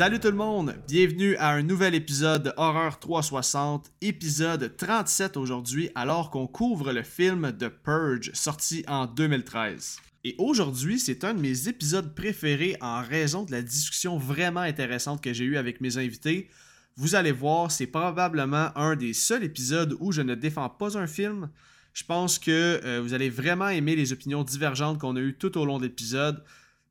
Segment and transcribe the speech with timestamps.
[0.00, 5.90] Salut tout le monde, bienvenue à un nouvel épisode de Horreur 360, épisode 37 aujourd'hui
[5.94, 9.98] alors qu'on couvre le film The Purge sorti en 2013.
[10.24, 15.22] Et aujourd'hui, c'est un de mes épisodes préférés en raison de la discussion vraiment intéressante
[15.22, 16.48] que j'ai eue avec mes invités.
[16.96, 21.06] Vous allez voir, c'est probablement un des seuls épisodes où je ne défends pas un
[21.06, 21.50] film.
[21.92, 25.58] Je pense que euh, vous allez vraiment aimer les opinions divergentes qu'on a eues tout
[25.58, 26.42] au long de l'épisode.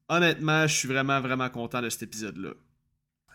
[0.09, 2.51] Honnêtement, je suis vraiment, vraiment content de cet épisode-là.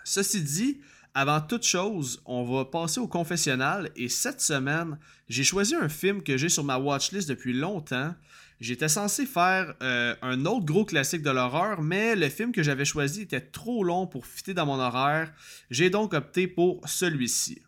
[0.05, 0.81] Ceci dit,
[1.15, 6.23] avant toute chose, on va passer au confessionnal et cette semaine, j'ai choisi un film
[6.23, 8.15] que j'ai sur ma watchlist depuis longtemps.
[8.61, 12.85] J'étais censé faire euh, un autre gros classique de l'horreur, mais le film que j'avais
[12.85, 15.33] choisi était trop long pour fitter dans mon horaire.
[15.71, 17.63] J'ai donc opté pour celui-ci.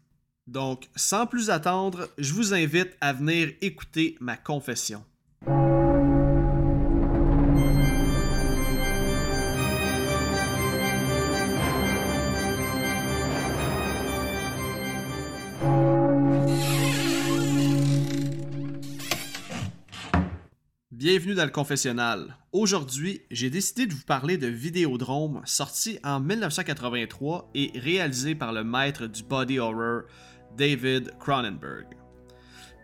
[0.47, 5.05] Donc, sans plus attendre, je vous invite à venir écouter ma confession.
[21.09, 22.37] Bienvenue dans le confessionnal.
[22.51, 28.65] Aujourd'hui, j'ai décidé de vous parler de Vidéodrome, sorti en 1983 et réalisé par le
[28.65, 30.03] maître du body horror,
[30.57, 31.87] David Cronenberg.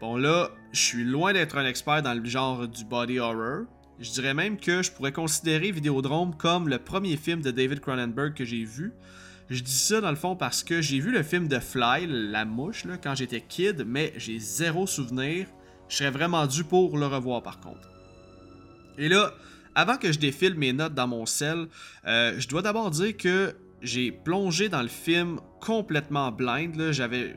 [0.00, 3.64] Bon là, je suis loin d'être un expert dans le genre du body horror.
[3.98, 8.34] Je dirais même que je pourrais considérer Vidéodrome comme le premier film de David Cronenberg
[8.34, 8.92] que j'ai vu.
[9.50, 12.44] Je dis ça dans le fond parce que j'ai vu le film de Fly, la
[12.44, 15.48] mouche, quand j'étais kid, mais j'ai zéro souvenir.
[15.88, 17.91] Je serais vraiment dû pour le revoir par contre.
[18.98, 19.34] Et là,
[19.74, 21.66] avant que je défile mes notes dans mon sel,
[22.06, 26.92] euh, je dois d'abord dire que j'ai plongé dans le film complètement blind.
[26.92, 27.34] J'avais,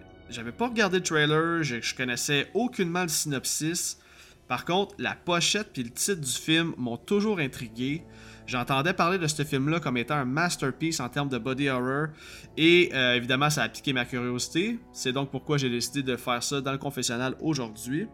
[0.58, 4.00] pas regardé le trailer, je, je, connaissais aucunement le synopsis.
[4.48, 8.04] Par contre, la pochette puis le titre du film m'ont toujours intrigué.
[8.48, 12.10] J'entendais parler de ce film-là comme étant un masterpiece en termes de body horror
[12.58, 14.80] et euh, évidemment ça a piqué ma curiosité.
[14.94, 18.08] C'est donc pourquoi j'ai décidé de faire ça dans le confessionnal aujourd'hui.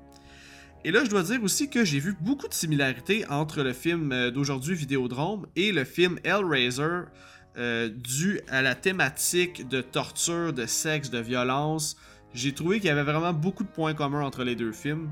[0.84, 4.12] Et là, je dois dire aussi que j'ai vu beaucoup de similarités entre le film
[4.12, 7.03] euh, d'aujourd'hui Vidéodrome et le film Hellraiser,
[7.58, 11.97] euh, dû à la thématique de torture, de sexe, de violence.
[12.34, 15.12] J'ai trouvé qu'il y avait vraiment beaucoup de points communs entre les deux films.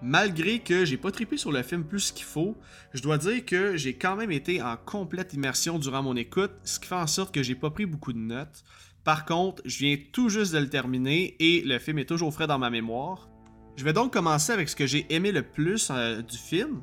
[0.00, 2.56] Malgré que j'ai pas trippé sur le film plus qu'il faut,
[2.94, 6.80] je dois dire que j'ai quand même été en complète immersion durant mon écoute, ce
[6.80, 8.64] qui fait en sorte que j'ai pas pris beaucoup de notes.
[9.02, 12.46] Par contre, je viens tout juste de le terminer et le film est toujours frais
[12.46, 13.28] dans ma mémoire.
[13.76, 16.82] Je vais donc commencer avec ce que j'ai aimé le plus euh, du film.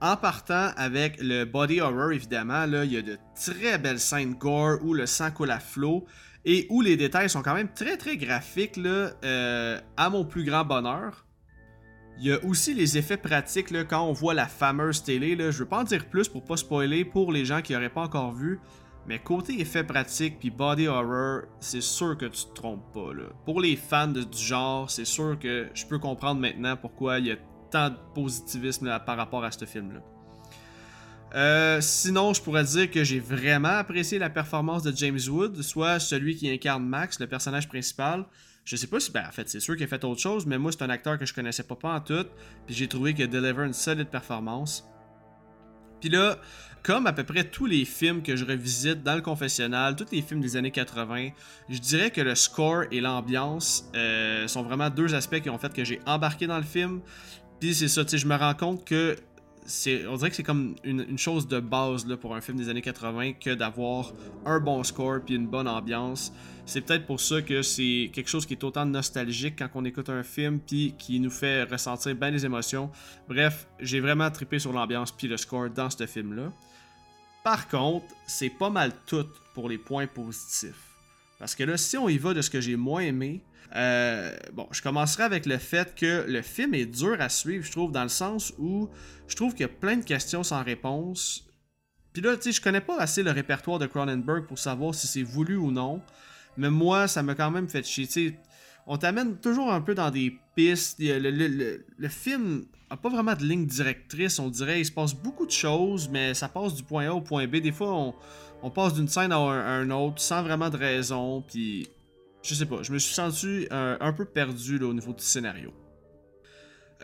[0.00, 4.34] En partant avec le body horror, évidemment, là, il y a de très belles scènes
[4.34, 6.06] gore où le sang coule à flot
[6.44, 10.64] et où les détails sont quand même très très graphiques, euh, à mon plus grand
[10.64, 11.26] bonheur.
[12.18, 15.36] Il y a aussi les effets pratiques là, quand on voit la fameuse télé.
[15.36, 17.88] Là, je veux pas en dire plus pour pas spoiler pour les gens qui n'auraient
[17.88, 18.58] pas encore vu.
[19.06, 23.12] Mais côté effets pratiques puis body horror, c'est sûr que tu te trompes pas.
[23.12, 23.24] Là.
[23.44, 27.32] Pour les fans du genre, c'est sûr que je peux comprendre maintenant pourquoi il y
[27.32, 27.36] a
[27.70, 30.00] tant de positivisme par rapport à ce film-là.
[31.34, 35.98] Euh, sinon, je pourrais dire que j'ai vraiment apprécié la performance de James Wood, soit
[35.98, 38.26] celui qui incarne Max, le personnage principal.
[38.64, 40.58] Je sais pas si, ben, en fait, c'est sûr qu'il a fait autre chose, mais
[40.58, 42.26] moi, c'est un acteur que je connaissais pas, pas en tout,
[42.66, 44.86] puis j'ai trouvé qu'il a délivré une solide performance.
[46.02, 46.36] Puis là,
[46.82, 50.20] comme à peu près tous les films que je revisite dans le confessionnal, tous les
[50.20, 51.28] films des années 80,
[51.68, 55.72] je dirais que le score et l'ambiance euh, sont vraiment deux aspects qui ont fait
[55.72, 57.00] que j'ai embarqué dans le film.
[57.60, 59.16] Puis c'est ça, tu sais, je me rends compte que
[60.08, 62.82] on dirait que c'est comme une, chose de base là, pour un film des années
[62.82, 64.12] 80 que d'avoir
[64.44, 66.32] un bon score puis une bonne ambiance.
[66.66, 70.08] C'est peut-être pour ça que c'est quelque chose qui est autant nostalgique quand on écoute
[70.08, 72.90] un film puis qui nous fait ressentir bien les émotions.
[73.28, 76.52] Bref, j'ai vraiment trippé sur l'ambiance puis le score dans ce film-là.
[77.44, 80.92] Par contre, c'est pas mal tout pour les points positifs.
[81.38, 83.42] Parce que là, si on y va de ce que j'ai moins aimé,
[83.74, 87.72] euh, bon, je commencerai avec le fait que le film est dur à suivre, je
[87.72, 88.88] trouve, dans le sens où
[89.28, 91.46] je trouve qu'il y a plein de questions sans réponse.
[92.12, 95.06] Puis là, tu sais, je connais pas assez le répertoire de Cronenberg pour savoir si
[95.06, 96.02] c'est voulu ou non.
[96.58, 98.06] Mais moi, ça m'a quand même fait chier.
[98.06, 98.38] Tu sais,
[98.86, 100.96] on t'amène toujours un peu dans des pistes.
[101.00, 104.80] Le, film a pas vraiment de ligne directrice, on dirait.
[104.80, 107.56] Il se passe beaucoup de choses, mais ça passe du point A au point B.
[107.56, 108.14] Des fois,
[108.62, 111.42] on, passe d'une scène à un, autre sans vraiment de raison.
[111.42, 111.88] Puis,
[112.42, 115.72] je sais pas, je me suis senti euh, un peu perdu au niveau du scénario.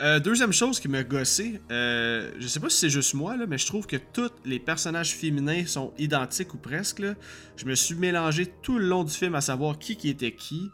[0.01, 3.57] Euh, deuxième chose qui m'a gossé, euh, je sais pas si c'est juste moi, mais
[3.57, 7.03] je trouve que tous les personnages féminins sont identiques ou presque.
[7.57, 10.69] Je me suis mélangé tout le long du film à savoir qui qui était qui.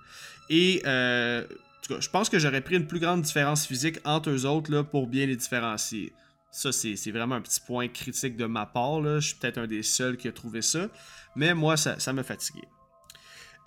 [0.51, 1.43] Et euh,
[1.89, 5.25] je pense que j'aurais pris une plus grande différence physique entre eux autres pour bien
[5.25, 6.13] les différencier.
[6.51, 9.01] Ça, c'est vraiment un petit point critique de ma part.
[9.03, 10.87] Je suis peut-être un des seuls qui a trouvé ça.
[11.35, 12.61] Mais moi, ça m'a fatigué.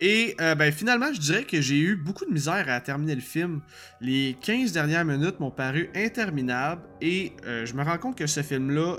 [0.01, 3.21] Et euh, ben, finalement, je dirais que j'ai eu beaucoup de misère à terminer le
[3.21, 3.63] film.
[4.01, 8.43] Les 15 dernières minutes m'ont paru interminables et euh, je me rends compte que ce
[8.43, 8.99] film-là,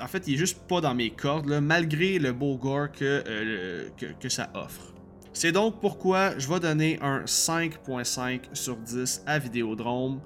[0.00, 4.06] en fait, il est juste pas dans mes cordes, malgré le beau gore euh, que,
[4.18, 4.94] que, ça offre.
[5.34, 10.22] C'est donc pourquoi je vais donner un 5.5 sur 10 à Vidéodrome.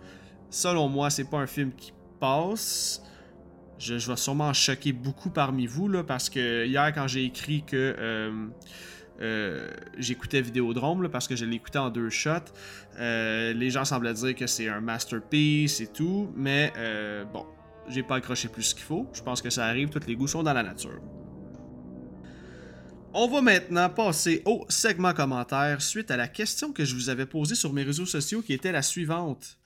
[0.50, 3.02] Selon moi, c'est pas un film qui passe.
[3.78, 8.50] Je, vais sûrement choquer beaucoup parmi vous, là, parce que hier, quand j'ai écrit que
[9.20, 12.52] euh, j'écoutais Vidéodrome parce que je l'écoutais en deux shots.
[12.98, 17.46] Euh, les gens semblaient dire que c'est un masterpiece et tout, mais euh, bon,
[17.88, 19.08] j'ai pas accroché plus qu'il faut.
[19.12, 21.00] Je pense que ça arrive, tous les goûts sont dans la nature.
[23.12, 27.26] On va maintenant passer au segment commentaire suite à la question que je vous avais
[27.26, 29.58] posée sur mes réseaux sociaux qui était la suivante.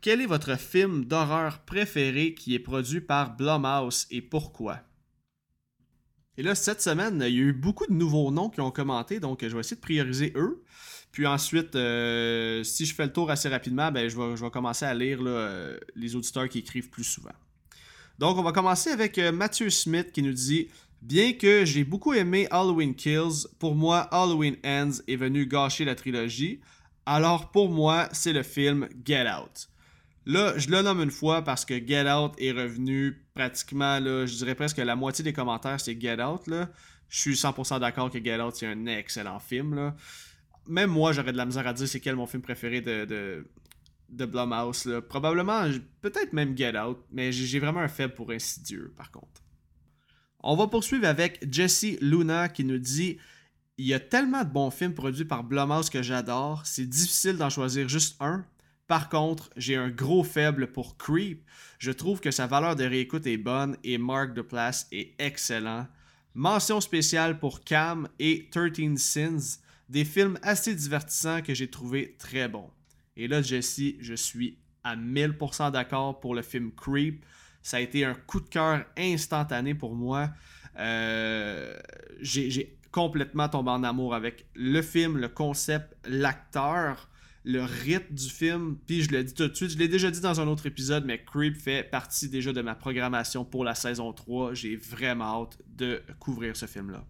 [0.00, 4.78] Quel est votre film d'horreur préféré qui est produit par Blumhouse et pourquoi?
[6.38, 9.18] Et là, cette semaine, il y a eu beaucoup de nouveaux noms qui ont commenté,
[9.18, 10.62] donc je vais essayer de prioriser eux.
[11.10, 14.94] Puis ensuite, euh, si je fais le tour assez rapidement, ben, je, vais, commencer à
[14.94, 17.32] lire euh, les auditeurs qui écrivent plus souvent.
[18.20, 20.68] Donc, on va commencer avec euh, Mathieu Smith qui nous dit
[21.02, 25.96] Bien que j'ai beaucoup aimé Halloween Kills, pour moi, Halloween Ends est venu gâcher la
[25.96, 26.60] trilogie.
[27.04, 29.68] Alors, pour moi, c'est le film Get Out.
[30.28, 34.54] Là, je le nomme une fois parce que Get Out est revenu pratiquement, je dirais
[34.54, 36.42] presque la moitié des commentaires, c'est Get Out.
[37.08, 39.94] Je suis 100% d'accord que Get Out, c'est un excellent film.
[40.66, 43.48] Même moi, j'aurais de la misère à dire c'est quel mon film préféré de, de,
[44.10, 45.00] de Blumhouse.
[45.08, 45.62] Probablement,
[46.02, 49.40] peut-être même Get Out, mais j'ai vraiment un faible pour Insidieux, par contre.
[50.40, 53.16] On va poursuivre avec Jesse Luna qui nous dit
[53.78, 57.48] Il y a tellement de bons films produits par Blumhouse que j'adore, c'est difficile d'en
[57.48, 58.44] choisir juste un,
[58.88, 61.44] par contre, j'ai un gros faible pour Creep.
[61.78, 65.86] Je trouve que sa valeur de réécoute est bonne et Mark Duplass est excellent.
[66.34, 72.48] Mention spéciale pour Cam et 13 Sins, des films assez divertissants que j'ai trouvé très
[72.48, 72.70] bons.
[73.14, 77.26] Et là, Jesse, je suis à 1000% d'accord pour le film Creep.
[77.62, 80.30] Ça a été un coup de cœur instantané pour moi.
[80.78, 81.76] Euh,
[82.22, 87.10] j'ai complètement tombé en amour avec le film, le concept, l'acteur
[87.48, 88.76] le rythme du film.
[88.86, 91.06] Puis je le dis tout de suite, je l'ai déjà dit dans un autre épisode,
[91.06, 94.52] mais Creep fait partie déjà de ma programmation pour la saison 3.
[94.52, 97.06] J'ai vraiment hâte de couvrir ce film-là.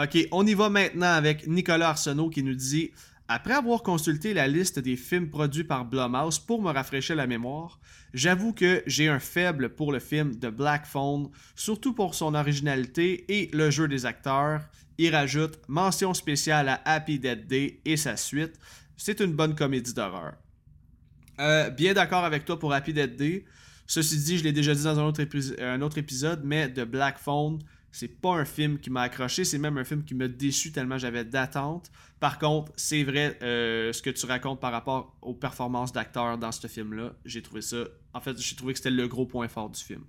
[0.00, 2.92] Ok, on y va maintenant avec Nicolas Arsenault qui nous dit
[3.26, 7.80] Après avoir consulté la liste des films produits par Blumhouse pour me rafraîchir la mémoire,
[8.14, 13.24] j'avoue que j'ai un faible pour le film The Black Phone, surtout pour son originalité
[13.28, 14.60] et le jeu des acteurs
[15.00, 18.52] il rajoute mention spéciale à Happy Dead Day et sa suite.
[18.98, 20.34] C'est une bonne comédie d'horreur.
[21.40, 23.46] Euh, bien d'accord avec toi pour Happy Dead Day.
[23.86, 27.60] Ceci dit, je l'ai déjà dit dans un autre, épisode, mais The Black Phone,
[27.90, 30.98] c'est pas un film qui m'a accroché, c'est même un film qui m'a déçu tellement
[30.98, 31.90] j'avais d'attentes.
[32.20, 36.52] Par contre, c'est vrai euh, ce que tu racontes par rapport aux performances d'acteurs dans
[36.52, 37.14] ce film-là.
[37.24, 37.84] J'ai trouvé ça.
[38.12, 40.04] En fait, j'ai trouvé que c'était le gros point fort du film.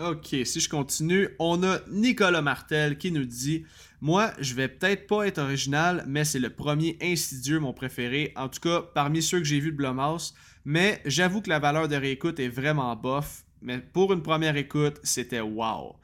[0.00, 3.64] Ok, si je continue, on a Nicolas Martel qui nous dit
[4.00, 8.32] Moi, je vais peut-être pas être original, mais c'est le premier insidieux, mon préféré.
[8.36, 10.34] En tout cas, parmi ceux que j'ai vus de Blumhouse.
[10.64, 13.42] Mais j'avoue que la valeur de réécoute est vraiment bof.
[13.60, 15.96] Mais pour une première écoute, c'était wow.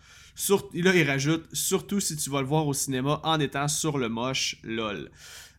[0.75, 4.09] là, il rajoute Surtout si tu vas le voir au cinéma en étant sur le
[4.09, 5.09] moche, lol.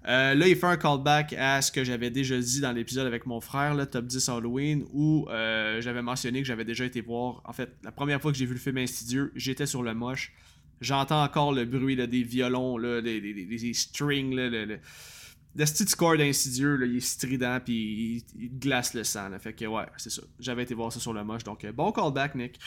[0.08, 3.26] Euh, là, il fait un callback à ce que j'avais déjà dit dans l'épisode avec
[3.26, 7.42] mon frère, le Top 10 Halloween, où euh, j'avais mentionné que j'avais déjà été voir.
[7.46, 10.34] En fait, la première fois que j'ai vu le film Insidieux, j'étais sur le moche.
[10.82, 16.78] J'entends encore le bruit des violons, là, des, des, strings, là, le, le, score d'insidieux,
[16.86, 19.30] il est strident puis il, glace le sang.
[19.40, 20.22] Fait que ouais, c'est ça.
[20.40, 21.44] J'avais été voir ça sur le moche.
[21.46, 22.60] Donc euh, bon callback, Nick.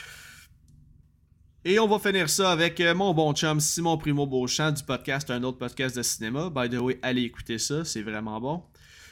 [1.65, 5.29] Et on va finir ça avec euh, mon bon chum Simon Primo Beauchamp du podcast
[5.29, 6.49] Un autre podcast de cinéma.
[6.49, 8.63] By the way, allez écouter ça, c'est vraiment bon.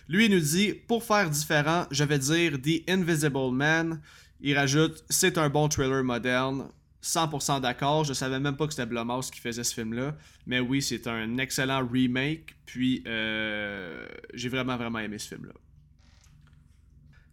[0.07, 3.99] Lui, il nous dit Pour faire différent, je vais dire The Invisible Man.
[4.39, 6.69] Il rajoute C'est un bon thriller moderne.
[7.03, 8.05] 100% d'accord.
[8.05, 10.15] Je savais même pas que c'était Blumhouse qui faisait ce film-là.
[10.45, 12.55] Mais oui, c'est un excellent remake.
[12.65, 15.53] Puis, euh, j'ai vraiment, vraiment aimé ce film-là.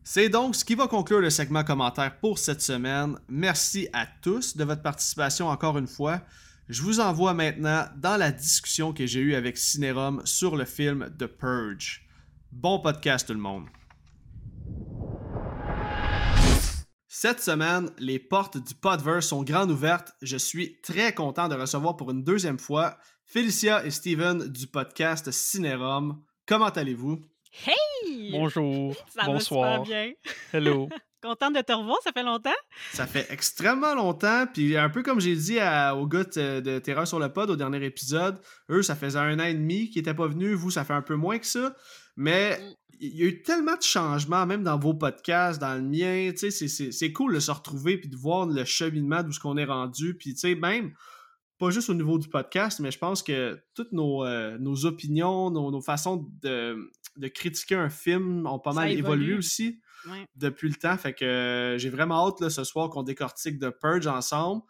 [0.07, 3.19] C'est donc ce qui va conclure le segment commentaire pour cette semaine.
[3.27, 6.21] Merci à tous de votre participation encore une fois.
[6.69, 11.11] Je vous envoie maintenant dans la discussion que j'ai eue avec Cinérum sur le film
[11.19, 12.07] The Purge.
[12.53, 13.65] Bon podcast tout le monde.
[17.09, 20.13] Cette semaine, les portes du Podverse sont grandes ouvertes.
[20.21, 25.31] Je suis très content de recevoir pour une deuxième fois Félicia et Steven du podcast
[25.31, 26.23] Cinérum.
[26.47, 27.21] Comment allez-vous?
[27.67, 28.31] Hey!
[28.33, 28.95] Bonjour.
[29.09, 29.85] Ça va Bonsoir.
[29.85, 30.13] super bien.
[30.53, 30.89] Hello.
[31.23, 32.51] Contente de te revoir, ça fait longtemps?
[32.93, 36.79] Ça fait extrêmement longtemps, puis un peu comme j'ai dit à- aux gars de, de
[36.81, 40.01] Terreur sur le pod au dernier épisode, eux, ça faisait un an et demi qu'ils
[40.01, 41.75] n'étaient pas venus, vous, ça fait un peu moins que ça,
[42.17, 42.75] mais Mm.
[43.01, 46.37] il y a eu tellement de changements, même dans vos podcasts, dans le mien, tu
[46.41, 49.41] sais, c'est- c'est c'est cool de se retrouver puis de voir le cheminement d'où ce
[49.41, 50.93] qu'on est rendu, puis tu sais, même,
[51.59, 55.51] pas juste au niveau du podcast, mais je pense que toutes nos, euh, nos opinions,
[55.51, 60.27] nos, nos façons de, de critiquer un film ont pas Ça mal évolué aussi Ouais.
[60.35, 60.97] depuis le temps.
[60.99, 64.63] Fait que euh, j'ai vraiment hâte là, ce soir qu'on décortique The Purge ensemble.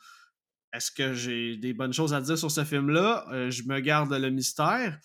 [0.73, 3.27] Est-ce que j'ai des bonnes choses à dire sur ce film-là?
[3.33, 4.99] Euh, je me garde le mystère.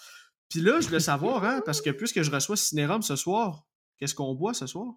[0.50, 3.63] Puis là, je voulais savoir, hein, parce que puisque je reçois Cinérum ce soir,
[3.98, 4.93] qu'est-ce qu'on boit ce soir?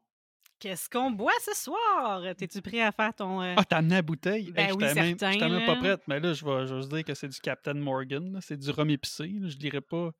[0.58, 2.22] Qu'est-ce qu'on boit ce soir?
[2.36, 3.42] T'es-tu prêt à faire ton.
[3.42, 4.50] euh, Ah, t'as amené la bouteille?
[4.52, 5.80] Ben Hey, oui, certain, j'étais même pas là.
[5.80, 8.38] prête, mais là, je vais, je vais se dire que c'est du Captain Morgan.
[8.40, 9.26] C'est du rhum épicé.
[9.40, 9.48] là.
[9.48, 10.10] Je dirais pas.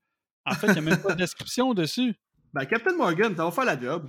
[0.45, 2.15] En fait, il n'y a même pas de description dessus.
[2.53, 4.09] Ben, Captain Morgan, t'as faire la job.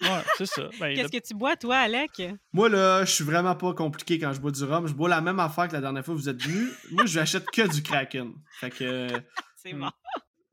[0.00, 0.68] Ouais, c'est ça.
[0.80, 2.22] Ben, Qu'est-ce le- que tu bois, toi, Alec?
[2.52, 4.86] Moi, là, je suis vraiment pas compliqué quand je bois du rhum.
[4.86, 6.68] Je bois la même affaire que la dernière fois que vous êtes venu.
[6.92, 8.32] Moi, je n'achète que du Kraken.
[8.60, 9.08] Fait que
[9.56, 9.80] C'est Mm.
[9.80, 9.90] bon.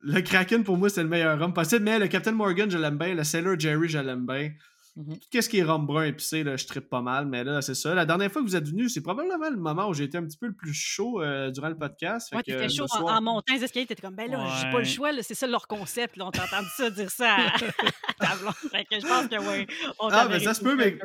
[0.01, 1.83] le Kraken, pour moi, c'est le meilleur rhum possible.
[1.83, 3.13] Mais le Captain Morgan, je l'aime bien.
[3.13, 4.51] Le Sailor Jerry, je l'aime bien.
[4.97, 5.17] Mhm.
[5.29, 7.93] Qu'est-ce qui est rhum brun épicé, là, je trippe pas mal, mais là, c'est ça.
[7.93, 10.23] La dernière fois que vous êtes venu, c'est probablement le moment où j'ai été un
[10.23, 12.29] petit peu le plus chaud euh, durant le podcast.
[12.29, 14.85] Fait Ouais, t'étais chaud en, montant les escaliers, t'étais comme, ben là, j'ai pas le
[14.85, 17.51] choix, là, c'est ça leur concept, là, on t'a entendu ça dire ça à, à
[18.19, 18.53] ta blonde.
[18.71, 19.67] Fait que je pense que oui.
[19.99, 20.97] On Ah, ben, ça se peut, mais-.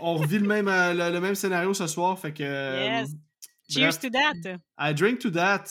[0.00, 2.42] On revit le même, euh, le, le même scénario ce soir, fait que...
[2.42, 3.10] euh, Yes.
[3.70, 4.58] Cheers bref, to that.
[4.78, 5.64] I drink to that.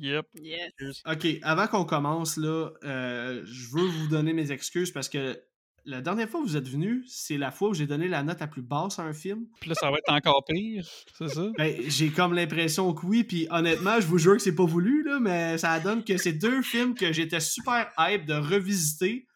[0.00, 0.24] Yep.
[0.34, 0.72] Yes.
[1.06, 5.38] OK, avant qu'on commence, là, euh, je veux vous donner mes excuses parce que
[5.86, 8.40] la dernière fois que vous êtes venu, c'est la fois où j'ai donné la note
[8.40, 9.46] la plus basse à un film.
[9.60, 10.86] Puis là, ça va être encore pire.
[11.18, 11.50] C'est ça?
[11.58, 15.02] Ben, j'ai comme l'impression que oui, puis honnêtement, je vous jure que c'est pas voulu,
[15.04, 19.26] là, mais ça donne que c'est deux films que j'étais super hype de revisiter.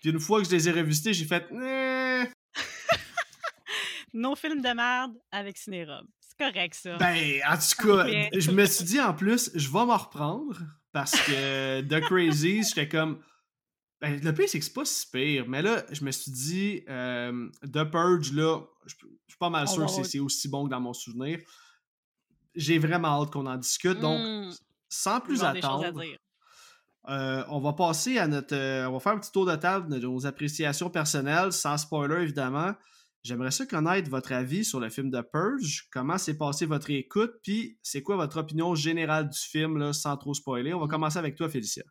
[0.00, 2.24] Puis une fois que je les ai revisités, j'ai fait Eh,
[4.14, 6.06] Nos films de merde avec Cinérum.
[6.20, 6.96] C'est correct, ça.
[6.96, 10.56] Ben, en tout cas, je me suis dit en plus, je vais m'en reprendre
[10.92, 13.20] parce que The Crazies, j'étais comme.
[14.00, 16.84] Ben, le pire, c'est que c'est pas si pire, mais là, je me suis dit,
[16.88, 20.64] euh, The Purge, là, je je suis pas mal On sûr que c'est- aussi bon
[20.66, 21.38] que dans mon souvenir.
[22.54, 24.00] J'ai vraiment hâte qu'on en discute.
[24.00, 24.50] Donc, Hmm,
[24.88, 26.00] sans plus attendre,
[27.08, 28.54] euh, on va passer à notre.
[28.54, 32.22] euh, on va faire un petit tour de table de nos appréciations personnelles, sans spoiler
[32.22, 32.74] évidemment.
[33.24, 35.88] J'aimerais ça connaître votre avis sur le film de Purge.
[35.92, 40.16] Comment s'est passé votre écoute, puis c'est quoi votre opinion générale du film, là, sans
[40.16, 40.72] trop spoiler.
[40.72, 40.90] On va Mm.
[40.90, 41.82] commencer avec toi, Félicia.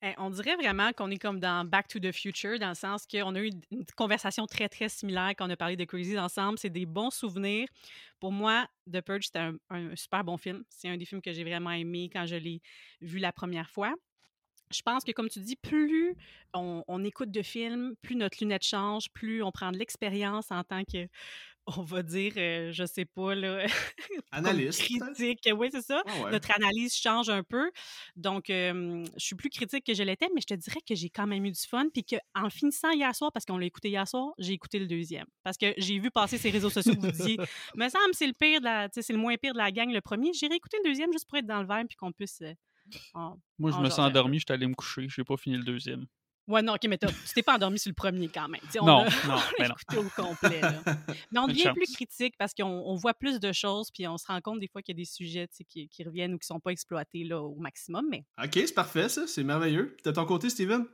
[0.00, 3.04] Eh, on dirait vraiment qu'on est comme dans Back to the Future, dans le sens
[3.04, 6.56] qu'on a eu une conversation très, très similaire quand on a parlé de Crazy ensemble.
[6.58, 7.66] C'est des bons souvenirs.
[8.20, 10.62] Pour moi, The Purge, c'était un, super bon film.
[10.68, 12.62] C'est un des films que j'ai vraiment aimé quand je l'ai
[13.00, 13.92] vu la première fois.
[14.70, 16.14] Je pense que, comme tu dis, plus
[16.52, 20.84] on écoute de films, plus notre lunette change, plus on prend de l'expérience en tant
[20.84, 21.08] que,
[21.76, 23.66] on va dire, euh, je sais pas, là,
[24.32, 24.80] Analyste.
[24.88, 25.12] peut-être?
[25.14, 25.48] critique.
[25.56, 26.30] Oui, c'est ça Ah ouais.
[26.30, 27.70] notre analyse change un peu.
[28.16, 31.10] Donc, euh, je suis plus critique que je l'étais, mais je te dirais que j'ai
[31.10, 31.86] quand même eu du fun.
[31.92, 35.26] Puis qu'en finissant hier soir, parce qu'on l'a écouté hier soir, j'ai écouté le deuxième.
[35.42, 37.36] Parce que j'ai vu passer ces réseaux sociaux que vous disiez,
[37.76, 40.00] me semble c'est le pire de la, c'est le moins pire de la gang, le
[40.00, 40.32] premier.
[40.32, 42.40] J'ai réécouté le deuxième juste pour être dans le verre puis qu'on puisse.
[42.42, 42.52] euh,
[43.14, 44.02] en- Moi, je en me suis peu.
[44.02, 45.06] endormi, j'étais allé me coucher.
[45.08, 46.06] J'ai pas fini le deuxième.
[46.48, 48.60] Ouais, non, ok, mais t'as- tu t'es pas endormi sur le premier quand même.
[48.62, 49.74] Tu sais, on Non, l'a- non, on l'a ben non.
[49.74, 50.60] écouté au complet.
[50.62, 50.82] là.
[51.30, 54.26] Mais on devient plus critique parce qu'on on voit plus de choses, puis on se
[54.26, 56.58] rend compte des fois qu'il y a des sujets qui, qui reviennent ou qui sont
[56.58, 58.06] pas exploités là, au maximum.
[58.10, 59.26] Mais Ok, c'est parfait, ça.
[59.26, 59.96] C'est merveilleux.
[60.04, 60.86] De ton côté, Steven?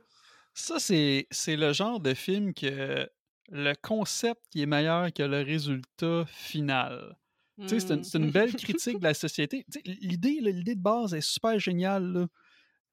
[0.53, 3.09] Ça, c'est c'est le genre de film que
[3.49, 7.15] le concept qui est meilleur que le résultat final.
[7.61, 8.31] Tu sais, c'est une, hmm.
[8.31, 9.65] belle critique de la société.
[9.85, 12.27] L'idée, là, l'idée de base est super géniale, là.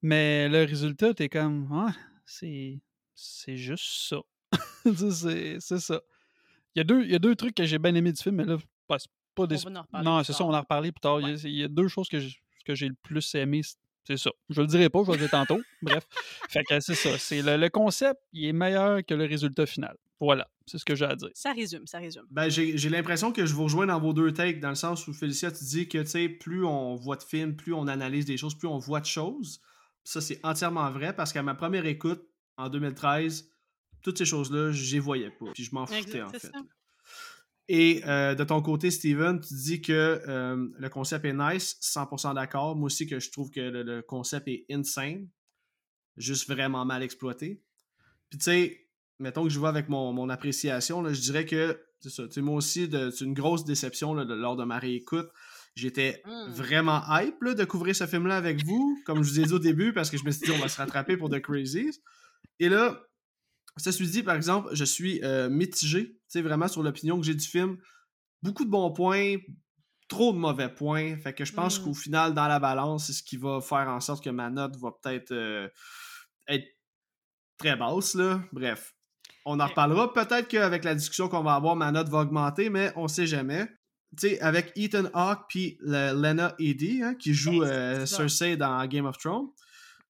[0.02, 1.92] mais le résultat, t'es comme, ah,
[2.25, 2.81] c'est
[3.14, 4.19] c'est juste ça.
[4.85, 6.00] C'est c'est ça.
[6.75, 8.37] Il y, a deux, il y a deux trucs que j'ai bien aimé du film,
[8.37, 8.57] mais là,
[8.88, 9.57] pas, c'est pas des.
[9.67, 11.21] On va en reparler Non, c'est ça, on en a reparlé plus tard.
[11.21, 13.62] Il y a- Il y, a deux choses que j'ai que j'ai le plus aimé.
[13.62, 14.31] c'est- C'est ça.
[14.50, 15.61] Je le dirai pas, je vais le dire tantôt.
[15.83, 16.05] Bref.
[16.49, 17.17] Fait que c'est ça.
[17.19, 19.97] C'est le, le concept, il est meilleur que le résultat final.
[20.19, 20.49] Voilà.
[20.67, 21.29] C'est ce que j'ai à dire.
[21.35, 22.25] Ça résume, ça résume.
[22.31, 25.07] Ben, j'ai j'ai l'impression que je vous rejoins dans vos deux takes, dans le sens
[25.07, 28.25] où Félicia, tu dis que, tu sais, plus on voit de films, plus on analyse
[28.25, 29.61] des choses, plus on voit de choses.
[30.05, 32.23] Ça, c'est entièrement vrai parce qu'à ma première écoute,
[32.57, 33.49] en 2013,
[34.03, 35.47] toutes ces choses-là, je les voyais pas.
[35.55, 36.39] Puis je m'en foutais, en fait.
[36.41, 36.51] ça.
[37.69, 39.93] Et euh, de ton côté, Steven, tu dis que
[40.27, 42.75] euh, le concept est nice, 100% d'accord.
[42.77, 45.29] Moi aussi, que je trouve que le, le concept est insane,
[46.17, 47.63] juste vraiment mal exploité.
[48.29, 48.87] Puis tu sais,
[49.21, 52.25] mettons que je vois avec mon, mon appréciation, là, je dirais que c'est ça.
[52.39, 55.31] Moi aussi, c'est une grosse déception là, de- lors de ma réécoute.
[55.75, 56.50] J'étais Mm.
[56.50, 59.59] vraiment hype là, de couvrir ce film-là avec vous, comme je vous ai dit au
[59.59, 62.00] début, parce que je me suis dit on va se rattraper pour The Crazies.
[62.59, 63.00] Et là,
[63.79, 67.35] Ça dit, par exemple, je suis euh, mitigé, tu sais, vraiment sur l'opinion que j'ai
[67.35, 67.79] du film.
[68.43, 69.37] Beaucoup de bons points,
[70.09, 71.17] trop de mauvais points.
[71.17, 71.85] Fait que je pense Mm.
[71.85, 74.76] qu'au final, dans la balance, c'est ce qui va faire en sorte que ma note
[74.76, 75.69] va peut-être euh,
[76.49, 76.67] être
[77.57, 78.43] très basse, là.
[78.52, 78.95] Bref.
[79.47, 79.71] On en Ok.
[79.71, 80.12] reparlera.
[80.12, 83.67] Peut-être qu'avec la discussion qu'on va avoir, ma note va augmenter, mais on sait jamais.
[84.19, 88.04] Tu sais, avec Ethan Hawke puis le- Lena Headey, hein, qui joue euh.
[88.07, 89.49] Cersei dans Game of Thrones.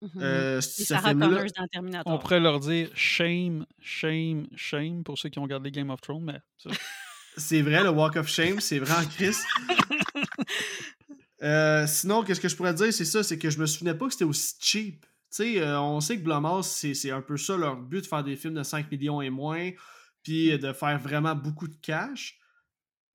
[0.00, 0.10] Mhm.
[0.20, 2.12] Euh, Et ce Sarah film-là, Connors dans Terminator.
[2.12, 6.24] On pourrait leur dire shame, shame, shame pour ceux qui ont regardé Game of Thrones,
[6.24, 6.40] mais
[7.36, 9.36] c'est vrai, le Walk of Shame, c'est vrai en Chris.
[11.42, 14.06] Euh, sinon, qu'est-ce que je pourrais dire, c'est ça, c'est que je me souvenais pas
[14.06, 15.00] que c'était aussi cheap.
[15.04, 18.06] Tu sais, euh, on sait que Blumhouse, c'est c'est un peu ça leur but, de
[18.06, 19.70] faire des films de 5 millions et moins,
[20.22, 22.38] puis euh, de faire vraiment beaucoup de cash.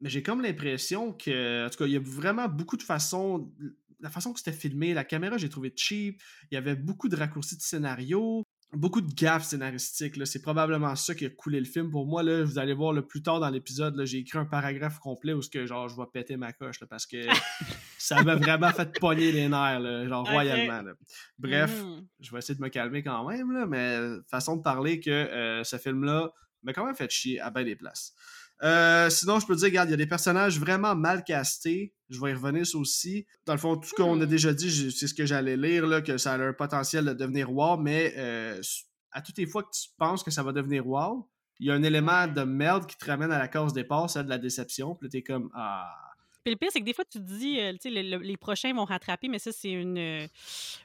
[0.01, 3.51] Mais j'ai comme l'impression que, en tout cas, il y a vraiment beaucoup de façons,
[3.99, 7.15] la façon que c'était filmé, la caméra, j'ai trouvé cheap, il y avait beaucoup de
[7.15, 10.15] raccourcis de scénario, beaucoup de gaffes scénaristiques.
[10.27, 11.89] C'est probablement ça qui a coulé le film.
[11.89, 14.99] Pour moi, là, vous allez voir le plus tard dans l'épisode, j'ai écrit un paragraphe
[14.99, 17.17] complet où ce que genre je vais péter ma coche là, parce que
[17.97, 20.81] ça m'a vraiment fait pogner les nerfs, là, genre royalement.
[20.83, 20.93] là.
[21.39, 22.05] Bref, Mhm.
[22.19, 23.97] je vais essayer de me calmer quand même, là, mais
[24.29, 26.31] façon de parler que euh, ce film-là
[26.63, 28.13] m'a quand même fait chier à bien des places.
[28.63, 31.93] Euh, sinon, je peux te dire, regarde, il y a des personnages vraiment mal castés.
[32.09, 33.27] Je vais y revenir ça aussi.
[33.45, 34.29] Dans le fond, tout ce qu'on a Hmm.
[34.29, 37.51] déjà dit, c'est ce que j'allais lire, là, que ça a un potentiel de devenir
[37.51, 38.59] wow, mais euh,
[39.11, 41.73] à toutes les fois que tu penses que ça va devenir wow, il y a
[41.73, 44.95] un élément de merde qui te ramène à la case départ, celle de la déception.
[44.95, 45.85] Puis là, t'es comme, ah.
[46.43, 48.23] Puis le pire, c'est que des fois, tu te dis, euh, tu sais, le- le-
[48.23, 50.27] les prochains vont rattraper, mais ça, c'est une,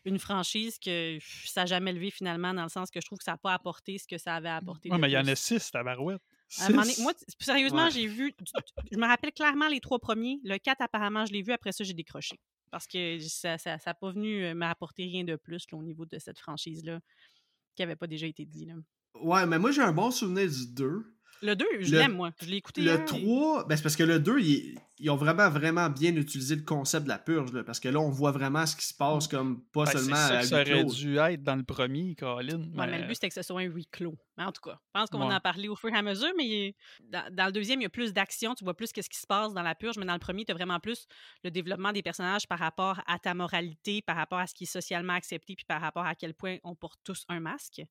[0.04, 3.24] une franchise que ça n'a jamais levé finalement, dans le sens que je trouve que
[3.24, 4.90] ça n'a pas apporté ce que ça avait apporté.
[4.90, 6.20] Ouais, de mais il y en a six, tabarouette.
[6.68, 7.90] Donné- moi, sérieusement, Ouais.
[7.90, 8.34] j'ai vu.
[8.90, 10.38] Je me rappelle clairement les trois premiers.
[10.44, 11.52] Le 4, apparemment, je l'ai vu.
[11.52, 12.38] Après ça, j'ai décroché.
[12.70, 16.06] Parce que ça n'a ça, pas venu euh, m'apporter rien de plus là, au niveau
[16.06, 17.00] de cette franchise-là
[17.76, 18.66] qui n'avait pas déjà été dit.
[18.66, 18.74] Là.
[19.20, 21.04] Ouais, mais moi, j'ai un bon souvenir du 2.
[21.42, 22.30] Le 2, je l'aime, moi.
[22.40, 22.80] Je l'ai écouté.
[22.82, 25.90] Le hier, et- 3, ben c'est parce que le 2, ils, ils ont vraiment, vraiment
[25.90, 27.52] bien utilisé le concept de la purge.
[27.52, 29.98] là, parce que là, on voit vraiment ce qui se passe comme pas Ben, c'est
[29.98, 32.60] seulement ça à ça aurait dû être dans le premier, Colin.
[32.76, 34.16] Ouais, mais le but, c'était que ce soit un huis clos.
[34.38, 35.34] Mais en tout cas, je pense qu'on va Ouais.
[35.34, 36.74] en parler au fur et à mesure, mais
[37.08, 39.26] dans, dans le deuxième, il y a plus d'action, tu vois plus qu'est-ce qui se
[39.26, 41.06] passe dans la purge, mais dans le premier, tu as vraiment plus
[41.42, 44.66] le développement des personnages par rapport à ta moralité, par rapport à ce qui est
[44.66, 47.82] socialement accepté, puis par rapport à quel point on porte tous un masque.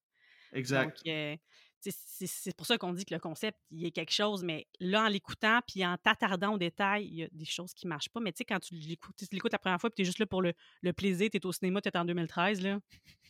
[0.54, 0.86] Exact.
[0.86, 1.36] Donc, euh,
[1.84, 4.68] c'est c'est pour ça qu'on dit que le concept, il y a quelque chose, mais
[4.80, 8.10] là, en l'écoutant, puis en t'attardant aux détails, il y a des choses qui marchent
[8.10, 8.20] pas.
[8.20, 10.20] Mais tu sais, quand tu l'écoutes tu l'écoutes la première fois, puis tu es juste
[10.20, 12.80] là pour le, le plaisir, tu es au cinéma, tu es en 2013, là.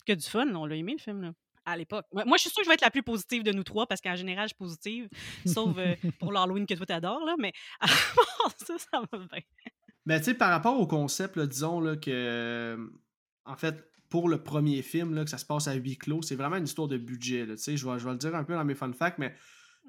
[0.06, 1.32] Que du fun, on l'a aimé, le film, là.
[1.64, 2.08] À l'époque.
[2.12, 3.86] Moi, moi, je suis sûre que je vais être la plus positive de nous trois
[3.86, 5.08] parce qu'en général, je suis positive,
[5.46, 7.36] sauf euh, pour l'Halloween que toi t'adores, là.
[7.38, 7.86] Mais à
[8.16, 9.42] part ça, ça va bien.
[10.08, 12.10] Mais tu sais, par rapport au concept, là, disons là, que.
[12.12, 12.88] euh,
[13.46, 16.36] En fait, pour le premier film, là, que ça se passe à huis clos, c'est
[16.36, 17.46] vraiment une histoire de budget.
[17.48, 19.18] là, tu sais, Je vais, je vais le dire un peu dans mes fun facts,
[19.18, 19.34] mais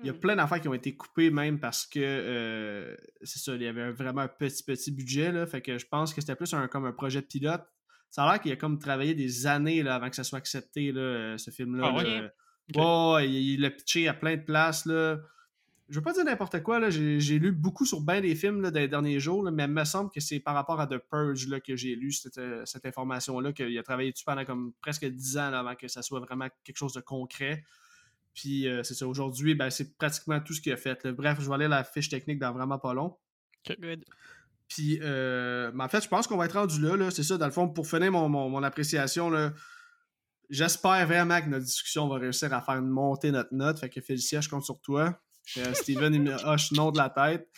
[0.00, 0.20] il y a Mm.
[0.20, 3.90] plein d'affaires qui ont été coupées même parce que euh, c'est ça, il y avait
[3.92, 5.30] vraiment un petit petit budget.
[5.32, 7.62] Là, fait que je pense que c'était plus un, comme un projet de pilote.
[8.08, 10.92] Ça a l'air qu'il a comme travaillé des années là, avant que ça soit accepté,
[10.92, 11.88] là, euh, ce film-là.
[11.88, 12.30] Ah ouais?
[12.76, 14.86] Ouais, il l'a pitché à plein de places.
[14.86, 15.18] Là.
[15.88, 16.90] Je veux pas dire n'importe quoi, là.
[16.90, 19.64] J'ai, j'ai lu beaucoup sur bien des films là, dans les derniers jours, là, mais
[19.64, 22.38] il me semble que c'est par rapport à The Purge là, que j'ai lu cette,
[22.38, 25.88] euh, cette information-là, qu'il a travaillé dessus pendant comme presque 10 ans là, avant que
[25.88, 27.64] ça soit vraiment quelque chose de concret.
[28.34, 31.02] Puis euh, c'est ça, aujourd'hui, ben, c'est pratiquement tout ce qu'il a fait.
[31.04, 31.12] là.
[31.12, 33.16] Bref, je vais aller la fiche technique dans vraiment pas long.
[33.68, 34.04] Good.
[34.68, 36.96] Puis, euh, mais en fait, je pense qu'on va être rendu là.
[36.96, 37.10] là.
[37.10, 39.52] C'est ça, dans le fond, pour finir mon, mon, mon appréciation, là,
[40.48, 43.78] j'espère vraiment que notre discussion va réussir à faire monter notre note.
[43.78, 45.20] Fait que Félicia, je compte sur toi.
[45.58, 47.48] Euh, Steven, il me hoche non de la tête.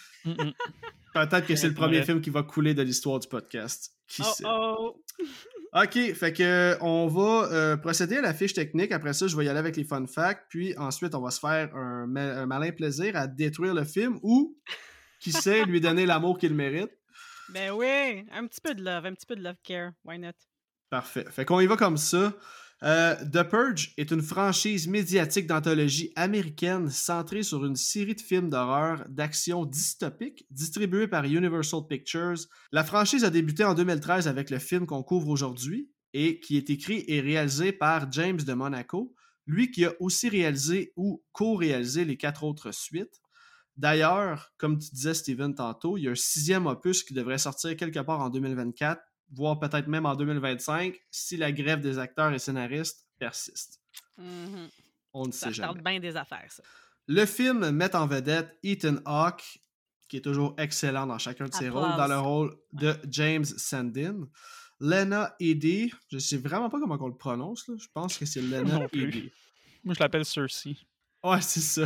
[1.14, 2.05] Peut-être que c'est le premier Ouais.
[2.05, 3.92] film qui va couler de l'histoire du podcast.
[4.09, 4.44] Qui Oh sait?
[4.47, 5.03] oh!
[5.73, 8.92] Ok, fait que on va euh, procéder à la fiche technique.
[8.92, 10.47] Après ça, je vais y aller avec les fun facts.
[10.49, 14.18] Puis ensuite, on va se faire un, ma- un malin plaisir à détruire le film
[14.23, 14.57] ou,
[15.20, 16.90] qui sait, lui donner l'amour qu'il mérite.
[17.51, 18.25] Ben oui!
[18.33, 19.90] Un petit peu de love, un petit peu de love care.
[20.05, 20.31] Why not?
[20.90, 21.25] Parfait.
[21.31, 22.33] Fait qu'on y va comme ça.
[22.83, 28.51] Euh, The Purge est une franchise médiatique d'anthologie américaine centrée sur une série de films
[28.51, 32.47] d'horreur d'action dystopique distribuée par Universal Pictures.
[32.73, 36.69] La franchise a débuté en 2013 avec le film qu'on couvre aujourd'hui et qui est
[36.69, 39.15] écrit et réalisé par James de Monaco,
[39.47, 43.21] lui qui a aussi réalisé ou co-réalisé les quatre autres suites.
[43.77, 47.77] D'ailleurs, comme tu disais Steven tantôt, il y a un sixième opus qui devrait sortir
[47.77, 49.01] quelque part en 2024
[49.33, 53.81] voire peut-être même en 2025, si la grève des acteurs et scénaristes persiste.
[54.19, 54.69] Mhm.
[55.13, 55.69] On ne Ça sait jamais.
[55.75, 56.63] tarde bien des affaires, ça.
[57.07, 59.61] Le film met en vedette Ethan Hawke,
[60.09, 61.85] qui est toujours excellent dans chacun de ses Applause.
[61.85, 64.27] rôles, dans le rôle de James Sandin.
[64.81, 67.75] Lena Headey, je sais vraiment pas comment on le prononce, là.
[67.79, 68.87] je pense que c'est Lena.
[68.93, 69.31] Headey.
[69.85, 70.77] Moi, je l'appelle Cersei.
[71.25, 71.85] Ouais, c'est ça.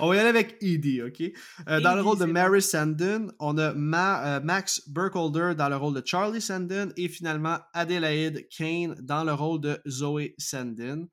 [0.00, 1.22] On va y aller avec Edie, OK?
[1.68, 5.94] Euh, dans le rôle de Mary Sandon, on a euh, Max Burkholder dans le rôle
[5.94, 11.06] de Charlie Sandon et finalement Adelaide Kane dans le rôle de Zoe Sandon.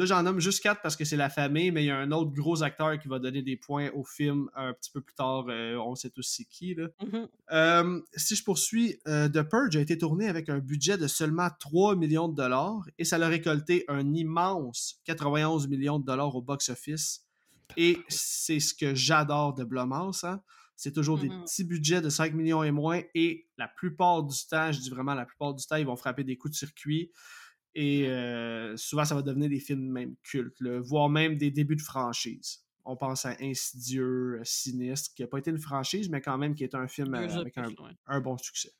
[0.00, 2.10] Là, j'en nomme juste quatre parce que c'est la famille, mais il y a un
[2.10, 5.44] autre gros acteur qui va donner des points au film un petit peu plus tard.
[5.50, 6.74] Euh, on sait tous c'est qui.
[6.74, 6.88] Là.
[7.04, 7.28] Mhm.
[7.52, 11.48] Euh, si je poursuis, euh, The Purge a été tourné avec un budget de seulement
[11.60, 16.40] 3 millions de dollars et ça a récolté un immense 91 millions de dollars au
[16.40, 17.26] box-office.
[17.76, 20.24] Et c'est ce que j'adore de Blumhouse.
[20.24, 20.40] Hein.
[20.76, 21.42] C'est toujours des Mhm.
[21.42, 25.12] petits budgets de 5 millions et moins et la plupart du temps, je dis vraiment
[25.12, 27.12] la plupart du temps, ils vont frapper des coups de circuit.
[27.74, 31.76] Et euh, souvent, ça va devenir des films même cultes, là, voire même des débuts
[31.76, 32.64] de franchise.
[32.84, 36.54] On pense à Insidieux, euh, Sinistre, qui n'a pas été une franchise, mais quand même
[36.54, 37.56] qui est un film euh, avec
[38.06, 38.72] un, bon succès.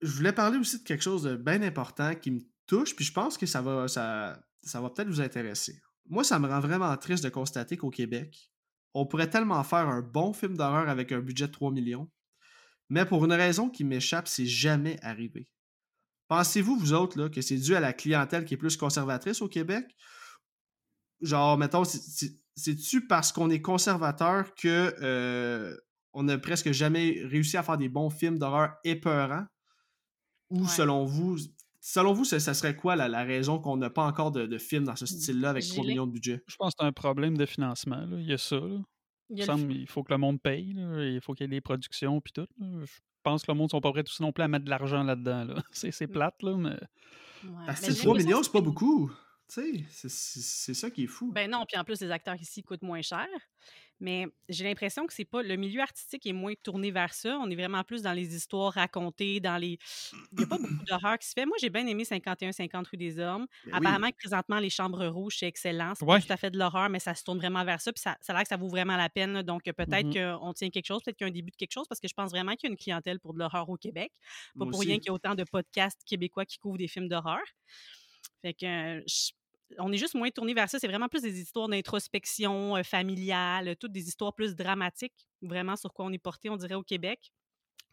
[0.00, 3.12] Je voulais parler aussi de quelque chose de bien important qui me touche, puis je
[3.12, 5.80] pense que ça va, ça, ça va peut-être vous intéresser.
[6.08, 8.50] Moi, ça me rend vraiment triste de constater qu'au Québec,
[8.94, 12.10] on pourrait tellement faire un bon film d'horreur avec un budget de 3 millions,
[12.88, 15.48] mais pour une raison qui m'échappe, c'est jamais arrivé.
[16.34, 19.48] Pensez-vous, vous autres, là, que c'est dû à la clientèle qui est plus conservatrice au
[19.48, 19.84] Québec?
[21.20, 25.76] Genre, mettons, c'est- c'est- c'est-tu parce qu'on est conservateur que euh,
[26.14, 29.44] on n'a presque jamais réussi à faire des bons films d'horreur épeurants?
[30.50, 30.68] Ou Ouais.
[30.68, 31.36] selon vous,
[31.80, 34.58] selon vous, ça, ça serait quoi la, la raison qu'on n'a pas encore de, de
[34.58, 36.42] films dans ce style-là avec 3 J'irais- millions de budget?
[36.46, 38.04] Je pense que c'est un problème de financement.
[38.06, 38.16] là.
[38.18, 38.56] Il y a ça.
[38.56, 38.80] Là.
[39.30, 40.72] Il Il, y a me le semble, il faut que le monde paye.
[40.74, 42.46] là, Il faut qu'il y ait des productions puis tout.
[42.58, 42.84] là.
[42.84, 44.70] Je pense que le monde ne sont pas prêts tous non plus à mettre de
[44.70, 45.44] l'argent là-dedans.
[45.44, 45.62] Là.
[45.72, 46.12] C'est, c'est Mm.
[46.12, 46.70] plate, là, mais
[47.44, 47.66] Ouais.
[47.66, 49.10] Parce Mais que j'ai 3 l'impression millions, c'est pas beaucoup.
[49.48, 51.32] Tu sais, c'est- c'est c'est ça qui est fou.
[51.32, 53.26] Ben non, puis en plus, les acteurs ici coûtent moins cher.
[54.04, 55.44] Mais j'ai l'impression que c'est pas.
[55.44, 57.38] Le milieu artistique est moins tourné vers ça.
[57.38, 59.78] On est vraiment plus dans les histoires racontées, dans les.
[60.32, 61.46] Il n'y a pas beaucoup d'horreur qui se fait.
[61.46, 63.46] Moi, j'ai bien aimé 51-50 rue des Hommes.
[63.64, 63.74] Ben.
[63.74, 65.94] Apparemment, présentement, les Chambres Rouges, c'est excellent.
[65.94, 66.18] C'est Ouais.
[66.18, 67.92] pas tout à fait de l'horreur, mais ça se tourne vraiment vers ça.
[67.92, 69.34] Puis ça, ça a l'air que ça vaut vraiment la peine.
[69.34, 69.42] là.
[69.44, 70.38] Donc, euh, peut-être Mhm.
[70.40, 72.08] qu'on tient quelque chose, peut-être qu'il y a un début de quelque chose, parce que
[72.08, 74.10] je pense vraiment qu'il y a une clientèle pour de l'horreur au Québec.
[74.18, 74.88] Pas Moi pour aussi.
[74.88, 77.40] rien qu'il y a autant de podcasts québécois qui couvrent des films d'horreur.
[78.42, 79.30] Fait que euh, je-
[79.78, 80.78] on est juste moins tourné vers ça.
[80.78, 85.76] C'est vraiment plus des histoires d'introspection euh, familiale, euh, toutes des histoires plus dramatiques, vraiment
[85.76, 87.32] sur quoi on est porté, on dirait, au Québec.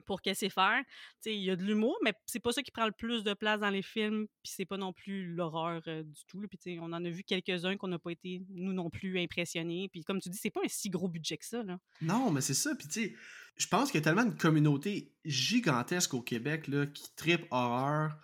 [0.05, 0.79] Pour qu'est-ce faire.
[0.87, 3.23] Tu sais, Il y a de l'humour, mais c'est pas ça qui prend le plus
[3.23, 6.41] de place dans les films, puis c'est pas non plus l'horreur euh, du tout.
[6.81, 9.87] on en a vu quelques-uns qu'on n'a pas été, nous non plus, impressionnés.
[9.91, 11.61] Puis comme tu dis, c'est pas un si gros budget que ça.
[11.61, 11.77] Là.
[12.01, 12.73] Non, mais c'est ça.
[12.73, 13.15] Puis, tu
[13.59, 18.17] je pense qu'il y a tellement de communautés gigantesques au Québec là, qui tripent horreur.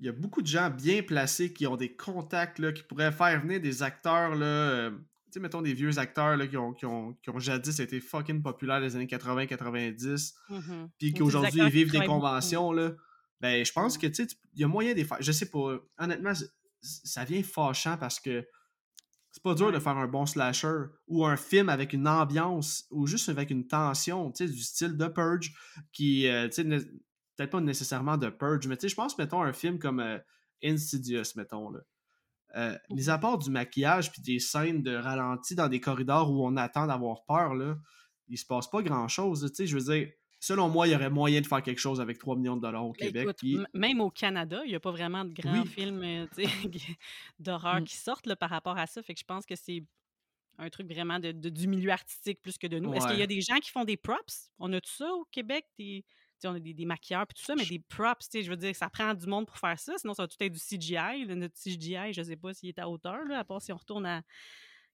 [0.00, 3.12] Il y a beaucoup de gens bien placés qui ont des contacts là, qui pourraient
[3.12, 6.72] faire venir des acteurs, là, euh, tu sais, mettons des vieux acteurs là, qui, ont,
[6.72, 10.88] qui, ont, qui ont jadis été fucking populaires les années 80-90, Mhm.
[10.98, 12.10] puis Ou des qu'aujourd'hui ils vivent des beaucoup.
[12.12, 12.72] conventions.
[12.72, 12.92] Là.
[13.40, 15.18] Ben, je pense que, tu sais, il y a moyen de faire.
[15.20, 15.78] Je sais pas.
[15.98, 16.32] Honnêtement,
[16.82, 18.46] ça vient fâchant parce que
[19.30, 23.06] c'est pas dur de faire un bon slasher ou un film avec une ambiance ou
[23.06, 25.52] juste avec une tension, tu sais, du style de Purge
[25.92, 26.84] qui, euh, tu sais,
[27.40, 30.18] peut-être pas nécessairement de Purge, mais tu sais, je pense, mettons, un film comme euh,
[30.62, 31.80] Insidious, mettons, là.
[32.56, 36.44] Euh, mis à part du maquillage puis des scènes de ralenti dans des corridors où
[36.44, 37.76] on attend d'avoir peur, là,
[38.28, 41.10] il se passe pas grand-chose, tu sais, je veux dire, selon moi, il y aurait
[41.10, 43.22] moyen de faire quelque chose avec 3 millions de dollars au Ben, Québec.
[43.22, 45.66] écoute, puis- m- même au Canada, il n'y a pas vraiment de grands Oui.
[45.68, 46.26] films euh,
[47.38, 47.84] d'horreur Mm.
[47.84, 49.02] qui sortent là, par rapport à ça.
[49.02, 49.84] Fait que je pense que c'est
[50.58, 52.92] un truc vraiment de, de- du milieu artistique plus que de nous.
[52.94, 54.50] Est-ce qu'il y a des gens qui font des props?
[54.58, 55.64] On a tout ça au Québec?
[55.78, 56.04] Des,
[56.48, 58.56] on a des, des maquilleurs et tout ça, mais des props, tu sais, je veux
[58.56, 59.94] dire, ça prend du monde pour faire ça.
[59.98, 61.24] Sinon, ça va tout être du CGI.
[61.26, 61.34] là.
[61.34, 63.76] notre CGI, je ne sais pas s'il est à hauteur, là, à part si on
[63.76, 64.22] retourne à.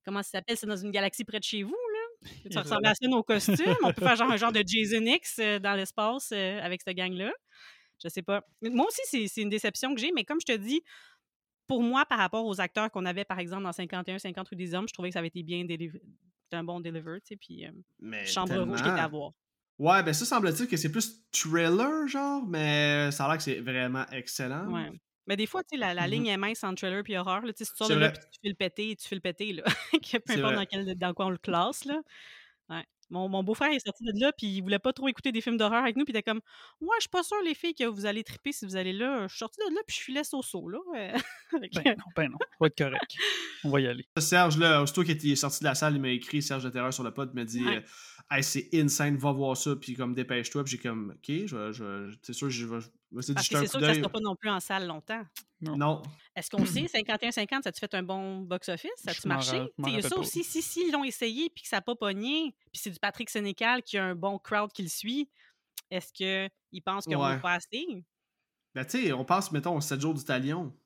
[0.04, 0.56] Comment ça s'appelle?
[0.56, 2.30] C'est dans une galaxie près de chez vous, là?
[2.50, 3.76] Ça ressemble à ça, nos costumes.
[3.82, 6.96] On peut faire genre un genre de Jason X euh, dans l'espace euh, avec cette
[6.96, 7.32] gang-là.
[8.02, 8.42] Je sais pas.
[8.62, 10.82] Moi aussi, c'est une déception que j'ai, mais comme je te dis,
[11.66, 14.88] pour moi, par rapport aux acteurs qu'on avait, par exemple, dans 51-50 rue des Hommes,
[14.88, 16.00] je trouvais que ça avait été bien délivré.
[16.44, 19.32] C'était un bon deliver, tu sais, puis euh, Chambre Rouge qui était à voir.
[19.78, 23.60] Ouais, ben ça semble-t-il que c'est plus thriller, genre, mais ça a l'air que c'est
[23.60, 24.66] vraiment excellent.
[24.72, 24.90] Ouais.
[25.26, 26.10] Mais des fois, tu sais, la, la Mhm.
[26.10, 27.42] ligne est mince entre trailer puis horreur.
[27.42, 29.16] Là, tu sais, si tu sors de là puis tu fais le péter, tu fais
[29.16, 29.64] le péter, là.
[30.24, 32.00] Peu importe dans, quel, dans quoi on le classe, là.
[32.70, 32.84] Ouais.
[33.10, 35.56] Mon, mon beau-frère est sorti de là, puis il voulait pas trop écouter des films
[35.56, 36.40] d'horreur avec nous, puis il était comme
[36.80, 39.22] Ouais, je suis pas sûre, les filles, que vous allez triper si vous allez là.
[39.24, 40.78] Je suis sorti de là, puis je filais so-so, là.
[41.50, 42.38] Fait que- ben non, ben non.
[42.40, 43.14] Ça va être correct.
[43.64, 44.06] On va y aller.
[44.18, 46.92] Serge, là, aussitôt qu'il est sorti de la salle, il m'a écrit, Serge de Terreur
[46.94, 47.84] sur le pod, il m'a dit Ouais.
[48.28, 52.12] Hey, c'est insane, va voir ça, puis comme dépêche-toi, puis j'ai comme Ok, je, je,
[52.22, 52.78] c'est sûr, je vais.
[53.22, 53.96] c'est sûr que ça d'œil.
[54.00, 55.22] sera pas non plus en salle longtemps.
[55.60, 56.02] Non.
[56.34, 58.90] Est-ce qu'on sait, 51-50, ça a-tu fait un bon box-office?
[58.96, 59.62] Ça a-tu marché?
[59.86, 60.20] Il y a ça pas.
[60.20, 62.98] aussi, si, si ils l'ont essayé puis que ça n'a pas pogné, puis c'est du
[62.98, 65.30] Patrick Sénécal qui a un bon crowd qui le suit,
[65.90, 67.38] est-ce qu'ils pensent qu'on Ouais.
[67.40, 67.86] pas assez?
[68.74, 70.76] Ben, tu sais, on passe, mettons, aux 7 jours du talion.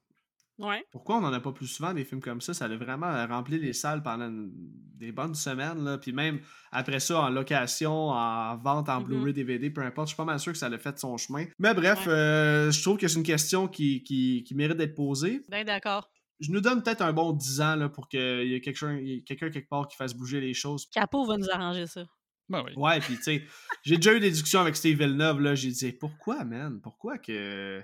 [0.60, 0.84] Ouais.
[0.92, 2.52] Pourquoi on n'en a pas plus souvent des films comme ça?
[2.54, 5.82] Ça a vraiment rempli les salles pendant une- des bonnes semaines.
[5.84, 5.96] Là.
[5.98, 6.40] Puis même
[6.72, 9.06] après ça, en location, en vente, en Mhm.
[9.06, 11.46] Blu-ray, DVD, peu importe, je suis pas mal sûr que ça a fait son chemin.
[11.58, 12.12] Mais bref, Ouais.
[12.12, 15.40] euh, je trouve que c'est une question qui, qui, qui mérite d'être posée.
[15.48, 16.10] Ben d'accord.
[16.40, 19.68] Je nous donne peut-être un bon 10 ans là, pour qu'il y ait quelqu'un quelque
[19.68, 20.86] part qui fasse bouger les choses.
[20.90, 22.04] Capot va nous arranger ça.
[22.48, 22.72] Ben oui.
[22.76, 23.44] Ouais, puis tu sais,
[23.84, 26.80] j'ai déjà eu des discussions avec Steve Villeneuve, là, j'ai dit, pourquoi, man?
[26.82, 27.80] Pourquoi que...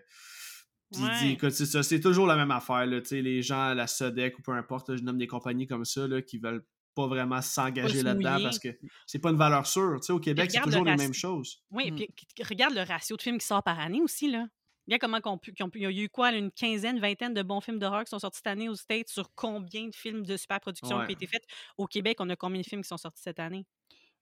[0.92, 3.42] Puis il dit, écoute, c'est ça, c'est toujours la même affaire, là, tu sais, les
[3.42, 6.22] gens à la Sodec ou peu importe, là, je nomme des compagnies comme ça, là,
[6.22, 8.68] qui veulent pas vraiment s'engager se là-dedans parce que
[9.07, 11.62] c'est pas une valeur sûre, tu sais, au Québec, c'est toujours le les mêmes choses.
[11.70, 11.96] Oui, Mm.
[11.96, 12.09] puis
[12.49, 14.46] regarde le ratio de films qui sort par année aussi, là.
[14.87, 17.61] Regarde comment qu'on pu, pu- il y a eu quoi, une quinzaine, vingtaine de bons
[17.61, 20.61] films d'horreur qui sont sortis cette année aux States sur combien de films de super
[20.61, 21.07] production Ouais.
[21.07, 21.42] qui ont été faits?
[21.77, 23.66] Au Québec, on a combien de films qui sont sortis cette année?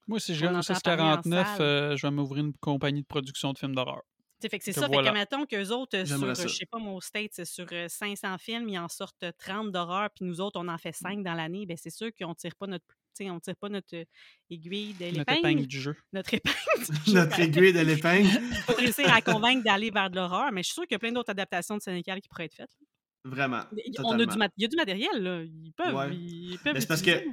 [0.09, 1.61] Moi, si je gagne au entend parler en 649, salle.
[1.61, 4.03] euh, je vais m'ouvrir une compagnie de production de films d'horreur.
[4.49, 5.03] Fait que c'est ça, voilà.
[5.03, 7.67] fait que mettons qu'eux autres, euh, sur, euh, je sais pas, mon States, c'est sur
[7.73, 10.93] euh, 500 films, ils en sortent euh, 30 d'horreur, puis nous autres, on en fait
[10.93, 12.85] 5 dans l'année, ben c'est sûr qu'on tire pas notre,
[13.21, 14.05] on tire pas notre euh,
[14.51, 15.97] aiguille de Notre l'épingle, épingle du jeu.
[16.13, 16.57] notre épingle.
[16.89, 17.15] du jeu.
[17.15, 18.29] Notre aiguille de l'épingle.
[18.67, 20.99] faut réussir à convaincre d'aller vers de l'horreur, mais je suis sûre qu'il y a
[21.01, 22.77] plein d'autres adaptations de Sénégal qui pourraient être faites.
[23.25, 23.63] Vraiment.
[23.87, 25.43] Il- On a du il y a du matériel, là.
[25.43, 25.95] Ils peuvent.
[25.95, 26.15] Ouais.
[26.15, 27.25] Ils peuvent Mais c'est parce que,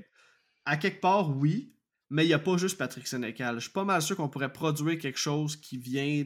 [0.65, 1.73] à quelque part, oui,
[2.09, 3.55] mais il n'y a pas juste Patrick Sénécal.
[3.55, 6.23] Je suis pas mal sûr qu'on pourrait produire quelque chose qui vient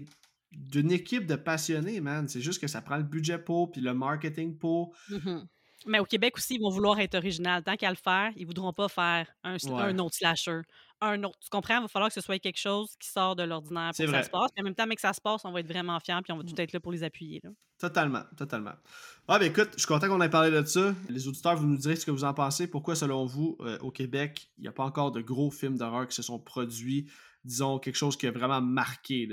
[0.51, 2.27] d'une équipe de passionnés, man.
[2.27, 4.95] C'est juste que ça prend le budget pour, puis le marketing pour.
[5.09, 5.47] Mhm.
[5.87, 7.61] Mais au Québec aussi, ils vont vouloir être original.
[7.63, 9.81] Tant qu'à le faire, ils voudront pas faire un, Ouais.
[9.81, 10.61] un autre slasher.
[11.01, 11.37] Un autre.
[11.39, 11.77] Tu comprends?
[11.77, 14.19] Il va falloir que ce soit quelque chose qui sort de l'ordinaire pour que vrai.
[14.21, 14.51] ça se passe.
[14.51, 16.31] Puis en même temps, mais que ça se passe, on va être vraiment fiers puis
[16.33, 17.39] on va tout être là pour les appuyer.
[17.43, 17.51] Là.
[17.77, 18.71] Totalement, totalement.
[19.27, 20.95] Ah, ben écoute, je suis content qu'on ait parlé de ça.
[21.09, 22.67] Les auditeurs, vous nous direz ce que vous en pensez.
[22.67, 26.07] Pourquoi, selon vous, euh, au Québec, il n'y a pas encore de gros films d'horreur
[26.07, 27.11] qui se sont produits,
[27.45, 29.29] disons, quelque chose qui a vraiment marqué.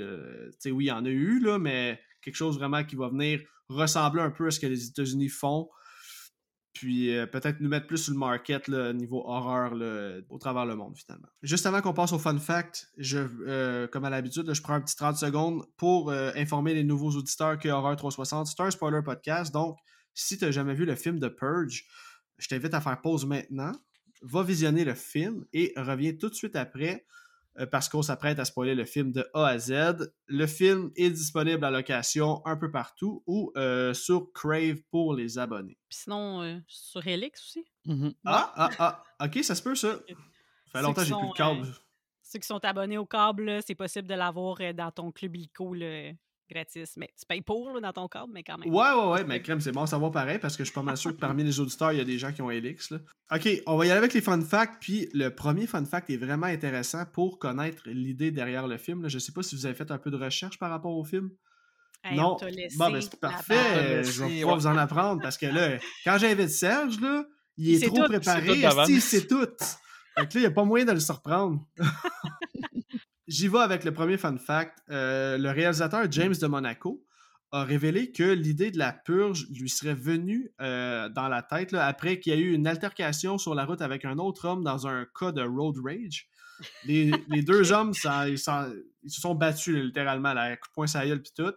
[0.59, 3.41] sais, oui, il y en a eu, là, mais quelque chose vraiment qui va venir
[3.69, 5.69] ressembler un peu à ce que les États-Unis font.
[6.73, 9.73] Puis euh, peut-être nous mettre plus sur le market, là, niveau horreur,
[10.29, 11.27] au travers le monde, finalement.
[11.43, 14.81] Juste avant qu'on passe au fun fact, je, euh, comme à l'habitude, je prends un
[14.81, 19.01] petit 30 secondes pour euh, informer les nouveaux auditeurs que Horreur 360, c'est un spoiler
[19.03, 19.53] podcast.
[19.53, 19.77] Donc,
[20.15, 21.85] si tu n'as jamais vu le film de Purge,
[22.39, 23.73] je t'invite à faire pause maintenant.
[24.23, 27.05] Va visionner le film et reviens tout de suite après
[27.71, 30.11] parce qu'on s'apprête à spoiler le film de A à Z.
[30.27, 35.37] Le film est disponible à location un peu partout ou euh, sur Crave pour les
[35.37, 35.77] abonnés.
[35.89, 37.65] Puis sinon, euh, sur Helix aussi.
[37.85, 38.13] Mhm.
[38.25, 38.69] Ah, ah,
[39.19, 39.93] ah, ok, ça se peut ça.
[39.97, 41.67] Ça fait longtemps que j'ai plus de câble.
[41.67, 41.73] euh,
[42.23, 45.73] Ceux qui sont abonnés au câble, c'est possible de l'avoir euh, dans ton club illico
[45.73, 46.11] là,
[46.49, 46.95] gratis.
[46.97, 48.73] Mais tu payes pour là, dans ton câble, mais quand même.
[48.73, 50.83] Ouais, ouais, ouais, mais crème, c'est bon à savoir pareil parce que je suis pas
[50.83, 52.91] mal sûr que parmi les auditeurs, il y a des gens qui ont Helix.
[52.91, 52.99] Là.
[53.31, 54.81] Ok, on va y aller avec les fun facts.
[54.81, 59.01] Puis le premier fun fact est vraiment intéressant pour connaître l'idée derrière le film.
[59.03, 59.09] là.
[59.09, 61.31] Je sais pas si vous avez fait un peu de recherche par rapport au film.
[62.03, 62.37] Hey, non.
[62.77, 63.97] Bon, ben c'est parfait.
[63.97, 64.39] laissé, je vais ouais.
[64.41, 67.25] pouvoir vous en apprendre parce que là, quand j'invite Serge, là,
[67.57, 68.11] il est sait trop tout.
[68.11, 68.99] Il préparé.
[68.99, 69.47] c'est tout.
[70.15, 71.65] Que là, il n'y a pas moyen de le surprendre.
[73.33, 74.77] J'y vais avec le premier fun fact.
[74.91, 77.03] Euh, le réalisateur James de Monaco
[77.51, 81.87] a révélé que l'idée de la purge lui serait venue euh, dans la tête là,
[81.87, 84.85] après qu'il y a eu une altercation sur la route avec un autre homme dans
[84.85, 86.27] un cas de road rage.
[86.85, 88.69] Les, les deux hommes, ça- ils, s'en-
[89.01, 91.53] ils se sont battus littéralement, là, à coup de poing sa gueule puis tout.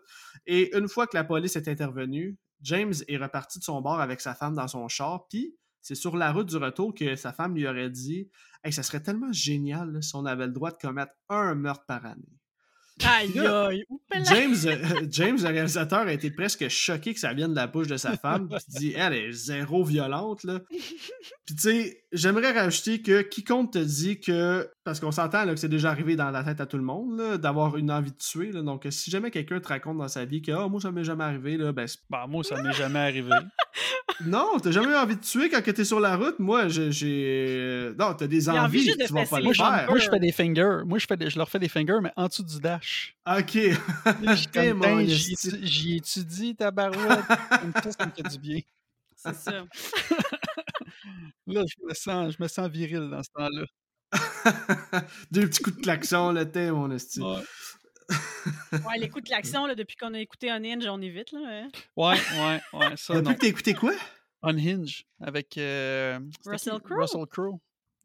[0.47, 4.23] Et une fois que la police est intervenue, James est reparti de son bord avec
[4.23, 5.55] sa femme dans son char, puis
[5.87, 8.29] c'est sur la route du retour que sa femme lui aurait dit
[8.65, 11.85] Hey, ça serait tellement génial là, si on avait le droit de commettre un meurtre
[11.87, 12.41] par année.
[13.05, 13.85] Aïe, Là, aïe.
[14.25, 17.87] James, euh, James, le réalisateur, a été presque choqué que ça vienne de la bouche
[17.87, 18.49] de sa femme.
[18.49, 20.61] Puis il dit, elle est zéro violente, là.
[20.69, 25.61] Puis tu sais, j'aimerais rajouter que quiconque te dit que, parce qu'on s'entend là, que
[25.61, 28.17] c'est déjà arrivé dans la tête à tout le monde, là, d'avoir une envie de
[28.17, 28.53] tuer.
[28.53, 28.63] là.
[28.63, 31.25] donc si jamais quelqu'un te raconte dans sa vie que, oh, moi, ça m'est jamais
[31.25, 33.31] arrivé, là, ben, c'est- Ben, moi, ça m'est jamais arrivé.
[34.27, 36.39] non, t'as jamais eu envie de tuer quand t'es sur la route?
[36.39, 37.93] Moi, j'ai- j'ai.
[37.99, 39.87] Non, t'as des envie envies, tu vas pas les je, faire.
[39.89, 40.79] moi, je fais des fingers.
[40.87, 43.17] Moi, je, fais des- je leur fais des fingers, mais en dessous du dash.
[43.27, 43.59] Ok.
[44.53, 47.25] Tain, j'y étudie ta barouette.
[47.61, 48.61] Comme ça, ça me fait du bien.
[49.17, 49.65] C'est ça.
[51.47, 53.65] Là, je me sens, je me sens viril dans ce temps-là.
[55.31, 57.21] Deux petits coups de klaxon, là, t'es mon esti.
[57.21, 57.43] Ouais,
[58.73, 61.41] Ouais, les coups de klaxon, là, depuis qu'on a écouté Unhinged, on est vite, là.
[61.65, 61.69] hein.
[61.97, 62.61] ouais, ouais.
[62.73, 63.35] ouais, ça, Depuis non.
[63.35, 63.93] que t'as écouté quoi?
[64.43, 66.79] Unhinge avec euh, Russell?
[66.85, 67.01] Crowe?
[67.01, 67.59] Russell Crowe.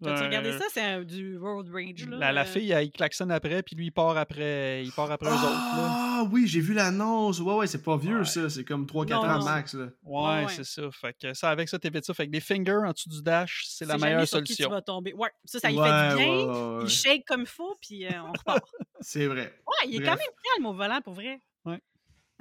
[0.03, 0.65] T'as-tu regardé ça?
[0.73, 2.17] C'est du Road Rage, là.
[2.17, 2.45] La, la euh.
[2.45, 5.43] fille, elle, il klaxonne après, puis lui, il part après, il part après eux autres.
[5.43, 5.87] Là.
[6.23, 7.39] Ah oui, j'ai vu l'annonce.
[7.39, 8.25] Ouais, ouais, c'est pas vieux Ouais.
[8.25, 8.49] ça.
[8.49, 9.45] C'est comme 3-4 Non, ans non.
[9.45, 9.73] max.
[9.73, 9.87] Là.
[10.03, 10.51] Ouais, ouais.
[10.53, 10.83] c'est ça.
[10.91, 12.13] Fait que ça, avec ça, t'évites ça.
[12.13, 14.69] Fait que des fingers en dessous du dash, c'est la meilleure sur qui tu solution.
[14.69, 15.13] vas tomber.
[15.13, 16.27] Ouais, ça, ça y Ouais, fait du bien.
[16.29, 16.83] ouais, ouais, ouais.
[16.83, 18.63] Il shake comme il faut, puis euh, on repart.
[19.01, 19.53] C'est vrai.
[19.67, 21.39] Ouais, il est quand même calme au volant, pour vrai.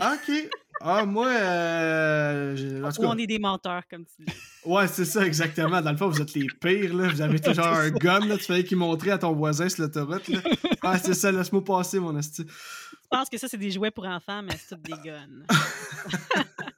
[0.00, 0.48] OK.
[0.82, 4.32] Ah, moi, euh, en tout Ou cas, on est des menteurs, comme tu dis.
[4.64, 5.82] ouais, c'est ça, exactement.
[5.82, 7.08] Dans le fond, vous êtes les pires, là.
[7.08, 8.38] Vous avez toujours un gun, là.
[8.38, 10.40] Tu fallait qu'il montrait à ton voisin sur l'autoroute, là.
[10.82, 12.46] Ah, c'est ça, laisse-moi passer, mon esti.
[12.48, 15.44] Je pense que ça, c'est des jouets pour enfants, mais c'est tous des guns.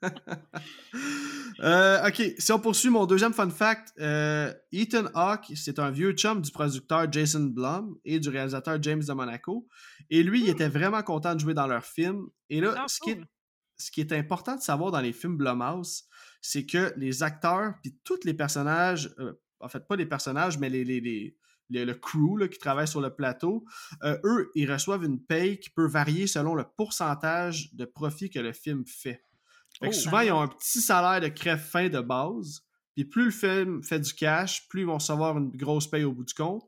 [1.61, 6.13] Euh, ok, si on poursuit mon deuxième fun fact, euh, Ethan Hawke, c'est un vieux
[6.13, 9.69] chum du producteur Jason Blum et du réalisateur James de Monaco.
[10.11, 12.27] Et lui, il était vraiment content de jouer dans leur film.
[12.51, 13.27] Et là, ce, qui est, cool.
[13.79, 16.05] ce qui est important de savoir dans les films Blumhouse,
[16.41, 20.69] c'est que les acteurs, puis tous les personnages, euh, en fait, pas les personnages, mais
[20.69, 21.37] les, les, les-
[21.71, 23.65] les- le crew là, qui travaille sur le plateau,
[24.03, 28.41] euh, eux, ils reçoivent une paye qui peut varier selon le pourcentage de profit que
[28.41, 29.23] le film fait.
[29.83, 29.99] Fait que Oh.
[29.99, 32.63] souvent, ils ont un petit salaire de crève-fin de base.
[32.95, 36.13] Puis plus le film fait du cash, plus ils vont recevoir une grosse paye au
[36.13, 36.63] bout du compte.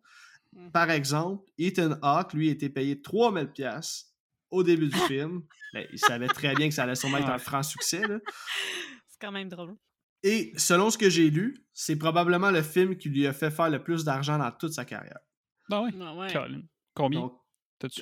[0.55, 0.71] Mhm.
[0.73, 4.13] Par exemple, Ethan Hawke, lui, a été payé 3000 pièces
[4.51, 5.43] au début du film.
[5.73, 8.03] Ben, il savait très bien que ça allait sûrement être un franc succès.
[9.09, 9.75] C'est quand même drôle.
[10.23, 13.69] Et selon ce que j'ai lu, c'est probablement le film qui lui a fait faire
[13.69, 15.19] le plus d'argent dans toute sa carrière.
[15.71, 15.91] Ouais.
[16.01, 16.33] Ah ouais.
[16.33, 16.63] Colin.
[16.95, 17.31] Combien?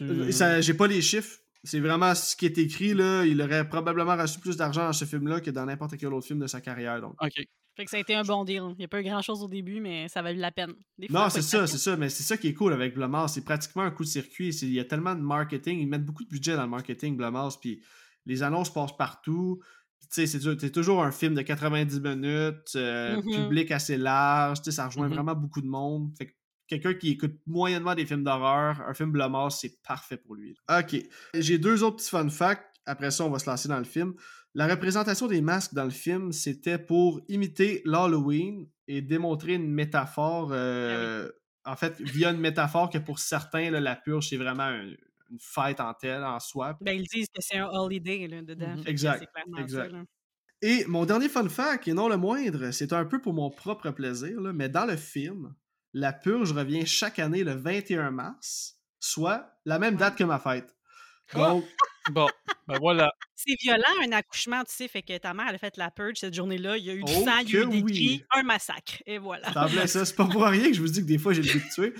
[0.02, 1.38] Euh, ça- j'ai pas les chiffres.
[1.64, 2.92] C'est vraiment ce qui est écrit.
[2.94, 3.24] Là.
[3.24, 6.40] Il aurait probablement reçu plus d'argent dans ce film-là que dans n'importe quel autre film
[6.40, 7.00] de sa carrière.
[7.00, 7.14] Donc.
[7.22, 7.40] Ok.
[7.74, 8.62] Fait que ça a été un bon deal.
[8.72, 10.74] Il n'y a pas eu grand-chose au début, mais ça a valu la peine.
[10.98, 11.96] Des fois, Non, c'est ça, c'est ça.
[11.96, 13.30] Mais c'est ça qui est cool avec Blumhouse.
[13.32, 14.50] C'est pratiquement un coup de circuit.
[14.50, 15.78] Il y a tellement de marketing.
[15.78, 17.58] Ils mettent beaucoup de budget dans le marketing, Blumhouse.
[17.58, 17.82] Puis
[18.26, 19.60] les annonces passent partout.
[19.98, 23.44] Puis, Tu sais, c'est toujours un film de 90 minutes, euh, Mhm.
[23.44, 24.58] public assez large.
[24.58, 25.14] Tu sais, ça rejoint Mhm.
[25.14, 26.10] vraiment beaucoup de monde.
[26.18, 26.32] Fait que
[26.80, 30.56] quelqu'un qui écoute moyennement des films d'horreur, un film Blumhouse, c'est parfait pour lui.
[30.70, 30.96] Ok.
[31.34, 32.64] J'ai deux autres petits fun facts.
[32.86, 34.14] Après ça, on va se lancer dans le film.
[34.54, 40.50] La représentation des masques dans le film, c'était pour imiter l'Halloween et démontrer une métaphore.
[40.52, 41.28] euh,
[41.64, 44.82] En fait, via une métaphore que pour certains, là, la purge, c'est vraiment un-
[45.30, 46.76] une fête en telle, en soi.
[46.80, 48.76] Ben, ils disent que c'est un holiday là, dedans.
[48.78, 49.90] Fait que Exact, c'est clairement exact.
[49.92, 49.96] ça.
[50.60, 53.90] Et mon dernier fun fact, et non le moindre, c'est un peu pour mon propre
[53.92, 55.54] plaisir, là, mais dans le film,
[55.92, 60.74] la purge revient chaque année le 21 mars, soit la même date que ma fête.
[61.34, 61.64] Donc,
[62.10, 62.26] Bon,
[62.66, 63.12] ben voilà.
[63.36, 66.16] C'est violent, un accouchement, tu sais, fait que ta mère, elle a fait la purge
[66.18, 66.76] cette journée-là.
[66.76, 67.92] Il y a eu du Oh sang, il y a eu que des oui.
[67.92, 69.02] cris, un massacre.
[69.06, 69.52] Et voilà.
[69.52, 70.04] ça plaît, ça.
[70.04, 71.72] C'est pas pour rien que je vous dis que des fois j'ai le goût de
[71.72, 71.94] tuer.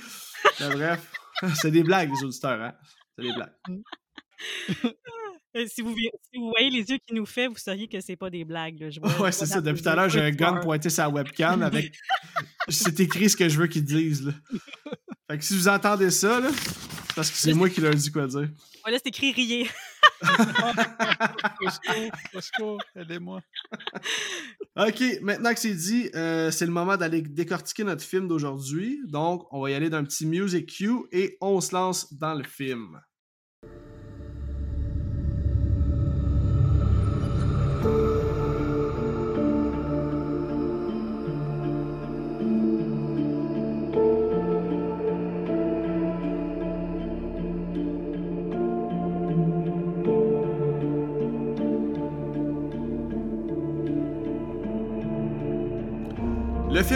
[0.61, 1.13] Mais bref,
[1.55, 2.75] c'est des blagues, les auditeurs, hein?
[3.17, 3.55] C'est des blagues.
[5.57, 8.01] Euh, Si vous, vi- si vous voyez les yeux qu'il nous fait, vous sauriez que
[8.01, 8.81] c'est pas des blagues.
[8.81, 8.91] là.
[8.91, 9.61] Je vois- je Ouais, c'est ça.
[9.61, 11.93] Depuis tout à l'heure, j'ai un gun pointé sur la webcam avec.
[12.69, 14.33] C'est écrit ce que je veux qu'ils disent, là.
[15.31, 18.11] Fait que si vous entendez ça, là, c'est parce que c'est moi qui leur dis
[18.11, 18.49] quoi dire.
[18.83, 19.33] Voilà, c'est écrit
[22.41, 23.41] secours, aidez-moi.
[24.77, 29.01] Ok, maintenant que c'est dit, euh, c'est le moment d'aller décortiquer notre film d'aujourd'hui.
[29.05, 32.45] Donc, on va y aller d'un petit music cue et on se lance dans le
[32.45, 32.99] film.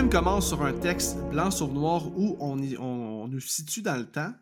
[0.07, 3.83] Film commence sur un texte blanc sur noir où on, y- on- on nous situe
[3.83, 4.33] dans le temps.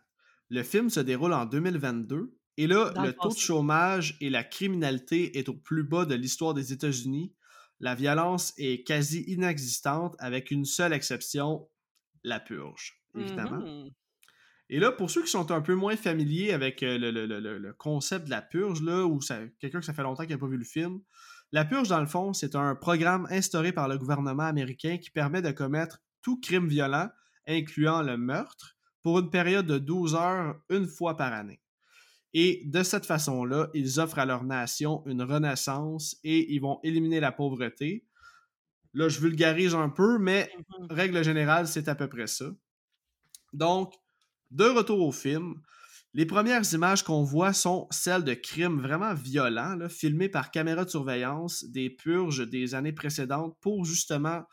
[0.51, 4.45] Le film se déroule en 2022 et là, Dans le taux de chômage et la
[4.45, 7.33] criminalité est au plus bas de l'histoire des États-Unis.
[7.81, 11.67] La violence est quasi inexistante avec une seule exception,
[12.25, 13.61] la purge, évidemment.
[13.85, 13.91] Mhm.
[14.69, 17.41] Et là, pour ceux qui sont un peu moins familiers avec euh, le, le- le-
[17.41, 19.19] le- le concept de la purge, là, ou
[19.61, 21.01] quelqu'un que ça fait longtemps qui n'a pas vu le film,
[21.55, 25.41] la purge, dans le fond, c'est un programme instauré par le gouvernement américain qui permet
[25.41, 27.09] de commettre tout crime violent,
[27.47, 31.61] incluant le meurtre, pour une période de 12 heures une fois par année.
[32.33, 37.21] Et de cette façon-là, ils offrent à leur nation une renaissance et ils vont éliminer
[37.21, 38.05] la pauvreté.
[38.93, 40.51] Là, je vulgarise un peu, mais
[40.81, 40.89] Mhm.
[40.91, 42.47] règle générale, c'est à peu près ça.
[43.53, 43.95] Donc,
[44.51, 45.63] de retour au film,
[46.15, 50.85] les premières images qu'on voit sont celles de crimes vraiment violents, là, filmés par caméra
[50.85, 54.45] de surveillance des purges des années précédentes pour justement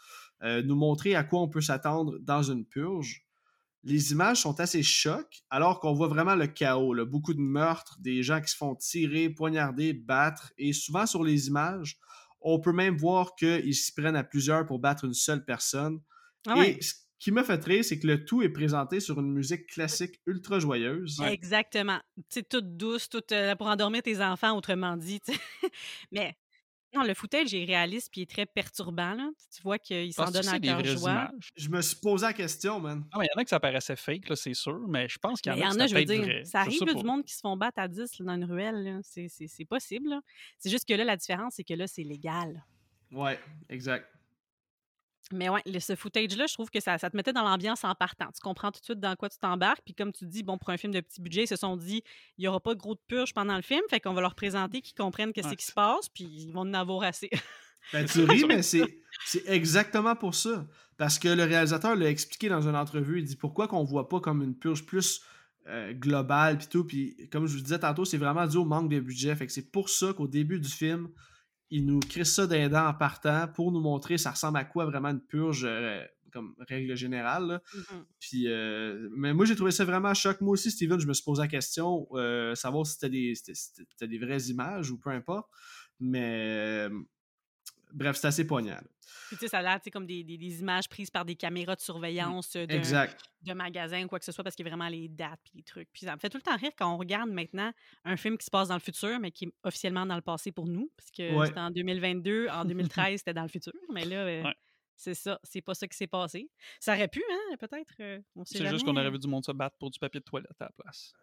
[0.44, 3.28] euh, nous montrer à quoi on peut s'attendre dans une purge.
[3.84, 7.98] Les images sont assez chocs, alors qu'on voit vraiment le chaos, là, beaucoup de meurtres,
[8.00, 11.98] des gens qui se font tirer, poignarder, battre, et souvent sur les images,
[12.42, 16.00] on peut même voir qu'ils s'y prennent à plusieurs pour battre une seule personne.
[16.48, 19.20] Ah ouais, Et ce qui m'a fait rire, c'est que le tout est présenté sur
[19.20, 21.20] une musique classique ultra joyeuse.
[21.20, 21.32] Ouais.
[21.34, 22.00] Exactement.
[22.30, 25.22] Sais, toute douce, toute euh, pour endormir tes enfants, autrement dit.
[26.12, 26.36] Mais
[26.96, 29.14] Non, le footage est réaliste puis il est très perturbant.
[29.14, 29.30] Là.
[29.56, 31.12] Tu vois qu'il s'en Penses-tu que donne à c'est des cœur vraies joie.
[31.12, 31.50] images?
[31.56, 33.06] Je me suis posé la question, man.
[33.14, 35.40] Ah, il y en a que ça paraissait fake, là, c'est sûr, mais je pense
[35.42, 36.44] qu'il y il en y a en que a, je veux dire, vrai.
[36.44, 38.84] ça arrive là, du monde qui se font battre à 10 là, dans une ruelle.
[38.84, 39.00] là.
[39.04, 40.10] C'est c'est- c'est possible.
[40.10, 40.22] là.
[40.58, 42.66] C'est juste que là, la différence, c'est que là, c'est légal.
[43.12, 44.08] Ouais, exact.
[45.34, 48.28] Mais ouais, ce footage-là, je trouve que ça, ça te mettait dans l'ambiance en partant.
[48.28, 49.82] Tu comprends tout de suite dans quoi tu t'embarques.
[49.86, 52.04] Puis comme tu dis, bon, pour un film de petit budget, ils se sont dit,
[52.38, 53.82] il n'y aura pas de gros de purge pendant le film.
[53.90, 55.56] Fait qu'on va leur présenter qu'ils comprennent qu'est-ce Ouais.
[55.56, 56.10] qui se passe.
[56.10, 57.30] Puis ils vont en avoir assez.
[57.94, 60.66] Ben, tu ris, mais c'est c'est exactement pour ça.
[60.98, 63.20] Parce que le réalisateur l'a expliqué dans une entrevue.
[63.20, 65.22] Il dit pourquoi qu'on voit pas comme une purge plus
[65.68, 66.84] euh, globale puis tout.
[66.84, 69.36] Puis comme je vous disais tantôt, c'est vraiment dû au manque de budget.
[69.36, 71.10] Fait que c'est pour ça qu'au début du film,
[71.72, 74.86] il nous crisse ça d'un dent en partant pour nous montrer ça ressemble à quoi
[74.86, 77.48] vraiment une purge euh, comme règle générale.
[77.48, 77.62] là.
[77.74, 78.06] Mhm.
[78.20, 80.40] Puis, euh, mais moi, j'ai trouvé ça vraiment choc.
[80.42, 84.08] Moi aussi, Steven, je me suis posé la question, euh, savoir si c'était des, c'était
[84.08, 85.48] des vraies images ou peu importe.
[86.00, 86.88] Mais,
[87.94, 88.76] bref, c'est assez poignant.
[88.76, 88.84] là.
[89.28, 91.26] Puis tu sais, ça a l'air tu sais, comme des, des- des images prises par
[91.26, 94.70] des caméras de surveillance euh, de magasin ou quoi que ce soit parce qu'il y
[94.70, 95.90] a vraiment les dates puis les trucs.
[95.92, 97.72] Puis ça me fait tout le temps rire quand on regarde maintenant
[98.06, 100.52] un film qui se passe dans le futur, mais qui est officiellement dans le passé
[100.52, 100.92] pour nous.
[100.98, 101.48] Parce que Ouais.
[101.48, 103.74] c'était en 2022, en 2013, c'était dans le futur.
[103.94, 104.56] Mais là, euh, Ouais.
[104.96, 105.40] c'est ça.
[105.44, 106.50] C'est pas ça qui s'est passé.
[106.80, 107.94] Ça aurait pu, hein, peut-être.
[108.00, 110.60] euh, C'est juste qu'on aurait vu du monde se battre pour du papier de toilette
[110.62, 111.14] à la place.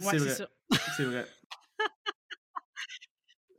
[0.00, 0.34] Ouais, c'est vrai.
[0.34, 0.48] ça.
[0.96, 1.26] C'est vrai.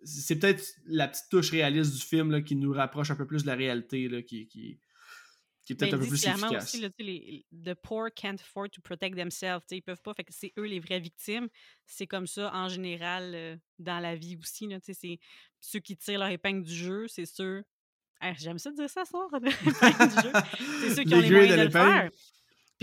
[0.05, 3.43] C'est peut-être la petite touche réaliste du film là, qui nous rapproche un peu plus
[3.43, 4.79] de la réalité, là, qui, qui,
[5.65, 6.63] qui est peut-être un ils peu plus clairement efficace.
[6.65, 9.63] aussi, là, les, the poor can't afford to protect themselves.
[9.71, 11.47] Ils peuvent pas, fait que c'est eux les vraies victimes.
[11.85, 14.67] C'est comme ça en général euh, dans la vie aussi.
[14.67, 15.19] là, C'est
[15.61, 17.63] ceux qui tirent leur épingle du jeu, c'est ceux.
[18.37, 20.31] J'aime ça dire ça, soir, l'épingle du jeu.
[20.81, 21.91] C'est ceux qui ont les moyens de de le l'épingle.
[21.91, 22.09] faire.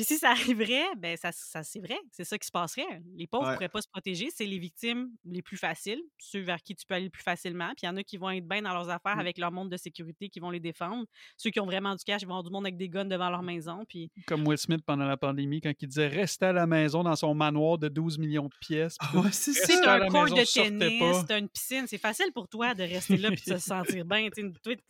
[0.00, 3.02] Puis si ça arriverait, ben ça, ça c'est vrai, c'est ça qui se passerait.
[3.16, 3.54] Les pauvres ne Ouais.
[3.56, 6.94] pourraient pas se protéger, c'est les victimes les plus faciles, ceux vers qui tu peux
[6.94, 7.66] aller le plus facilement.
[7.76, 9.20] Puis il y en a qui vont être bien dans leurs affaires Mm.
[9.20, 11.04] avec leur monde de sécurité, qui vont les défendre.
[11.36, 13.28] Ceux qui ont vraiment du cash, ils vont avoir du monde avec des guns devant
[13.28, 13.84] leur maison.
[13.86, 17.16] Puis Comme Will Smith pendant la pandémie, quand il disait rester à la maison dans
[17.16, 18.96] son manoir de 12 millions de pièces.
[18.98, 21.84] puis Ah ouais, c'est un court maison, de tennis, c'est une piscine.
[21.86, 23.58] C'est facile pour toi de rester là et de se
[23.98, 24.28] sentir bien.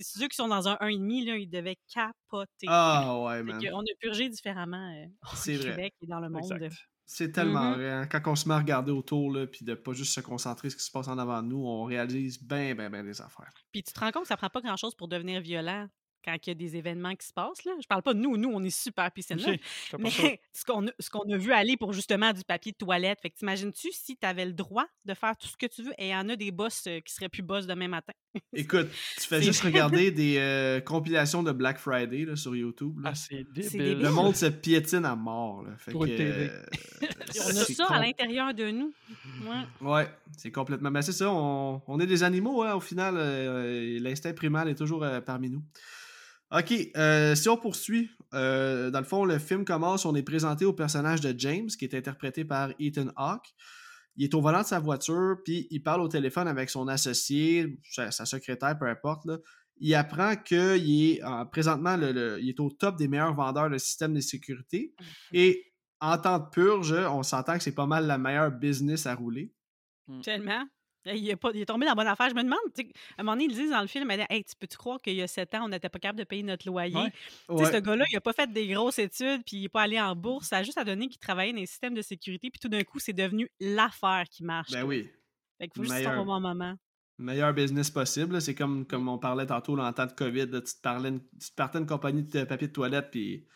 [0.01, 2.67] Ceux qui sont dans un 1,5, là, ils devaient capoter.
[2.69, 3.61] Ah ouais, man.
[3.73, 4.91] on a purgé différemment
[5.23, 5.71] au C'est vrai.
[5.71, 6.43] Québec et dans le monde.
[6.43, 6.75] Exact.
[7.07, 7.75] C'est tellement Mhm.
[7.77, 7.91] vrai.
[7.91, 8.07] hein.
[8.07, 10.79] Quand on se met à regarder autour, là, puis de pas juste se concentrer sur
[10.79, 13.51] ce qui se passe en avant de nous, on réalise bien, bien, bien des affaires.
[13.73, 15.89] Puis tu te rends compte que ça prend pas grand-chose pour devenir violent
[16.25, 17.65] quand il y a des événements qui se passent.
[17.65, 17.73] Là.
[17.81, 19.39] Je parle pas de nous, nous, on est super piscine
[19.99, 20.11] Mais
[20.53, 23.19] ce qu'on a, ce qu'on a vu aller pour justement du papier de toilette.
[23.21, 25.93] Fait que t'imagines-tu si tu avais le droit de faire tout ce que tu veux
[25.99, 28.13] et il y en a des boss euh, qui seraient plus boss demain matin?
[28.55, 28.89] Écoute,
[29.21, 33.01] tu fais juste regarder des euh, compilations de Black Friday là, sur YouTube.
[33.01, 33.11] là.
[33.13, 33.79] Ah, c'est C'est débile.
[33.91, 33.99] débile.
[34.05, 35.63] Le monde se piétine à mort.
[35.63, 35.71] Là.
[35.79, 36.49] Fait que, euh,
[37.47, 38.93] on a ça à l'intérieur de nous.
[39.45, 39.89] Ouais.
[39.89, 40.91] Ouais, c'est complètement.
[40.91, 43.15] Mais c'est ça, on, on est des animaux, hein, au final.
[43.17, 45.63] euh, L'instinct primal est toujours euh, parmi nous.
[46.53, 50.65] Ok, euh, si on poursuit, euh, dans le fond, le film commence, on est présenté
[50.65, 53.47] au personnage de James, qui est interprété par Ethan Hawke.
[54.17, 57.79] Il est au volant de sa voiture, puis il parle au téléphone avec son associé,
[57.91, 59.25] sa, sa secrétaire, peu importe.
[59.27, 59.39] Là.
[59.79, 63.71] Il apprend qu'il est euh, présentement le- le- il est au top des meilleurs vendeurs
[63.71, 64.93] de systèmes de sécurité.
[65.33, 69.15] Et en temps de purge, on s'entend que c'est pas mal la meilleure business à
[69.15, 69.55] rouler.
[70.23, 70.65] Tellement.
[71.07, 72.29] Il est, pas, il est tombé dans la bonne affaire.
[72.29, 74.45] Je me demande, tu sais, à un moment donné, ils disent dans le film, hey,
[74.45, 76.67] tu peux-tu croire qu'il y a sept ans, on n'était pas capable de payer notre
[76.69, 76.95] loyer?
[76.95, 77.11] Ouais.
[77.11, 77.17] Tu
[77.57, 77.73] sais, Ouais.
[77.73, 80.15] ce gars-là, il a pas fait des grosses études, puis il n'est pas allé en
[80.15, 80.49] bourse.
[80.49, 82.85] Ça a juste à donner qu'il travaillait dans les systèmes de sécurité, puis tout d'un
[82.85, 84.71] coup, c'est devenu l'affaire qui marche.
[84.73, 85.09] Ben oui.
[85.59, 86.21] Fait qu'il faut juste meilleur.
[86.21, 86.75] au bon moment.
[87.19, 88.41] meilleur business possible.
[88.43, 90.47] C'est comme, comme on parlait tantôt là, en temps de COVID.
[90.47, 93.47] là, tu, te parlais une- tu te partais une compagnie de papier de toilette, puis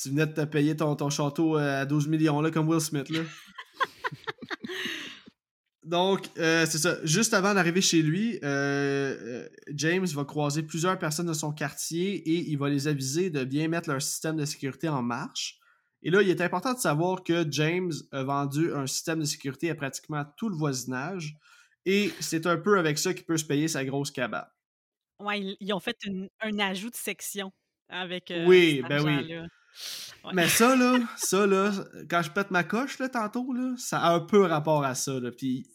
[0.00, 2.80] tu venais de te payer ton, ton château euh, à 12 millions, là, comme Will
[2.80, 3.08] Smith.
[3.08, 3.20] Là.
[5.90, 7.04] Donc, euh, c'est ça.
[7.04, 12.14] Juste avant d'arriver chez lui, euh, euh, James va croiser plusieurs personnes de son quartier
[12.14, 15.58] et il va les aviser de bien mettre leur système de sécurité en marche.
[16.04, 19.68] Et là, il est important de savoir que James a vendu un système de sécurité
[19.68, 21.36] à pratiquement tout le voisinage.
[21.84, 24.46] Et c'est un peu avec ça qu'il peut se payer sa grosse cabane.
[25.18, 27.50] Ouais, ils, ont fait une- un ajout de section
[27.88, 29.34] avec euh, Oui, ben oui.
[30.24, 30.32] Ouais.
[30.34, 31.72] Mais ça, là, ça, là,
[32.08, 35.18] quand je pète ma coche, là, tantôt, là, ça a un peu rapport à ça,
[35.18, 35.30] là.
[35.30, 35.66] Puis.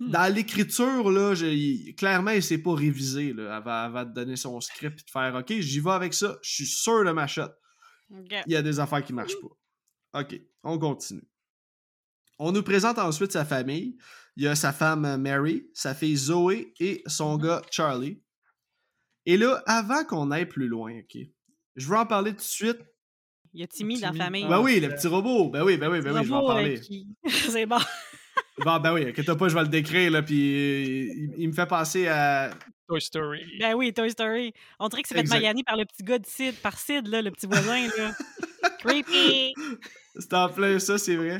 [0.00, 0.10] Hmm.
[0.10, 4.60] dans l'écriture, là, il- clairement, il s'est pas révisé, là, avant, avant de donner son
[4.60, 7.42] script et de faire «OK, j'y vais avec ça, je suis sûr de ma shot.».
[8.10, 10.20] Il y a des affaires qui marchent pas.
[10.20, 11.22] OK, on continue.
[12.40, 13.96] On nous présente ensuite sa famille.
[14.36, 17.42] Il y a sa femme euh, Mary, sa fille Zoé et son Mhm.
[17.44, 18.20] gars Charlie.
[19.26, 21.16] Et là, avant qu'on aille plus loin, OK,
[21.76, 22.80] je veux en parler tout de suite.
[23.54, 24.46] Il y a Timmy dans la famille.
[24.48, 25.48] Ben oui, le petit robot.
[25.50, 26.80] Ben oui, ben oui, ben oui, je vais en euh, parler.
[26.80, 27.78] qui- c'est bon.
[28.58, 31.66] Bon, ben oui, inquiète pas, je vais le décrire, là, puis il, il me fait
[31.66, 32.50] penser à...
[32.88, 33.44] Toy Story.
[33.60, 34.52] Ben oui, Toy Story.
[34.78, 37.22] On dirait que c'est fait maganer par le petit gars de Sid, par Sid, là,
[37.22, 38.12] le petit voisin, là.
[38.80, 39.54] Creepy!
[40.18, 41.38] C'est en plein ça, c'est vrai.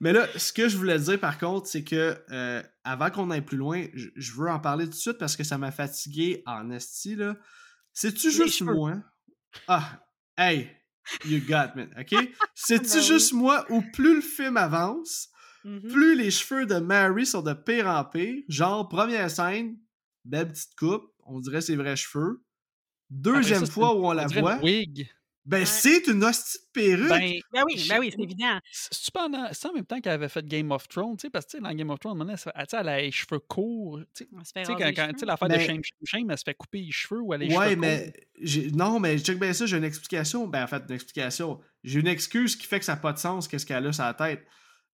[0.00, 3.42] Mais là, ce que je voulais dire par contre, c'est que euh, avant qu'on aille
[3.42, 6.42] plus loin, je, je veux en parler tout de suite parce que ça m'a fatigué
[6.46, 7.36] en esti, là.
[7.92, 8.74] C'est-tu juste cheveux.
[8.74, 8.94] moi?
[9.68, 10.00] Ah,
[10.38, 10.70] hey,
[11.24, 12.28] you got me, ok?
[12.54, 13.06] C'est-tu Ben oui.
[13.06, 15.28] juste moi ou plus le film avance,
[15.64, 15.88] Mhm.
[15.92, 18.42] plus les cheveux de Mary sont de pire en pire?
[18.48, 19.76] Genre, première scène,
[20.24, 22.42] belle petite coupe, on dirait ses vrais cheveux.
[23.10, 25.10] Deuxième Après ça, c'est fois où on la voit, une wig.
[25.46, 25.64] Ben Ouais.
[25.66, 27.08] c'est une hostie de perruque!
[27.08, 28.58] Ben, Ben oui, ben oui, c'est évident.
[28.70, 29.48] c'est pendant.
[29.52, 31.72] C'est en même temps qu'elle avait fait Game of Thrones, tu sais, parce que dans
[31.72, 34.00] Game of Thrones, elle, elle, a les cheveux courts.
[34.14, 34.28] Tu sais,
[34.64, 35.12] quand, quand- cheveux.
[35.12, 37.32] tu sais, l'affaire Mais- de shame, shame, shame, elle se fait couper les cheveux ou
[37.34, 38.76] elle a les Ouais, cheveux mais courts.
[38.76, 40.46] non, mais check bien ça, j'ai une explication.
[40.46, 41.60] Ben, en fait, une explication.
[41.84, 44.04] J'ai une excuse qui fait que ça n'a pas de sens, qu'est-ce qu'elle a sur
[44.04, 44.44] la tête.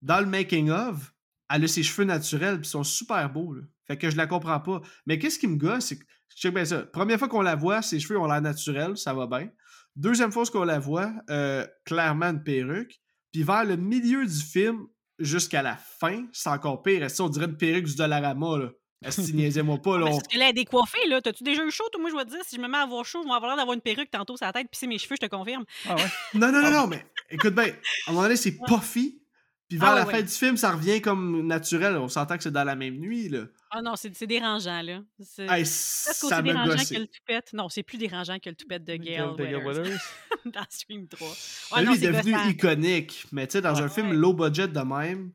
[0.03, 1.13] Dans le making-of,
[1.53, 3.63] elle a ses cheveux naturels, puis ils sont super beaux, là.
[3.87, 4.81] Fait que je la comprends pas.
[5.07, 6.83] Mais qu'est-ce qui me gosse, c'est que, check bien ça.
[6.83, 9.49] Première fois qu'on la voit, ses cheveux ont l'air naturels, ça va bien.
[9.97, 13.01] Deuxième fois qu'on la voit, euh, clairement une perruque.
[13.33, 14.87] Puis vers le milieu du film,
[15.19, 17.03] jusqu'à la fin, c'est encore pire.
[17.03, 18.69] Est-ce que on dirait une perruque du Dollarama, là?
[19.05, 20.05] Est-ce que niaisez-moi pas, là?
[20.07, 21.21] Mais on- parce qu'elle est décoiffée, là.
[21.21, 21.85] T'as-tu déjà eu chaud?
[21.93, 23.35] Toi, moi, je vais te dire, si je me mets à avoir chaud, je vais
[23.35, 25.31] avoir l'air d'avoir une perruque tantôt sur la tête, puis c'est mes cheveux, je te
[25.31, 25.65] confirme.
[25.89, 26.03] Ah ouais?
[26.35, 29.21] Non, non, non, non, mais écoute bien, à un moment donné, c'est puffy.
[29.69, 31.97] Puis vers Ah, la ouais, fin du film, ça revient comme naturel.
[31.97, 33.47] On s'entend que c'est dans la même nuit, là.
[33.71, 35.01] Ah non, c'est c'est dérangeant, là.
[35.21, 37.53] C'est Hey, ça dérangeant que le toupette.
[37.53, 40.01] Non, c'est plus dérangeant que le toupette de Gail De Gail Weathers
[40.47, 41.29] dans Stream 3.
[41.29, 42.49] Mais Ouais, non, lui, il c'est est devenu gossant.
[42.49, 43.27] iconique.
[43.33, 43.83] Mais tu sais, dans Ouais.
[43.83, 45.33] un film low budget de même,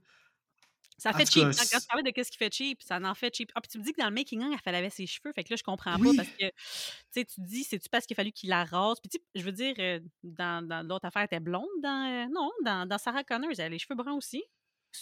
[1.01, 1.43] Ça fait cheap.
[1.43, 3.51] cas, Quand, tu parlais de qu'est-ce qui fait cheap, ça en fait cheap.
[3.55, 5.31] Ah, puis tu me dis que dans le making-of, elle avait ses cheveux.
[5.33, 6.15] Fait que là, je comprends Oui.
[6.15, 6.51] pas parce que, tu
[7.11, 8.97] sais, tu te dis, c'est-tu parce qu'il a fallu qu'il la rase?
[9.01, 11.65] Puis, je veux dire, euh, dans, dans l'autre affaire, elle était blonde.
[11.81, 14.43] Dans, euh, non, dans, dans Sarah Connors, elle a les cheveux bruns aussi.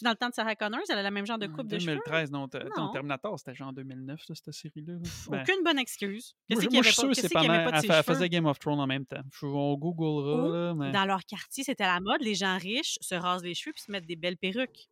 [0.04, 1.80] Dans le temps de Sarah Connors, elle a le même genre de En coupe de
[1.80, 1.94] cheveux?
[1.96, 2.48] 2013, non.
[2.78, 2.92] Non.
[2.92, 4.94] Terminator, c'était genre 2009, ça, cette série-là.
[4.94, 5.00] là.
[5.30, 6.36] Ben, Aucune bonne excuse.
[6.48, 7.42] Qu'est-ce je- qu'il y moi, avait je suis pas, sûr c'est pas
[7.82, 9.22] de Elle, faisait Game of Thrones en même temps.
[9.34, 10.92] Je- on googlera, Ou là, mais.
[10.92, 12.22] Dans leur quartier, c'était la mode.
[12.22, 14.88] Les gens riches se rasent les cheveux puis se mettent des belles perruques.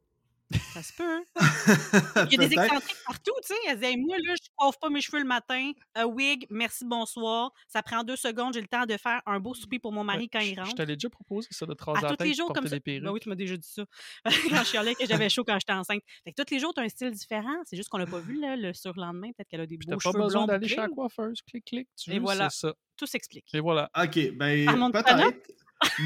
[0.73, 1.23] Ça se peut.
[2.31, 3.53] Il y a des excentriques partout, tu sais.
[3.67, 5.71] Elle disait, moi, là, je coiffe pas mes cheveux le matin.
[5.95, 7.51] Un wig, merci, bonsoir.
[7.67, 10.29] Ça prend deux secondes, j'ai le temps de faire un beau souper pour mon mari
[10.29, 10.75] quand il je- Je rentre.
[10.75, 12.77] t'avais déjà proposé ça de te raser À la tous tête les jours comme ça.
[12.85, 13.83] Ben oui, tu m'as déjà dit ça.
[14.25, 16.01] quand je chialais que j'avais chaud quand j'étais enceinte.
[16.23, 17.55] Fait que tous les jours, tu as un style différent.
[17.65, 19.31] C'est juste qu'on l'a pas vu là, le surlendemain.
[19.35, 21.41] Peut-être qu'elle a des Puis beaux t'as pas cheveux besoin d'aller chez la coiffeuse.
[21.41, 21.89] Clic, clic.
[21.97, 22.49] Tu Et veux, voilà.
[22.49, 22.73] c'est ça.
[22.95, 23.53] Tout s'explique.
[23.53, 23.89] Et voilà.
[24.01, 25.51] Ok, ben peut-être.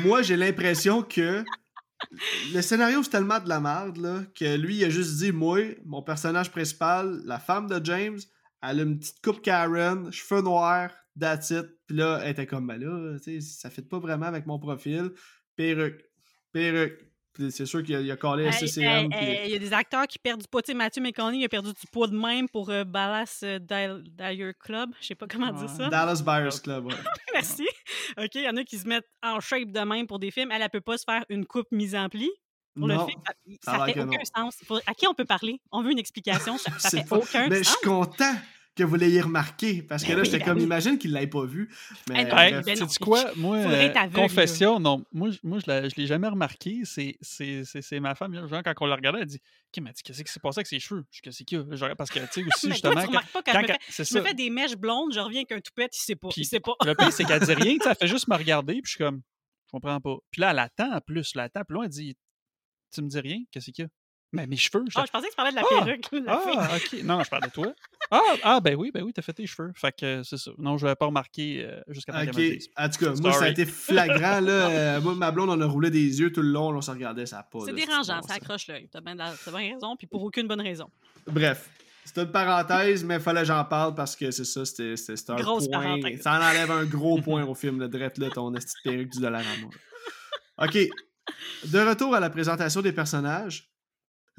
[0.03, 1.43] Moi, j'ai l'impression que
[2.53, 6.01] le scénario, c'est tellement de la merde, que lui, il a juste dit, moi, mon
[6.01, 8.19] personnage principal, la femme de James,
[8.61, 11.65] elle a une petite coupe Karen, cheveux noirs, that's it.
[11.87, 15.11] Puis là, elle était comme, ben là, ça fit pas vraiment avec mon profil.
[15.55, 16.03] Perruque,
[16.51, 17.10] perruque.
[17.49, 18.67] C'est sûr qu'il a, il a collé puis-
[19.15, 20.61] hey, Il y a des acteurs qui perdent du poids.
[20.61, 23.57] Tu sais, Mathieu McConaughey il a perdu du poids de même pour euh, Dallas euh,
[23.59, 24.91] Dyer Club.
[24.99, 25.87] Je sais pas comment dire ça.
[25.89, 26.93] Dallas Buyers Club, ouais.
[27.33, 27.65] Merci.
[28.17, 30.51] OK, il y en a qui se mettent en shape de même pour des films.
[30.51, 32.29] Elle, elle peut pas se faire une coupe mise en pli
[32.75, 33.05] pour Non.
[33.05, 33.21] le film.
[33.63, 34.11] Ça, ça fait aucun non.
[34.35, 34.57] sens.
[34.65, 35.61] Faut- à qui on peut parler?
[35.71, 36.57] On veut une explication.
[36.57, 37.17] Ça, ça fait pas.
[37.17, 37.77] aucun Mais je sens.
[37.77, 38.33] suis content
[38.75, 39.81] que vous l'ayez remarqué.
[39.81, 40.63] Parce que Ben là, oui, j'étais ben comme, oui.
[40.63, 41.69] imagine qu'il l'ait pas vu.
[42.09, 43.31] Mais Hey, ben quoi?
[43.35, 44.07] Moi, euh, là.
[44.09, 45.03] confession, non.
[45.11, 46.81] Moi, je- moi je ne l'ai jamais remarqué.
[46.85, 49.41] C'est- C'est c'est- c'est ma femme, genre, quand on la regardait, elle dit
[49.77, 51.83] OK, mais dit, qu'est-ce qui s'est passé avec ses cheveux Je dis Qu'est-ce qu'il y
[51.83, 52.91] a Parce que, tu sais, aussi, Mais toi, justement.
[52.91, 54.27] tu quand- remarques pas quand, quand- je me fais, C'est je me ça.
[54.27, 56.29] fais des mèches blondes, je reviens avec un toupette, il sait pas.
[56.29, 56.73] Puis il sait pas.
[56.85, 59.21] Le pire, c'est qu'elle dit rien, elle fait juste me regarder, puis je suis comme,
[59.67, 60.15] je comprends pas.
[60.31, 62.15] Puis là, elle attend en plus, elle attend, puis là, elle dit,
[62.93, 63.89] tu me dis rien, qu'est-ce qu'il y a?
[64.33, 65.83] Mais mes cheveux, je Ah, je pensais que tu parlais de la Ah!
[65.83, 66.07] perruque.
[66.11, 66.53] la fille.
[66.57, 67.03] Ah, ok.
[67.03, 67.67] Non, je parle de toi.
[68.13, 69.71] Ah, ah, ben oui, ben oui, t'as fait tes cheveux.
[69.73, 70.51] Fait que c'est ça.
[70.57, 72.41] Non, je l'avais pas remarqué euh, jusqu'à temps Ok,
[72.75, 74.69] en tout cas, moi, ça a été flagrant, là.
[74.71, 76.91] Euh, moi, ma blonde, on a roulé des yeux tout le long, là, on se
[76.91, 77.59] regardait, ça a pas.
[77.65, 78.89] C'est dérangeant, ça accroche l'œil.
[78.91, 79.15] T'as bien,
[79.53, 80.89] raison, puis pour aucune bonne raison.
[81.25, 81.69] Bref,
[82.03, 84.95] c'était une parenthèse, mais fallait que j'en parle parce que c'est ça, c'était
[85.29, 85.81] un Grosse point.
[85.81, 86.21] parenthèse.
[86.21, 89.21] Ça en enlève un gros point au film, le drette là, ton petite perruque du
[89.21, 89.67] Dollarama.
[90.57, 90.77] Ok,
[91.65, 93.70] de retour à la présentation des personnages.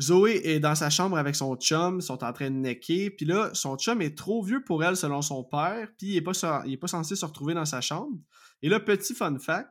[0.00, 3.26] Zoé est dans sa chambre avec son chum, ils sont en train de necker, puis
[3.26, 6.32] là, son chum est trop vieux pour elle selon son père, puis il est pas,
[6.66, 8.16] il est pas censé se retrouver dans sa chambre.
[8.62, 9.68] Et là, petit fun fact,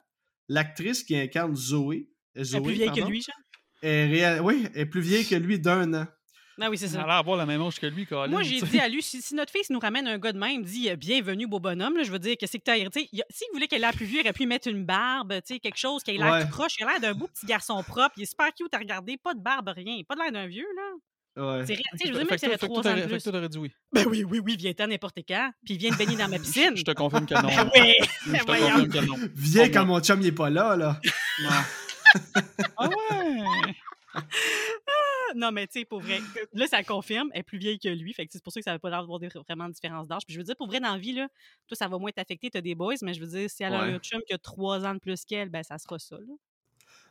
[0.48, 3.36] l'actrice qui incarne Zoé, Elle est Zoé, plus vieille que lui, genre?
[3.82, 6.08] est réa- oui, est plus vieille que lui d'un an.
[6.60, 7.08] Ah oui, c'est Elle a ça.
[7.08, 8.28] l'air d'avoir la même âge que lui, Colin.
[8.28, 10.64] Moi, j'ai dit à lui, si, si notre fils nous ramène un gars de même,
[10.64, 13.78] dit euh, bienvenue, beau bonhomme, là, je veux dire, qu'est-ce que t'as S'il voulait qu'elle
[13.80, 16.16] ait l'air plus vieux, il aurait pu mettre une barbe, tu sais, quelque chose, qu'il
[16.16, 16.42] ait l'air Ouais.
[16.46, 16.74] tout croche.
[16.80, 18.12] Il a l'air d'un beau petit garçon propre.
[18.18, 20.02] Il est super cute à regarder, pas de barbe, rien.
[20.08, 20.82] Pas de l'air d'un vieux, là.
[21.38, 21.66] Ouais.
[21.66, 23.58] C'est ré- tu sais, je veux dire, même avait ans de fait que t'aurais dit
[23.58, 23.72] oui.
[23.94, 25.52] Ben oui, oui, oui, viens-ten n'importe quand.
[25.64, 26.76] Puis il vient de baigner dans ma piscine.
[26.76, 27.48] Je te confirme que non.
[27.48, 27.96] Ben oui,
[28.26, 29.16] Je te confirme que non.
[29.36, 31.00] Viens quand mon chum il est pas là, là.
[32.78, 34.22] Ah ouais!
[35.36, 36.20] Non, mais tu sais, pour vrai,
[36.54, 38.14] là, ça confirme, elle est plus vieille que lui.
[38.14, 40.22] Fait que c'est pour ça que ça veut pas avoir des- vraiment de différence d'âge.
[40.26, 41.28] Puis je veux dire, pour vrai, dans la vie, là,
[41.68, 43.84] toi, ça va moins t'affecter, t'as des boys, mais je veux dire, si elle a
[43.86, 43.94] Ouais.
[43.94, 46.34] un chum qui a 3 ans de plus qu'elle, ben ça sera ça, là.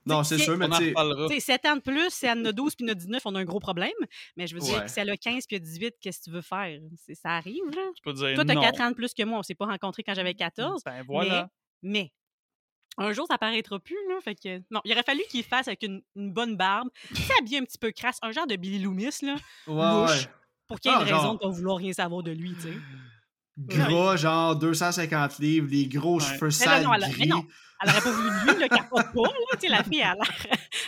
[0.07, 0.89] Non, c'est sûr, mais tu sais.
[0.89, 1.29] reparlera.
[1.29, 3.21] Tu sais, 7 ans de plus, si elle en a 12 puis en a 19,
[3.27, 3.91] on a un gros problème.
[4.37, 4.89] Mais je veux dire, Ouais.
[4.89, 6.81] si elle a 15 puis elle a 18, qu'est-ce que tu veux faire?
[6.97, 7.83] C'est- Ça arrive, là.
[7.95, 8.63] Tu peux dire Toi, t'as non.
[8.63, 9.39] 4 ans de plus que moi.
[9.39, 10.83] On s'est pas rencontrés quand j'avais 14.
[10.85, 11.51] Ben voilà.
[11.83, 12.13] Mais,
[12.99, 14.17] un jour, ça paraîtra plus, là.
[14.23, 17.65] Fait que, non, il aurait fallu qu'il fasse avec une, une bonne barbe, s'habiller un
[17.65, 19.37] petit peu crasse, un genre de Billy Loomis, là,
[19.67, 20.31] Ouais, louche, ouais.
[20.69, 22.55] pour qu'il y ait Ah, une genre- raison de pas vouloir rien savoir de lui,
[22.55, 22.75] tu sais.
[23.59, 27.29] Gras, genre 250 livres, les gros cheveux sales non, elle gris.
[27.29, 27.45] non.
[27.83, 29.33] Elle aurait pas voulu lui, le capote pas, là.
[29.53, 30.17] Tu sais, la fille, elle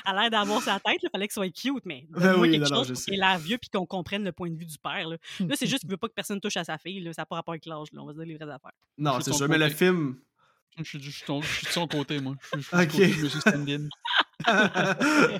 [0.05, 2.69] a l'air- d'avoir sa tête, il fallait qu'elle soit cute, mais Ben donne-moi oui, quelque
[2.71, 5.17] non, chose pour qu'elle vieux puis qu'on comprenne le point de vue du père, là.
[5.41, 7.13] Là, c'est juste qu'il veut pas que personne touche à sa fille, là.
[7.15, 8.03] Ça n'a pas rapport avec l'âge, là.
[8.03, 8.73] On va se dire les vraies affaires.
[8.99, 10.17] Non, c'est sûr, mais le film.
[10.79, 12.35] Je suis, du- je suis ton- je suis de son côté, moi.
[12.55, 13.89] Je suis, je suis côté Stand-in.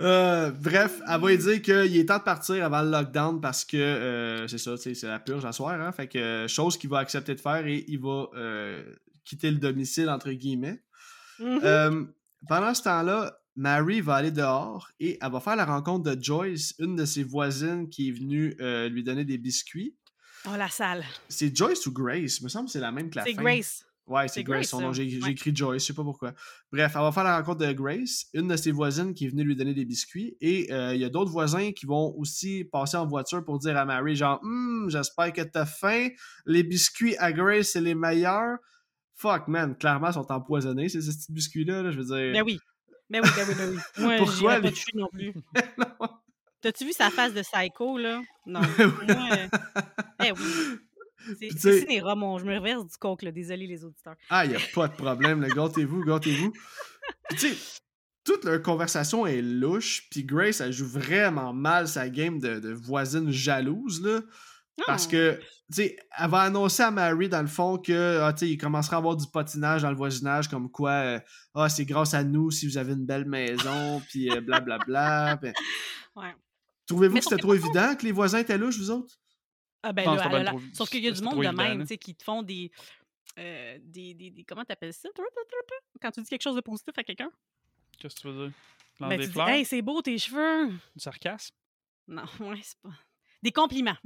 [0.00, 3.64] Euh, bref, elle va lui dire qu'il est temps de partir avant le lockdown parce
[3.64, 6.48] que euh, c'est ça, tu sais, c'est la purge à soir, hein, fait que euh,
[6.48, 8.82] chose qu'il va accepter de faire et il va euh,
[9.24, 10.82] quitter le domicile entre guillemets.
[11.38, 11.60] Mhm.
[11.62, 12.04] Euh,
[12.48, 16.74] pendant ce temps-là, Mary va aller dehors et elle va faire la rencontre de Joyce,
[16.80, 19.94] une de ses voisines qui est venue euh, lui donner des biscuits.
[20.46, 21.04] Oh, la salle.
[21.28, 22.38] C'est Joyce ou Grace?
[22.40, 23.34] Il me semble que c'est la même que la C'est.
[23.34, 23.86] Grace.
[24.06, 24.92] Ouais, c'est Grace, Grace, son nom.
[24.92, 25.30] J'ai Ouais.
[25.30, 26.34] écrit Joyce, je sais pas pourquoi.
[26.70, 29.44] Bref, elle va faire la rencontre de Grace, une de ses voisines qui est venue
[29.44, 30.36] lui donner des biscuits.
[30.42, 33.76] Et euh, il y a d'autres voisins qui vont aussi passer en voiture pour dire
[33.78, 36.08] à Mary, genre, Hum, j'espère que t'as faim.
[36.44, 38.58] Les biscuits à Grace, c'est les meilleurs.
[39.14, 41.82] Fuck, man, clairement, ils sont empoisonnés, ces petits biscuits-là.
[41.82, 42.32] là, je veux dire.
[42.32, 42.58] Ben oui.
[43.08, 43.78] Ben oui, ben oui, ben oui.
[44.04, 45.32] Moi, Pourquoi j'irais pas les- toucher non plus.
[45.78, 46.08] Non.
[46.60, 48.22] T'as-tu vu sa face de psycho, là?
[48.46, 48.60] Non.
[48.78, 49.48] Moi, euh,
[50.24, 50.78] eh oui.
[51.38, 52.38] C'est cinéra, mon.
[52.38, 53.32] Je me reverse du coke, là.
[53.32, 54.16] Désolé, les auditeurs.
[54.30, 55.48] Ah, il n'y a pas de problème, là.
[55.48, 56.02] Gâtez-vous.
[56.02, 57.80] Puis, tu sais,
[58.24, 62.72] toute leur conversation est louche, puis Grace, elle joue vraiment mal sa game de, de
[62.72, 64.20] voisine jalouse, là.
[64.86, 65.38] Parce que,
[65.70, 68.58] tu sais, elle va annoncer à Mary, dans le fond, que, ah, tu sais, il
[68.58, 71.20] commencera à avoir du patinage dans le voisinage, comme quoi, euh,
[71.54, 75.38] ah, c'est grâce à nous si vous avez une belle maison, puis euh, blablabla.
[76.16, 76.34] Ouais.
[76.86, 79.14] Trouvez-vous que c'était trop évident que les voisins étaient louches, vous autres?
[79.86, 81.78] Ah ben Non, là, la- trop- sauf qu'il y a du monde de évident, même,
[81.80, 81.84] là.
[81.84, 82.70] tu sais, qui te font des,
[83.38, 85.08] euh, des, des, des- comment t'appelles ça?
[86.00, 87.30] Quand tu dis quelque chose de positif à quelqu'un?
[87.98, 88.56] Qu'est-ce que tu veux dire?
[89.00, 90.68] Ben, tu dis, hey, c'est beau tes cheveux.
[90.70, 91.54] Du sarcasme?
[92.08, 92.90] Non, ouais, c'est pas.
[93.42, 93.96] Des compliments.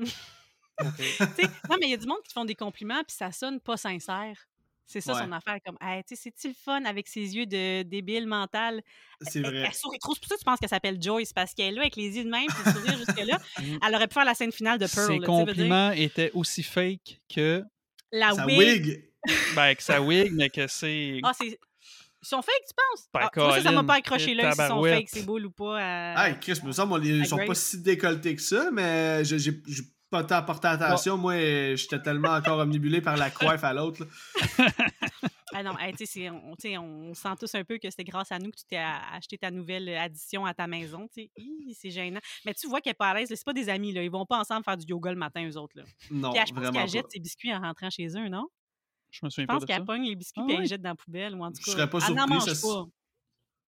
[0.81, 3.61] Non, mais il y a du monde qui te font des compliments, puis ça sonne
[3.61, 4.47] pas sincère.
[4.91, 5.23] C'est ça Ouais.
[5.23, 8.81] son affaire, comme, hey, tu sais, c'est-tu le fun avec ses yeux de débile mental?
[9.21, 9.65] C'est Elle, vrai.
[9.69, 10.15] elle sourit trop.
[10.15, 12.17] C'est pour ça que tu penses qu'elle s'appelle Joyce, parce qu'elle est là avec les
[12.17, 13.39] yeux de même, puis le sourire jusque-là.
[13.61, 13.79] Mm.
[13.87, 15.07] Elle aurait pu faire la scène finale de Pearl.
[15.07, 17.63] Ses là, dire, compliments étaient aussi fake que,
[18.13, 18.59] La Sa wig.
[18.59, 19.05] wig!
[19.55, 21.21] ben, que sa wig, mais que c'est.
[21.23, 21.49] Ah, c'est.
[21.49, 23.09] Ils sont fake, tu penses?
[23.13, 25.23] Ben, Ah, tu vois, ça, ça m'a Colin, pas accroché là, s'ils sont fake, c'est
[25.25, 25.81] beau ou pas.
[25.81, 29.53] euh, Ah, Chris, me semble, ils sont pas si décolletés que ça, mais j'ai
[30.11, 31.17] pas tant porté attention.
[31.17, 34.05] Moi, j'étais tellement encore omnibulé par la coiffe à l'autre.
[34.59, 34.67] là.
[35.55, 36.29] Ah non, hey, tu sais,
[36.61, 38.77] c'est- on, on sent tous un peu que c'est grâce à nous que tu t'es
[38.77, 41.09] acheté ta nouvelle addition à ta maison.
[41.73, 42.21] C'est gênant.
[42.45, 43.29] Mais tu vois qu'elle est pas à l'aise.
[43.31, 43.93] C'est pas des amis.
[43.95, 44.03] Là.
[44.03, 45.73] Ils vont pas ensemble faire du yoga le matin, eux autres.
[45.79, 45.85] Là.
[46.11, 48.47] Non, Puis elle, je pense qu'elle jette ses biscuits en rentrant chez eux, non?
[49.11, 50.63] Je me souviens Je pas pense qu'elle pogne les biscuits Ah et elle ouais?
[50.65, 51.35] les jette dans la poubelle.
[51.35, 52.85] Ou en tout Je cas, serais pas elle n'en surpris, mange ça se- pas.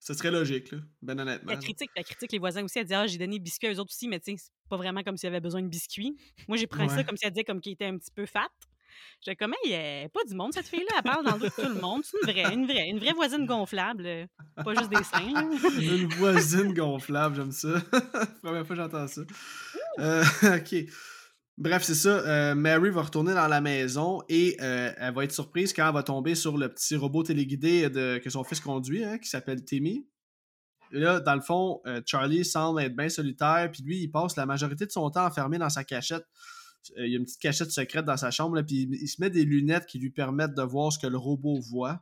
[0.02, 0.78] Ce serait logique, là.
[1.02, 1.52] Ben honnêtement.
[1.52, 2.78] Elle critique, elle critique les voisins aussi.
[2.78, 4.68] Elle dit Ah, j'ai donné des biscuits à eux autres aussi, mais tu sais, c'est
[4.68, 6.16] pas vraiment comme s'il avait besoin de biscuits.
[6.48, 8.48] Moi, j'ai pris ça comme si elle disait comme qu'il était un petit peu fat.
[9.22, 10.94] J'étais comme, hey, elle est pas du monde, cette fille-là.
[10.96, 12.02] Elle parle dans le dos de tout le monde.
[12.04, 14.04] C'est une vraie, une vraie, une vraie voisine gonflable.
[14.06, 14.26] euh,
[14.56, 15.32] Pas juste des seins.
[15.32, 15.42] là.
[15.78, 17.80] Une voisine gonflable, j'aime ça.
[18.42, 19.20] Première fois que j'entends ça.
[19.98, 20.24] Euh,
[20.56, 20.74] ok.
[21.60, 22.26] Bref, c'est ça.
[22.26, 25.92] euh, Mary va retourner dans la maison et euh, elle va être surprise quand elle
[25.92, 29.62] va tomber sur le petit robot téléguidé de, que son fils conduit, hein, qui s'appelle
[29.62, 30.06] Timmy.
[30.90, 34.36] Et là, dans le fond, euh, Charlie semble être bien solitaire, puis lui, il passe
[34.36, 36.24] la majorité de son temps enfermé dans sa cachette.
[36.96, 39.28] Il y a une petite cachette secrète dans sa chambre, puis il, il se met
[39.28, 42.00] des lunettes qui lui permettent de voir ce que le robot voit.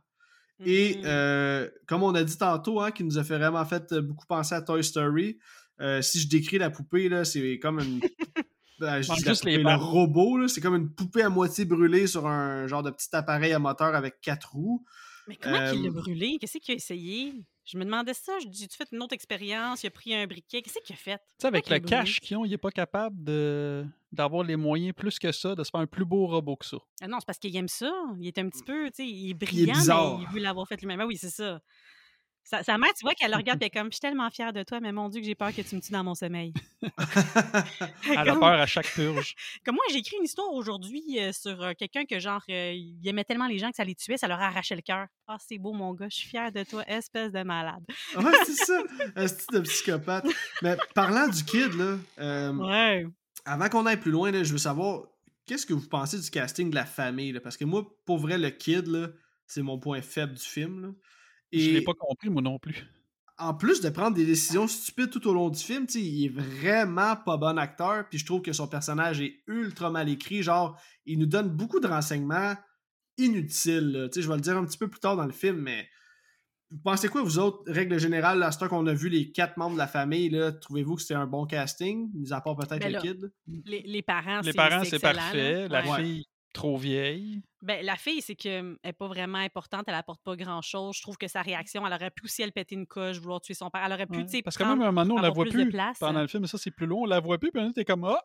[0.65, 4.25] Et euh, comme on a dit tantôt, hein, qui nous a fait vraiment fait beaucoup
[4.25, 5.37] penser à Toy Story,
[6.01, 7.99] si je décris la poupée, c'est comme une.
[8.79, 11.65] Je Manque dis la juste les le robot, là, c'est comme une poupée à moitié
[11.65, 14.85] brûlée sur un genre de petit appareil à moteur avec quatre roues.
[15.27, 16.37] Mais comment il l'a euh, brûlé?
[16.39, 17.33] Qu'est-ce qu'il a essayé?
[17.63, 18.31] Je me demandais ça.
[18.41, 19.83] Je dis, tu fait une autre expérience?
[19.83, 20.63] Il a pris un briquet.
[20.63, 21.17] Qu'est-ce qu'il a fait?
[21.17, 24.95] Tu sais, avec le cash qu'ils ont, il est pas capable de d'avoir les moyens
[24.95, 26.77] plus que ça, de se faire un plus beau robot que ça.
[26.99, 27.91] Ah non, c'est parce qu'il aime ça.
[28.19, 30.17] Il est un petit peu, tu sais, il est brillant, bizarre.
[30.17, 30.99] mais il veut l'avoir fait lui-même.
[30.99, 31.61] Ah oui, c'est ça.
[32.49, 34.29] Sa, sa mère, tu vois qu'elle le regarde et elle est comme Je suis tellement
[34.31, 36.15] fière de toi, mais mon Dieu, que j'ai peur que tu me tues dans mon
[36.15, 36.51] sommeil.
[38.09, 39.35] Elle a peur à chaque purge.
[39.65, 43.07] Comme moi, j'ai écrit une histoire aujourd'hui euh, sur euh, quelqu'un que, genre, euh, il
[43.07, 45.07] aimait tellement les gens que ça les tuait, ça leur arrachait le cœur.
[45.27, 47.83] Ah, c'est beau, mon gars, je suis fière de toi, espèce de malade.
[48.17, 48.81] ouais, c'est ça.
[49.15, 50.25] Un style de psychopathe.
[50.61, 51.97] Mais parlant du kid, là,
[52.53, 53.05] Ouais.
[53.45, 55.03] avant qu'on aille plus loin, là, je veux savoir,
[55.45, 57.31] qu'est-ce que vous pensez du casting de la famille?
[57.31, 57.39] là?
[57.41, 59.07] Parce que moi, pour vrai, le kid, là,
[59.45, 60.81] c'est mon point faible du film.
[60.81, 60.87] là.
[61.51, 62.85] Je l'ai Et pas compris, moi non plus.
[63.37, 67.15] en plus de prendre des décisions stupides tout au long du film, il est vraiment
[67.15, 68.07] pas bon acteur.
[68.09, 70.43] Puis je trouve que son personnage est ultra mal écrit.
[70.43, 72.55] Genre, il nous donne beaucoup de renseignements
[73.17, 74.09] inutiles.
[74.15, 75.87] je vais le dire un petit peu plus tard dans le film, mais
[76.71, 79.57] vous pensez quoi, vous autres, règle générale, à ce temps qu'on a vu les quatre
[79.57, 82.79] membres de la famille, là, trouvez-vous que c'était un bon casting, mis à part peut-être
[82.79, 83.31] Ben le kid?
[83.65, 85.13] Les, les parents, Les c'est parents, c'est là.
[85.13, 85.67] parfait.
[85.67, 86.03] La Ouais.
[86.03, 87.41] fille, trop vieille.
[87.61, 90.95] Ben, la fille, c'est qu'elle n'est pas vraiment importante, elle apporte pas grand-chose.
[90.95, 93.53] Je trouve que sa réaction, elle aurait pu aussi elle péter une coche, vouloir tuer
[93.53, 93.81] son père.
[93.85, 94.23] Elle aurait pu, Ouais.
[94.25, 95.71] tu sais, Parce que même à un moment donné, on la voit plus de plus
[95.71, 95.99] place.
[95.99, 97.01] pendant le film, mais ça, c'est plus long.
[97.01, 98.23] On la voit plus, puis on était comme Ah,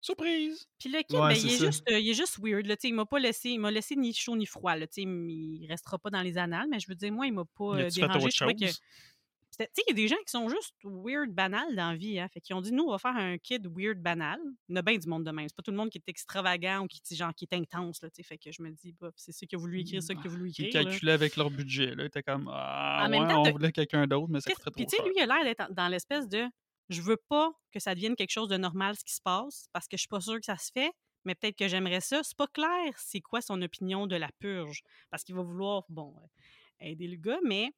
[0.00, 0.66] surprise!
[0.80, 2.66] Puis le kid, Ouais, ben, il, est juste, euh, il est juste weird.
[2.66, 4.74] Là, il m'a pas laissé, il m'a laissé ni chaud ni froid.
[4.74, 7.76] Là, il restera pas dans les annales, mais je veux dire, moi, il m'a pas
[7.76, 8.30] euh, dérangé.
[8.30, 8.72] Je trouvais que.
[9.52, 12.18] Tu sais, il y a des gens qui sont juste weird, banal dans la vie.
[12.18, 12.26] Hein.
[12.32, 14.38] Fait qu'ils ont dit, nous, on va faire un kid weird, banal.
[14.68, 15.46] Il y en a bien du monde de même.
[15.48, 18.00] C'est pas tout le monde qui est extravagant ou qui, genre, qui est intense.
[18.02, 20.26] Là, fait que je me dis, bah, c'est ça qu'il a voulu écrire, ça qu'il
[20.26, 20.82] a voulu Ils écrire.
[20.84, 20.90] là.
[20.90, 21.94] calculaient avec leur budget.
[21.94, 22.04] Là.
[22.04, 24.70] Ils étaient comme Ah, En même ouais, temps, on voulait quelqu'un d'autre, mais ça coûterait
[24.70, 26.44] Puis trop tu sais, lui, il a l'air d'être dans l'espèce de
[26.88, 29.86] je veux pas que ça devienne quelque chose de normal ce qui se passe parce
[29.86, 30.90] que je suis pas sûre que ça se fait,
[31.24, 32.22] mais peut-être que j'aimerais ça.
[32.22, 36.14] C'est pas clair c'est quoi son opinion de la purge parce qu'il va vouloir, bon,
[36.22, 36.26] euh,
[36.80, 37.70] aider le gars, mais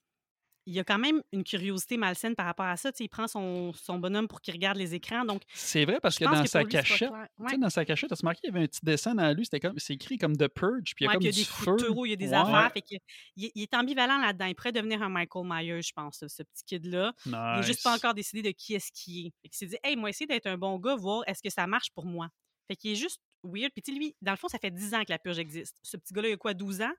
[0.67, 2.91] il y a quand même une curiosité malsaine par rapport à ça.
[2.93, 5.25] Tu il prend son, son bonhomme pour qu'il regarde les écrans.
[5.25, 7.59] Donc, C'est vrai parce que dans que sa lui, cachette, tu Ouais.
[7.59, 9.79] dans sa cachette, t'as remarqué, il y avait un petit dessin dans lui, c'était comme,
[9.79, 11.45] c'est écrit comme The Purge, puis il y a Ouais, comme puis il y a
[11.45, 11.77] des coups feu.
[11.77, 12.35] de taureau, il y a des Ouais.
[12.37, 12.73] affaires.
[12.73, 12.95] Fait que,
[13.37, 14.47] il, il est ambivalent là-dedans.
[14.47, 17.13] Il pourrait devenir un Michael Myers, je pense, ce, ce petit kid-là.
[17.27, 19.33] Il n'est juste pas encore décidé de qui est-ce qui est.
[19.43, 21.67] Fait qu'il s'est dit, hey, moi, essayer d'être un bon gars, voir est-ce que ça
[21.67, 22.29] marche pour moi.
[22.69, 23.71] Fait qu'il est juste weird.
[23.75, 25.77] Puis, tu sais, lui, dans le fond, ça fait 10 ans que la purge existe.
[25.83, 26.93] Ce petit gars-là, il a quoi, 12 ans?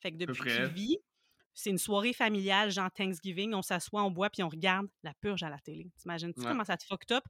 [0.00, 0.98] Fait que depuis qu'il vit,
[1.54, 5.42] c'est une soirée familiale, genre Thanksgiving, on s'assoit, on boit, puis on regarde la purge
[5.42, 5.90] à la télé.
[5.98, 6.46] T'imagines-tu Ouais.
[6.46, 7.24] comment ça te fucked up?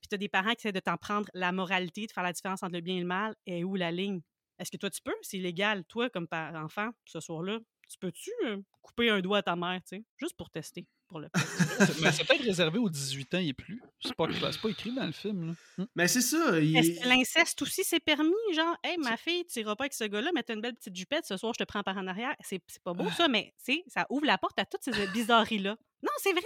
[0.00, 2.62] Puis t'as des parents qui essaient de t'en prendre la moralité, de faire la différence
[2.62, 3.34] entre le bien et le mal.
[3.46, 4.20] Et où la ligne?
[4.58, 5.14] Est-ce que toi, tu peux?
[5.22, 5.84] C'est illégal.
[5.86, 7.58] Toi, comme enfant, ce soir-là,
[7.92, 10.04] tu peux-tu euh, couper un doigt à ta mère, tu sais?
[10.16, 13.82] Juste pour tester, pour le C'est- mais c'est peut-être réservé aux 18 ans et plus.
[14.00, 15.46] C'est pas, c'est pas écrit dans le film.
[15.48, 15.52] Là.
[15.78, 15.86] Hum.
[15.94, 18.32] Mais c'est ça, il Est-ce que l'inceste aussi, c'est permis?
[18.54, 20.96] Genre, hey, ma fille, tu iras pas avec ce gars-là, mais t'as une belle petite
[20.96, 22.34] jupette, ce soir, je te prends par en arrière.
[22.40, 24.92] C'est c'est pas beau, ça, mais tu sais, ça ouvre la porte à toutes ces
[25.08, 25.76] bizarreries-là.
[26.02, 26.42] Non, c'est vrai!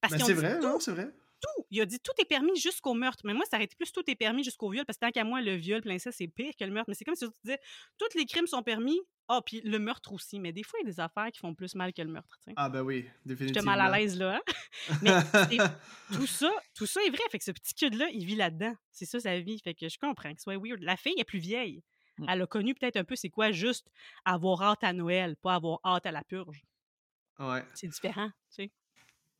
[0.00, 1.06] Parce Ben, qu'ils ont c'est vrai, tout, non, c'est vrai.
[1.40, 1.64] tout.
[1.70, 3.20] Il a dit tout est permis jusqu'au meurtre.
[3.24, 5.22] Mais moi, ça aurait été plus tout est permis jusqu'au viol, parce que tant qu'à
[5.24, 6.88] moi, le viol, l'inceste, c'est pire que le meurtre.
[6.88, 7.60] Mais c'est comme si tu disais,
[7.98, 10.38] tous les crimes sont permis, ah, puis le meurtre aussi.
[10.38, 12.36] Mais des fois, il y a des affaires qui font plus mal que le meurtre,
[12.38, 12.54] tu sais.
[12.56, 13.72] Ah ben oui, J'étais définitivement.
[13.76, 14.38] mal à l'aise, là.
[14.38, 15.00] hein.
[15.50, 15.58] Mais
[16.16, 17.22] tout ça, tout ça est vrai.
[17.30, 18.74] Fait que ce petit kid-là, il vit là-dedans.
[18.90, 19.58] C'est ça sa vie.
[19.58, 20.80] Fait que je comprends que ce soit weird.
[20.82, 21.82] La fille est plus vieille.
[22.18, 22.26] Mm.
[22.28, 23.88] Elle a connu peut-être un peu c'est quoi juste
[24.24, 26.62] avoir hâte à Noël, pas avoir hâte à la purge.
[27.38, 27.64] Ouais.
[27.74, 28.70] C'est différent, tu sais.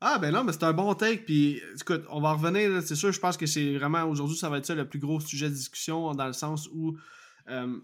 [0.03, 1.25] Ah ben non, mais c'est un bon take.
[1.25, 2.69] Puis écoute, on va revenir.
[2.71, 4.99] là, C'est sûr, je pense que c'est vraiment aujourd'hui, ça va être ça le plus
[4.99, 6.99] gros sujet de discussion dans le sens où
[7.49, 7.81] euh,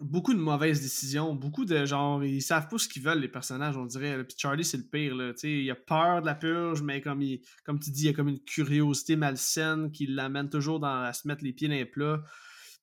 [0.00, 3.76] beaucoup de mauvaises décisions, beaucoup de genre, ils savent pas ce qu'ils veulent les personnages,
[3.76, 4.16] on dirait.
[4.16, 4.24] là.
[4.24, 5.14] Puis Charlie, c'est le pire.
[5.14, 8.02] Là, tu sais, il a peur de la purge, mais comme il, comme tu dis,
[8.02, 11.52] il y a comme une curiosité malsaine qui l'amène toujours dans, à se mettre les
[11.52, 12.22] pieds dans les plats.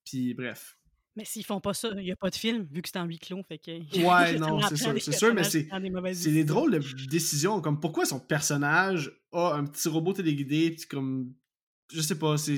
[0.05, 0.77] Puis bref.
[1.17, 3.05] Mais s'ils font pas ça, il n'y a pas de film, vu que c'est en
[3.05, 3.41] huis clos.
[3.47, 5.69] Fait que, Ouais, non, c'est sûr, c'est sûr, mais c'est-
[6.25, 10.85] des des drôles de décisions, comme pourquoi son personnage a un petit robot téléguidé, puis
[10.87, 11.33] comme,
[11.93, 12.57] je sais pas, c'est...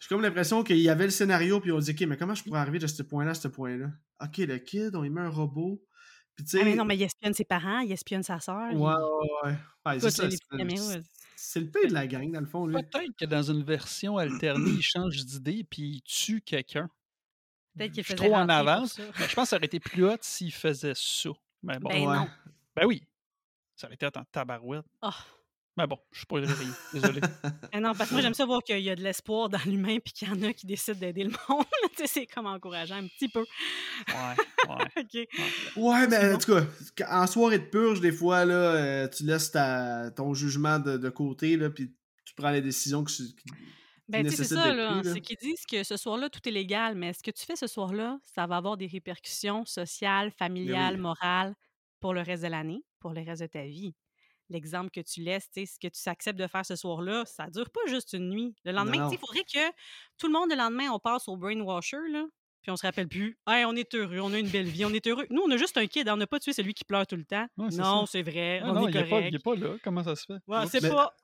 [0.00, 2.42] J'ai comme l'impression qu'il y avait le scénario, puis on dit, ok, mais comment je
[2.42, 3.90] pourrais arriver de ce point-là à ce point-là?
[4.22, 5.84] Ok, le kid, on y met un robot,
[6.34, 6.60] puis tu sais...
[6.62, 8.72] Ah, mais non, mais il espionne ses parents, il espionne sa sœur.
[8.72, 9.56] Ouais, ouais, ouais.
[9.86, 10.30] Ouais, c'est
[11.42, 12.66] c'est le pire de la gang, dans le fond.
[12.70, 16.90] Peut-être que dans une version alternée, il change d'idée puis il tue quelqu'un.
[17.74, 18.98] Peut-être qu'il Je suis faisait trop en avance.
[19.18, 21.30] Mais je pense que ça aurait été plus hot s'il faisait ça.
[21.62, 22.16] Mais bon, Ben Ouais.
[22.16, 22.28] non.
[22.76, 23.02] ben oui.
[23.74, 24.84] Ça aurait été hot en tabarouette.
[25.00, 25.14] Ah.
[25.80, 26.46] Mais bon, je suis pas rien.
[26.92, 27.20] Désolé.
[27.72, 29.98] Ah non, parce que moi, j'aime ça voir qu'il y a de l'espoir dans l'humain
[30.04, 31.64] puis qu'il y en a qui décident d'aider le monde.
[31.96, 33.40] Tu sais, c'est comme encourageant un petit peu.
[34.08, 34.36] Ouais,
[34.68, 34.84] ouais.
[34.96, 35.76] OK.
[35.76, 36.60] Ouais, mais Sinon- en tout
[36.96, 40.96] cas, en soirée de purge, des fois, là, euh, tu laisses ta, ton jugement de,
[40.96, 43.34] de côté, là, puis tu prends les décisions que, qui-
[44.08, 45.00] Ben, tu sais, c'est ça, là.
[45.04, 47.66] C'est qu'ils disent que ce soir-là, tout est légal, mais ce que tu fais ce
[47.68, 51.00] soir-là, ça va avoir des répercussions sociales, familiales, oui.
[51.00, 51.54] morales
[52.00, 53.94] pour le reste de l'année, pour le reste de ta vie.
[54.50, 57.80] L'exemple que tu laisses, ce que tu acceptes de faire ce soir-là, ça dure pas
[57.86, 58.54] juste une nuit.
[58.64, 59.70] Le lendemain, il faudrait que
[60.18, 62.24] tout le monde, le lendemain, on passe au brainwasher, là.
[62.62, 63.38] puis on se rappelle plus.
[63.46, 65.26] Hey, on est heureux, on a une belle vie, on est heureux.
[65.30, 67.24] Nous, on a juste un kid, on n'a pas tué celui qui pleure tout le
[67.24, 67.46] temps.
[67.56, 68.12] Ouais, non, ça.
[68.12, 69.28] c'est vrai, Ah on non, est il est pas, correct.
[69.30, 69.76] il est pas là.
[69.84, 70.38] Comment ça se fait?
[70.46, 71.14] Ouais, c'est Mais- pas.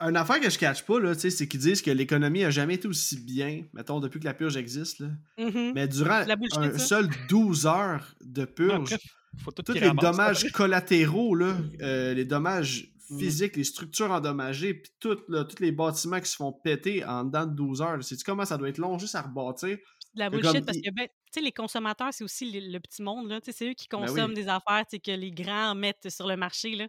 [0.00, 2.50] Une affaire que je catch pas, là, tu sais, c'est qu'ils disent que l'économie a
[2.50, 5.00] jamais été aussi bien, mettons, depuis que la purge existe.
[5.00, 5.08] Là.
[5.36, 5.72] Mhm.
[5.74, 6.22] Mais durant
[6.56, 8.96] un seul 12 heures de purge,
[9.38, 14.10] faut tout tous qu'il les ramasse dommages collatéraux, là, euh, les dommages physiques, les structures
[14.12, 17.82] endommagées, puis tout, là, tous les bâtiments qui se font péter en dedans de 12
[17.82, 18.04] heures.
[18.04, 19.78] Sais-tu comment ça doit être long juste à rebâtir?
[20.14, 22.80] de la bullshit comme parce que ben, tu sais les consommateurs c'est aussi le, le
[22.80, 24.06] petit monde là, tu sais, c'est eux qui Ben oui.
[24.08, 26.88] consomment des affaires que les grands mettent sur le marché là.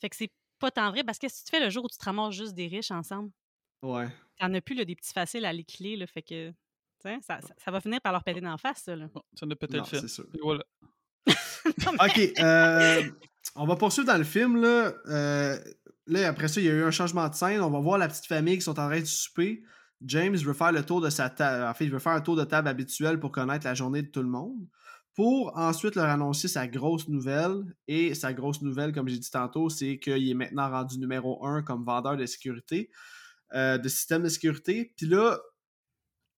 [0.00, 1.98] Fait que c'est pas tant vrai parce que si tu fais le jour où tu
[1.98, 3.30] te ramasses juste des riches ensemble,
[3.82, 4.08] Ouais.
[4.40, 6.54] t'en as plus là, des petits faciles à liquider là, fait que
[7.02, 9.08] ça, ça, ça va finir par leur péter d'en face ça là.
[9.12, 10.22] Bon, ça ne peut Non, être fait.
[10.42, 10.64] voilà.
[12.00, 13.02] Ok, euh,
[13.56, 14.60] on va poursuivre dans le film.
[14.60, 14.92] Là.
[15.08, 15.58] Euh,
[16.06, 17.60] là, après ça, il y a eu un changement de scène.
[17.60, 19.62] On va voir la petite famille qui sont en train de souper.
[20.02, 21.64] James veut faire le tour de sa table.
[21.64, 24.08] En fait, il veut faire un tour de table habituel pour connaître la journée de
[24.08, 24.66] tout le monde.
[25.14, 27.62] Pour ensuite leur annoncer sa grosse nouvelle.
[27.86, 31.62] Et sa grosse nouvelle, comme j'ai dit tantôt, c'est qu'il est maintenant rendu numéro un
[31.62, 32.90] comme vendeur de sécurité,
[33.54, 34.92] euh, de système de sécurité.
[34.96, 35.38] Puis là,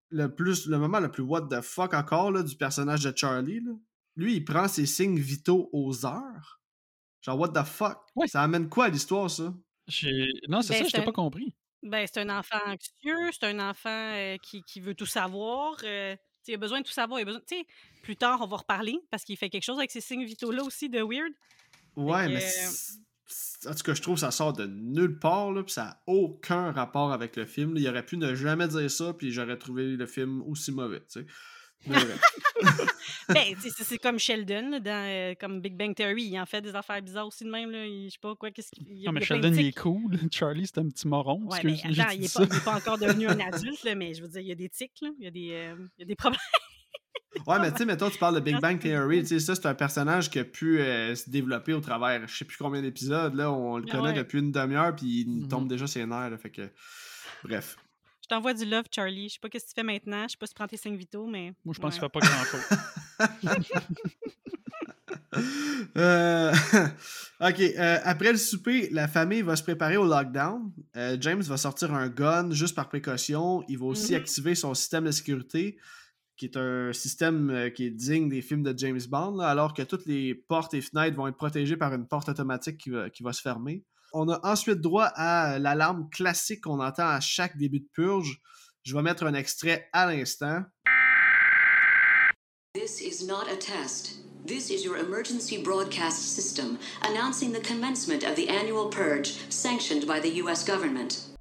[0.09, 3.71] le, plus, le moment le plus what the fuck encore du personnage de Charlie, là,
[4.17, 6.59] lui, il prend ses signes vitaux aux heures.
[7.21, 7.99] Genre, what the fuck?
[8.15, 8.27] Ouais.
[8.27, 9.43] Ça amène quoi à l'histoire, ça?
[10.49, 11.55] Non, c'est Ben, ça, je t'ai un- pas compris.
[11.83, 15.77] Ben, c'est un enfant anxieux, c'est un enfant euh, qui, qui veut tout savoir.
[15.83, 16.15] euh,
[16.47, 17.19] il a besoin de tout savoir.
[17.19, 17.65] Il a besoin, tu sais,
[18.03, 20.89] plus tard, on va reparler parce qu'il fait quelque chose avec ces signes vitaux-là aussi
[20.89, 21.31] de weird.
[21.95, 22.43] Ouais, mais.
[22.43, 25.83] euh, En tout cas, je trouve que ça sort de nulle part, là, pis ça
[25.83, 27.73] n'a aucun rapport avec le film.
[27.73, 27.81] là.
[27.81, 31.19] Il aurait pu ne jamais dire ça, puis j'aurais trouvé le film aussi mauvais, tu
[31.21, 31.25] sais.
[31.25, 31.35] Mais bref.
[33.29, 36.23] Ben, tu sais, c'est- comme Sheldon, là, dans, euh, comme Big Bang Theory.
[36.23, 37.71] Il en fait des affaires bizarres aussi de même.
[37.71, 37.85] Là.
[37.85, 39.77] Il- Je sais pas quoi, qu'est-ce qu'il il y a- Non, mais Sheldon, il est
[39.77, 40.17] cool.
[40.31, 41.41] Charlie, c'est un petit moron.
[41.45, 44.13] Ouais, j'ai attends, il n'est pas, il est pas encore devenu un adulte, là, mais
[44.13, 45.09] je veux dire, il y a des tics, là.
[45.19, 46.39] il y a des, euh, il y a des problèmes.
[47.45, 49.67] Ouais, mais tu sais, mettons, tu parles de Big Bang Theory, tu sais, ça, c'est
[49.67, 53.35] un personnage qui a pu euh, se développer au travers, je sais plus combien d'épisodes,
[53.35, 54.13] là, on le Ah connaît ouais.
[54.13, 55.47] depuis une demi-heure, puis il Mhm.
[55.49, 56.61] tombe déjà ses nerfs, là, fait que...
[57.43, 57.75] Bref.
[58.29, 59.29] Je t'envoie du love, Charlie.
[59.29, 60.23] Je sais pas qu'est-ce que tu fais maintenant.
[60.23, 61.53] Je sais pas si tu prends tes signes vitaux, mais.
[61.63, 62.09] Moi, je pense qu'il ouais.
[62.13, 63.67] fait pas grand-chose.
[65.97, 66.51] Euh,
[67.41, 70.71] ok, euh, après le souper, la famille va se préparer au lockdown.
[70.95, 73.63] Euh, James va sortir un gun juste par précaution.
[73.67, 74.19] Il va aussi Mhm.
[74.21, 75.77] activer son système de sécurité,
[76.37, 79.73] qui est un système euh, qui est digne des films de James Bond, là, alors
[79.73, 83.09] que toutes les portes et fenêtres vont être protégées par une porte automatique qui va,
[83.09, 83.83] qui va se fermer.
[84.19, 88.41] On a ensuite droit à l'alarme classique qu'on entend à chaque début de purge.
[88.81, 90.63] Je vais mettre un extrait à l'instant.
[92.73, 94.15] This is not a test.
[94.43, 100.19] This is your emergency broadcast system announcing the commencement of the annual purge sanctioned by
[100.19, 100.63] the U.S.
[100.65, 101.36] government.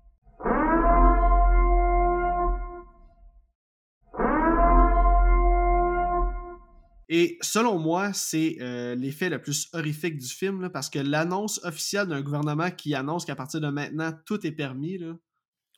[7.08, 11.60] Et selon moi, c'est euh, l'effet le plus horrifique du film, là, parce que l'annonce
[11.64, 14.98] officielle d'un gouvernement qui annonce qu'à partir de maintenant, tout est permis,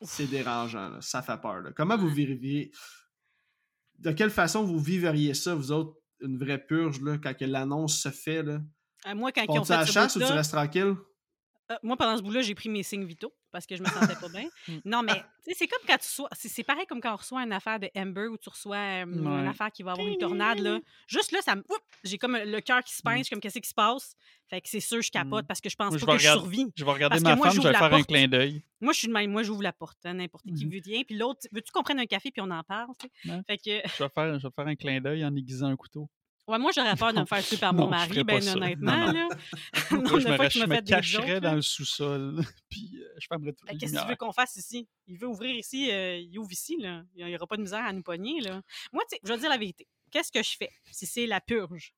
[0.03, 1.61] c'est dérangeant, là, ça fait peur.
[1.61, 1.73] là.
[1.75, 2.71] Comment vous vivriez...
[3.99, 8.11] De quelle façon vous vivriez ça, vous autres, une vraie purge, là, quand l'annonce se
[8.11, 8.43] fait?
[8.43, 8.61] Là?
[9.07, 10.95] Euh, moi, quand ils ont fait la chasse ou tu restes tranquille?
[11.71, 14.15] euh, moi, pendant ce bout-là, j'ai pris mes signes vitaux parce que je me sentais
[14.17, 14.49] pas bien.
[14.69, 14.79] Mm.
[14.85, 15.15] Non, mais
[15.55, 16.29] c'est comme quand tu reçois.
[16.35, 19.47] C'est pareil comme quand on reçoit une affaire de Amber où tu reçois euh, une
[19.47, 20.59] affaire qui va avoir une tornade.
[20.59, 20.79] Là.
[21.07, 21.63] Juste là, ça me.
[22.05, 24.15] J'ai comme le cœur qui se pince, je suis comme qu'est-ce qui se passe?
[24.51, 25.47] Fait que c'est sûr, je capote Mm.
[25.47, 26.67] parce que je pense Moi, pas que je survis.
[26.77, 28.63] Je vais regarder ma moi, femme, je vais faire un clin d'œil.
[28.81, 29.31] Moi, je suis de même.
[29.31, 31.03] Moi, j'ouvre la porte à n'importe qui veut bien.
[31.05, 32.91] Puis l'autre, veux-tu qu'on prenne un café puis on en parle?
[33.25, 33.41] Ouais.
[33.47, 33.89] Fait que.
[33.97, 36.11] Je vais faire, je vais faire un clin d'œil en aiguisant un couteau.
[36.49, 38.97] Ouais, moi, j'aurais peur de me faire tuer par mon mari, ben honnêtement.
[38.97, 39.29] Non, non.
[39.29, 39.37] Là.
[39.91, 41.55] Moi, je me, rach- je me cacherais jokes, dans là.
[41.57, 42.41] le sous-sol,
[42.71, 44.89] puis euh, je fermerais les Qu'est-ce que tu veux qu'on fasse ici?
[45.07, 47.03] Il veut ouvrir ici, euh, il ouvre ici, là.
[47.15, 48.63] Il n'y aura pas de misère à nous pogner, là.
[48.93, 49.87] Moi, tu sais, je vais te dire la vérité.
[50.11, 51.93] Qu'est-ce que je fais si c'est la purge?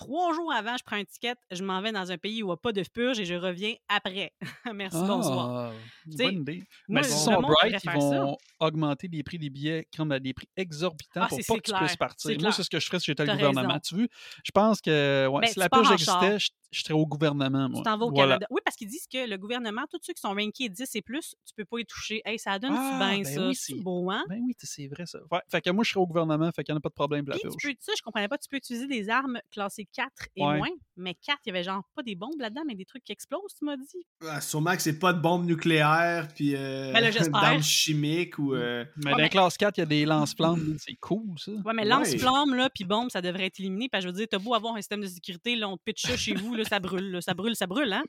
[0.00, 2.48] Trois jours avant, je prends un ticket, je m'en vais dans un pays où il
[2.48, 4.32] n'y a pas de purge et je reviens après.
[4.74, 5.50] Merci, bonsoir.
[5.50, 5.72] Ah,
[6.10, 6.62] T'sais, bonne idée.
[6.88, 8.20] Mais s'ils sont bright, ils faire ça.
[8.22, 11.60] vont augmenter les prix des billets comme à des prix exorbitants Ah, pour pas que
[11.60, 12.40] tu clair, puisses partir.
[12.40, 13.68] Moi, c'est ce que je ferais si j'étais le gouvernement.
[13.68, 13.80] raison.
[13.84, 14.08] Tu veux,
[14.42, 17.68] je pense que ouais, Ben, si tu la purge existait, je, je serais au gouvernement.
[17.68, 17.78] Moi.
[17.78, 18.34] Tu t'en vas au Voilà.
[18.34, 18.46] Canada.
[18.50, 21.34] Oui, parce qu'ils disent que le gouvernement, tous ceux qui sont rankés 10 et plus,
[21.46, 22.22] tu peux pas y toucher.
[22.24, 23.48] Hey, ça donne Ah, bien ben ça.
[23.48, 24.24] oui, c'est beau, hein?
[24.28, 25.18] Ben oui, c'est vrai ça.
[25.30, 26.94] Ouais, fait que moi, je serais au gouvernement, fait qu'il n'y en a pas de
[26.94, 30.10] problème Puis tu peux, ça, je comprenais pas, tu peux utiliser des armes classées 4
[30.36, 30.58] et Ouais.
[30.58, 33.12] moins, mais 4, il y avait genre pas des bombes là-dedans, mais des trucs qui
[33.12, 34.06] explosent, tu m'as dit?
[34.28, 37.02] Ah, sûrement que c'est pas de bombes nucléaires, puis euh, Ben
[37.32, 38.54] d'armes chimiques ou...
[38.54, 40.76] euh, Mais Ouais, dans mais- classe 4, il y a des lance-flammes.
[40.78, 41.52] c'est cool, ça.
[41.52, 41.88] Ouais, mais Ouais.
[41.88, 43.88] lance-flamme, là, puis bombe, ça devrait être éliminé.
[43.88, 45.82] Parce que je veux dire, t'as beau avoir un système de sécurité, là, on te
[45.84, 48.02] pitch ça chez vous, là, ça brûle, là, ça brûle, ça brûle, hein?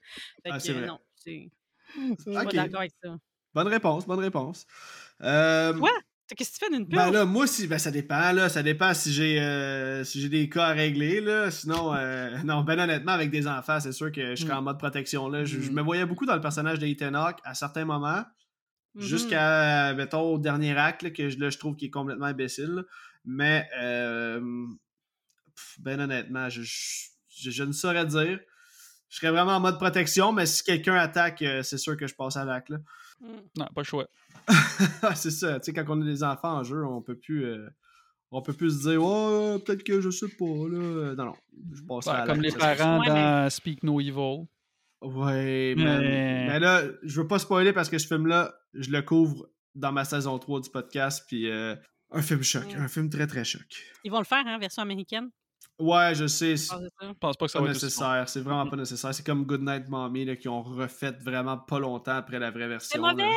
[0.44, 0.88] Fait Ah, que, c'est vrai.
[0.88, 1.50] non, c'est.
[1.96, 2.54] Je suis pas Ok.
[2.54, 3.18] d'accord avec ça.
[3.54, 4.66] Bonne réponse, bonne réponse.
[5.24, 5.90] Euh, Quoi?
[6.38, 7.04] Qu'est-ce que tu fais d'une purge?
[7.04, 8.48] Ben là, moi, si, ben ça dépend, là.
[8.48, 11.52] Ça dépend si j'ai euh, si j'ai des cas à régler, là.
[11.52, 14.58] Sinon, euh, non, ben honnêtement, avec des enfants, c'est sûr que je serais Mm.
[14.58, 15.44] en mode protection, là.
[15.44, 15.74] Je, je Mm.
[15.74, 18.24] me voyais beaucoup dans le personnage d'Ethan Hawke à certains moments,
[18.96, 19.02] Mhm.
[19.08, 22.70] jusqu'à, mettons, au dernier acte, là, que je, là, je trouve qu'il est complètement imbécile.
[22.72, 22.84] là.
[23.26, 24.40] Mais, euh,
[25.56, 27.10] pff, ben honnêtement, je, je,
[27.50, 28.40] je ne saurais dire.
[29.10, 32.16] Je serais vraiment en mode protection, mais si quelqu'un attaque, euh, c'est sûr que je
[32.16, 32.72] passe à l'acte.
[33.20, 33.26] Mm.
[33.58, 34.08] Non, pas le choix.
[35.16, 37.44] c'est ça, tu sais, quand on a des enfants en jeu, on peut plus.
[37.46, 37.68] euh,
[38.34, 41.14] on peut plus se dire, oh, peut-être que je sais pas, là.
[41.16, 41.36] Non, non,
[41.74, 44.46] je passe Ouais, à comme les parents Ouais, dans Speak No Evil.
[45.02, 45.84] Ouais, mais...
[46.00, 49.92] Mais- mais là, je veux pas spoiler parce que ce film-là, je le couvre dans
[49.92, 51.76] ma saison 3 du podcast, puis euh,
[52.12, 52.76] un film choc, Ouais.
[52.76, 53.66] un film très très choc.
[54.06, 55.30] Ils vont le faire, hein, version américaine?
[55.82, 57.08] Ouais, je sais, c'est Ah, c'est.
[57.08, 59.14] Je pense pas que ça va être nécessaire, c'est vraiment pas nécessaire.
[59.14, 62.90] C'est comme Goodnight Mommy, là, qui ont refait vraiment pas longtemps après la vraie version.
[62.92, 63.30] C'est mauvais!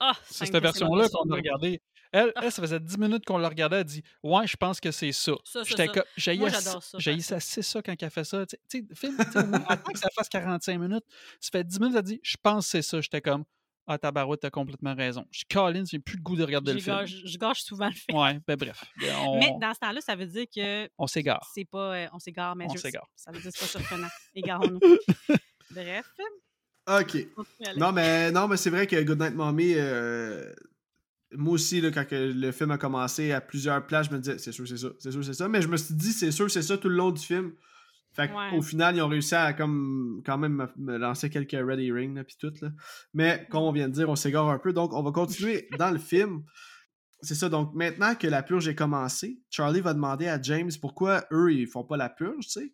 [0.00, 1.82] Ah, C'est cette c'est version-là qu'on a regardée.
[2.12, 3.80] Elle, elle, ça faisait 10 minutes qu'on la regardait.
[3.80, 5.32] Elle dit Ouais, je pense que c'est ça.
[5.44, 5.92] Ça, ça, J'étais ça.
[5.92, 6.04] comme.
[6.16, 8.46] J'ai ça, assez ça quand elle fait ça.
[8.46, 9.16] Tu sais, film,
[9.68, 11.04] attends que ça fasse 45 minutes.
[11.40, 13.00] Ça fait 10 minutes, elle dit Je pense que c'est ça.
[13.00, 13.44] J'étais comme
[13.90, 15.24] Ah, tabarouette, t'as complètement raison.
[15.30, 17.06] Je Colin, j'ai plus le goût de regarder le film.
[17.06, 18.18] je gâche souvent le film.
[18.18, 18.84] Ouais, ben bref.
[19.26, 21.50] On, Mais dans ce temps-là, ça veut dire que on s'égare.
[21.54, 21.94] c'est pas.
[21.96, 23.08] euh, on s'égare, mais On je- s'égare.
[23.16, 24.08] Ça veut dire que c'est pas surprenant.
[24.34, 24.80] Égarons-nous.
[25.70, 26.06] Bref.
[26.86, 27.26] Ok.
[27.76, 30.52] Non, mais, non, mais c'est vrai que Goodnight Mommy, euh,
[31.32, 34.52] moi aussi, là, quand le film a commencé, à plusieurs places, je me disais, c'est
[34.52, 35.48] sûr, c'est ça, c'est sûr, c'est ça.
[35.48, 37.52] Mais je me suis dit, c'est sûr, c'est ça tout le long du film.
[38.18, 38.50] Fait Ouais.
[38.50, 42.36] qu'au final, ils ont réussi à comme, quand même me, lancer quelques Ready Ring, puis
[42.40, 42.52] tout.
[42.60, 42.70] Là.
[43.14, 44.72] Mais comme on vient de dire, on s'égare un peu.
[44.72, 46.42] Donc, on va continuer dans le film.
[47.20, 51.24] C'est ça, donc maintenant que la purge est commencée, Charlie va demander à James pourquoi
[51.32, 52.72] eux, ils font pas la purge, tu sais.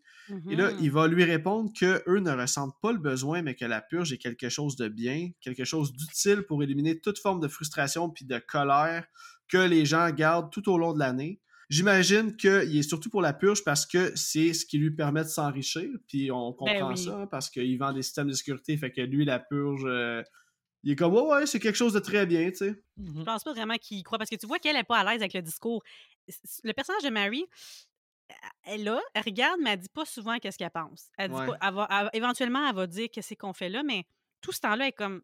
[0.51, 3.65] Et là, il va lui répondre que eux ne ressentent pas le besoin, mais que
[3.67, 7.49] la purge est quelque chose de bien, quelque chose d'utile pour éliminer toute forme de
[7.49, 9.07] frustration puis de colère
[9.49, 11.41] que les gens gardent tout au long de l'année.
[11.71, 15.29] J'imagine qu'il est surtout pour la purge parce que c'est ce qui lui permet de
[15.29, 16.99] s'enrichir, puis on comprend oui.
[16.99, 20.23] ça, hein, parce qu'il vend des systèmes de sécurité, fait que lui, la purge, euh,
[20.83, 22.83] il est comme, ouais, ouais, c'est quelque chose de très bien, tu sais.
[22.97, 23.21] Mhm.
[23.21, 25.05] Je pense pas vraiment qu'il y croit parce que tu vois qu'elle est pas à
[25.05, 25.83] l'aise avec le discours.
[26.63, 27.45] Le personnage de Mary,
[28.65, 31.11] elle là, elle regarde, mais elle dit pas souvent qu'est-ce qu'elle pense.
[31.19, 31.47] Elle dit Ouais.
[31.47, 34.05] pas, elle va- elle- éventuellement, elle va dire qu'est-ce qu'on fait là, mais
[34.41, 35.23] tout ce temps-là, elle est comme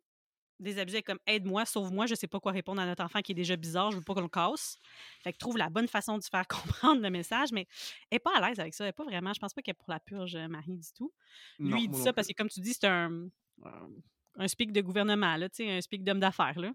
[0.64, 3.34] elle est comme aide-moi, sauve-moi, je sais pas quoi répondre à notre enfant qui est
[3.34, 4.78] déjà bizarre, je veux pas qu'on le casse.
[5.22, 7.66] Fait que trouve la bonne façon de faire comprendre le message, mais
[8.10, 8.84] elle est pas à l'aise avec ça.
[8.84, 10.92] Elle est pas vraiment, je pense pas qu'elle est pour la purge, euh, Marie, du
[10.96, 11.12] tout.
[11.58, 12.14] Non, Lui, il dit ça plus.
[12.14, 13.28] parce que, comme tu dis, c'est un,
[14.36, 16.58] un speak de gouvernement, là, tu sais, un speak d'homme d'affaires.
[16.58, 16.72] là.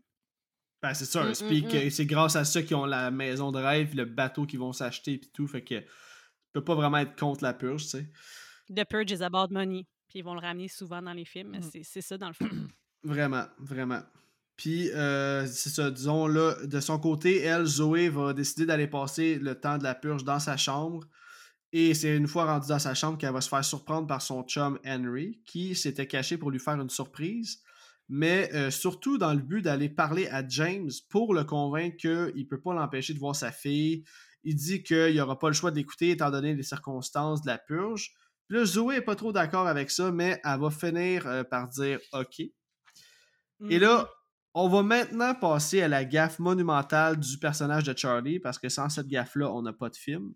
[0.82, 1.78] Ben, c'est ça, un mm, speak, mm.
[1.78, 4.74] euh, c'est grâce à ça qu'ils ont la maison de rêve, le bateau qu'ils vont
[4.74, 5.84] s'acheter, puis tout, fait que
[6.54, 8.10] peut pas vraiment être contre la purge, tu sais.
[8.74, 9.86] The Purge is about money.
[10.08, 11.58] Puis ils vont le ramener souvent dans les films.
[11.58, 11.82] Mm.
[11.84, 12.50] C'est ça, dans le fond.
[13.06, 14.02] Vraiment, vraiment.
[14.58, 19.38] Puis, euh, c'est ça, disons, là, de son côté, elle, Zoé, va décider d'aller passer
[19.38, 21.06] le temps de la purge dans sa chambre.
[21.72, 24.42] Et c'est une fois rendue dans sa chambre qu'elle va se faire surprendre par son
[24.44, 27.60] chum Henry, qui s'était caché pour lui faire une surprise.
[28.10, 32.50] Mais euh, surtout dans le but d'aller parler à James pour le convaincre qu'il ne
[32.50, 34.04] peut pas l'empêcher de voir sa fille.
[34.44, 38.14] Il dit qu'il n'aura pas le choix d'écouter étant donné les circonstances de la purge.
[38.48, 41.68] Puis là, Zoé n'est pas trop d'accord avec ça, mais elle va finir euh, par
[41.68, 42.42] dire OK.
[43.70, 44.10] Et là,
[44.54, 48.90] on va maintenant passer à la gaffe monumentale du personnage de Charlie, parce que sans
[48.90, 50.34] cette gaffe-là, on n'a pas de film.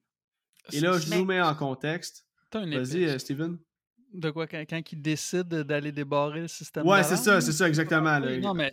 [0.74, 2.26] Et là, je nous mets en contexte.
[2.54, 3.10] Vas-y, épée.
[3.12, 3.58] euh, Steven.
[4.14, 7.68] De quoi, quand, quand il décide d'aller débarrer le système Ouais, c'est ça, c'est ça,
[7.68, 8.18] exactement.
[8.20, 8.38] là.
[8.40, 8.72] Non, mais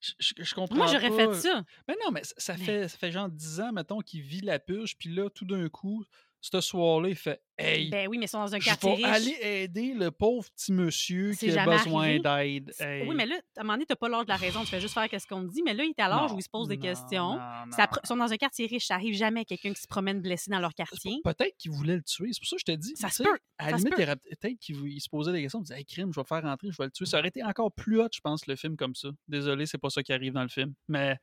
[0.00, 1.62] je, je- je comprends Moi, j'aurais fait ça.
[1.88, 4.40] Mais non, mais ça, ça Mais- fait, ça fait genre 10 ans, mettons, qu'il vit
[4.40, 6.04] la purge, puis là, tout d'un coup,
[6.40, 9.04] ce soir-là, il fait Hey, Ben oui, mais ils sont dans un je quartier vais
[9.04, 9.06] riche.
[9.06, 12.72] aller aider le pauvre petit monsieur qui a besoin d'aide.
[12.80, 13.06] Hey.
[13.06, 14.60] Oui, mais là, à un moment donné, t'as pas l'âge de la raison.
[14.60, 15.62] Tu fais juste faire ce qu'on te dit.
[15.62, 17.34] Mais là, il est à l'âge où il se pose des non, questions.
[17.36, 17.86] non, non.
[18.02, 18.86] Ils sont dans un quartier riche.
[18.86, 21.20] Ça arrive jamais quelqu'un qui se promène blessé dans leur quartier.
[21.22, 22.30] Peut-être qu'il voulait le tuer.
[22.32, 22.96] C'est pour ça que je te dis.
[22.96, 25.60] Ça tu se peut, À la limite, peut-être qu'il se posait des questions.
[25.60, 27.04] Il disait Hey, crime, je vais le faire rentrer, je vais le tuer.
[27.04, 29.10] Ça aurait été encore plus hot, je pense, le film comme ça.
[29.28, 30.72] Désolé, c'est pas ça qui arrive dans le film.
[30.88, 31.18] Mais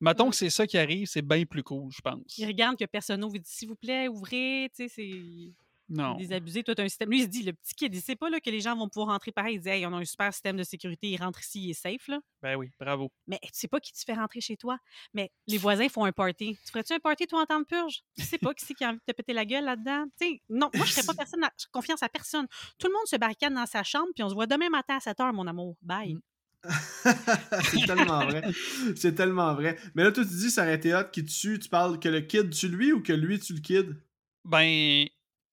[0.00, 0.30] mettons Mm.
[0.30, 2.36] que c'est ça qui arrive, c'est bien plus cool, je pense.
[2.38, 3.36] Il regarde que personne n'ouvre.
[3.36, 4.70] Il dit S'il vous plaît, ouvrez.
[4.74, 5.52] Tu sais, c'est.
[5.88, 6.16] Non.
[6.16, 7.08] Désabusé, toi, t'as un système.
[7.10, 8.88] Lui, il se dit, le petit kid, il sait pas là, que les gens vont
[8.88, 9.54] pouvoir rentrer pareil.
[9.54, 11.74] Il dit, hey, on a un super système de sécurité, il rentre ici, il est
[11.74, 12.08] safe.
[12.08, 12.18] Là.
[12.42, 13.12] Ben oui, bravo.
[13.28, 14.80] Mais tu sais pas qui te fait rentrer chez toi.
[15.14, 16.58] Mais les voisins font un party.
[16.64, 18.02] Tu ferais-tu un party, toi, en temps de purge?
[18.18, 20.06] Tu sais pas qui c'est qui a envie de te péter la gueule là-dedans?
[20.20, 22.48] Tu non, moi, je ferais pas personne à- confiance à personne.
[22.80, 25.00] Tout le monde se barricade dans sa chambre, puis on se voit demain matin à
[25.00, 25.76] 7 h, mon amour.
[25.82, 26.14] Bye.
[26.14, 26.20] Mm.
[27.70, 28.42] c'est tellement vrai.
[28.94, 29.76] C'est tellement vrai.
[29.94, 31.58] Mais là, toi, tu dis, ça aurait été hot qui tue.
[31.58, 33.96] Tu parles que le kid tue lui ou que lui tue le kid?
[34.44, 35.06] Ben.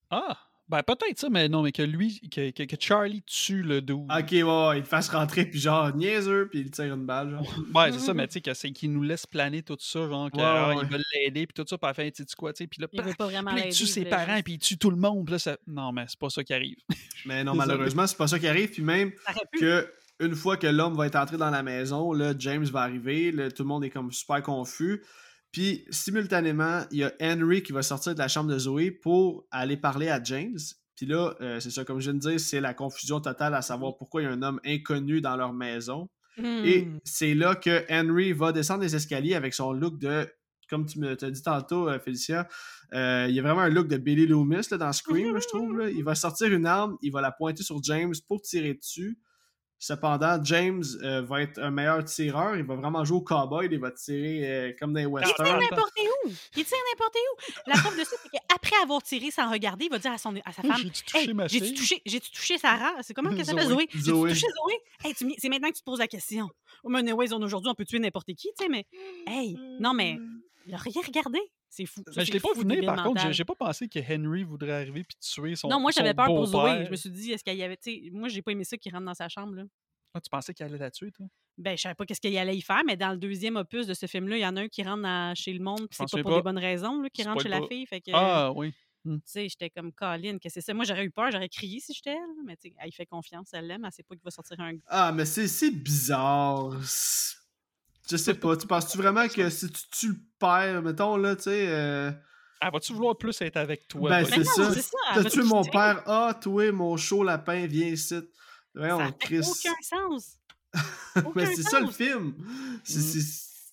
[0.09, 0.38] Ah!
[0.70, 4.07] Ben, peut-être ça, mais non, mais que lui, que, que, que Charlie tue le dude.
[4.09, 7.32] Ok, ouais, ouais, il te fasse rentrer, puis genre, niaiseux, puis il tire une balle,
[7.32, 7.43] genre.
[7.76, 10.32] Ouais, c'est ça, mais tu sais, que c'est qu'il nous laisse planer tout ça, genre,
[10.32, 10.86] que, Ouais, ah, ouais.
[10.86, 12.82] veulent l'aider, puis tout ça, puis à la fin, tu sais quoi, tu sais, puis
[12.82, 14.59] là, Il veut paf, pas vraiment puis là, il tue ses parents, juste- puis il
[14.59, 15.57] tue tout le monde, puis là, ça...
[15.68, 16.78] Non, mais c'est pas ça qui arrive.
[17.26, 19.11] Mais non, malheureusement, c'est pas ça qui arrive, puis même
[19.59, 19.88] que
[20.20, 23.51] une fois que l'homme va être entré dans la maison, là, James va arriver, là,
[23.51, 25.03] tout le monde est comme super confus.
[25.51, 29.45] Puis simultanément, il y a Henry qui va sortir de la chambre de Zoé pour
[29.51, 30.57] aller parler à James.
[30.95, 33.61] Puis là, euh, c'est ça, comme je viens de dire, c'est la confusion totale à
[33.61, 36.09] savoir pourquoi il y a un homme inconnu dans leur maison.
[36.66, 36.99] Et Hmm.
[37.03, 40.28] c'est là que Henry va descendre les escaliers avec son look de,
[40.68, 42.47] comme tu me t'as dit tantôt, euh, Félicia,
[42.95, 45.47] euh, il y a vraiment un look de Billy Loomis là, dans Scream, là, je
[45.47, 45.78] trouve.
[45.78, 45.89] là.
[45.91, 49.20] Il va sortir une arme, il va la pointer sur James pour tirer dessus.
[49.80, 52.55] Cependant, James euh, va être un meilleur tireur.
[52.55, 53.67] Il va vraiment jouer au cowboy.
[53.69, 55.45] Il va tirer euh, comme dans les Il westerns.
[55.45, 56.30] tire n'importe où!
[56.55, 57.53] Il tire n'importe où!
[57.67, 60.34] La preuve de ça, c'est qu'après avoir tiré sans regarder, il va dire à, son,
[60.45, 61.74] à sa femme J'ai-tu touché Hey, ma j'ai-tu fille?
[61.76, 62.93] touché, j'ai-tu touché Sarah?
[63.01, 63.67] C'est comment qu'elle s'appelle?
[63.67, 63.88] Zoé.
[63.93, 63.93] Zoé.
[63.93, 64.30] J'ai-tu Zoé.
[64.30, 64.74] touché Zoé?
[65.03, 66.49] Hey, tu c'est maintenant que tu te poses la question.
[66.84, 68.86] Oh, mais aujourd'hui, on peut tuer n'importe qui, tu sais, mais.
[69.28, 70.17] Hey, non, mais.
[70.65, 71.39] Il a rien regardé.
[71.76, 72.03] C'est fou.
[72.05, 74.74] Ça, Mais je c'est l'ai pas débile par contre, j'ai- pas pensé que Henry voudrait
[74.74, 76.86] arriver puis tuer son Non, moi, j'avais peur pour Zoé.
[76.86, 77.78] Je me suis dit, est-ce qu'il y avait.
[77.78, 79.63] Tu sais, moi, j'ai pas aimé ça qu'il rentre dans sa chambre, là.
[80.13, 81.26] Ah, tu pensais qu'il allait la tuer, toi?
[81.57, 83.95] Ben, je savais pas qu'est-ce qu'il allait y faire, mais dans le deuxième opus de
[83.95, 86.03] ce film-là, il y en a un qui rentre dans- chez le monde, puis c'est
[86.11, 86.38] pas pour pas.
[86.38, 87.88] des bonnes raisons, là, qui rentre chez la fille.
[87.88, 88.71] Fait que, Ah, oui.
[89.03, 90.76] tu sais, j'étais comme Colin, que c'est ça?
[90.76, 93.07] Moi, j'aurais eu peur, j'aurais crié si j'étais elle, là, mais tu sais, elle fait
[93.07, 94.74] confiance, elle l'aime, elle sait pas qu'il va sortir un.
[94.86, 96.69] Ah, mais c'est c'est bizarre.
[98.09, 98.57] Je sais pas.
[98.57, 101.67] Tu penses-tu vraiment que si tu tues le père, mettons, là, tu sais.
[101.69, 102.11] euh,
[102.59, 104.09] Ah, vas-tu vouloir plus être avec toi?
[104.09, 104.71] Ben, c'est ça.
[105.13, 106.03] T'as tué mon père.
[106.05, 108.15] Ah, toi, mon chaud lapin, viens ici.
[108.75, 110.37] Voyons, Ça fait aucun sens.
[111.35, 112.33] mais c'est ça le film.
[112.37, 112.79] Mm.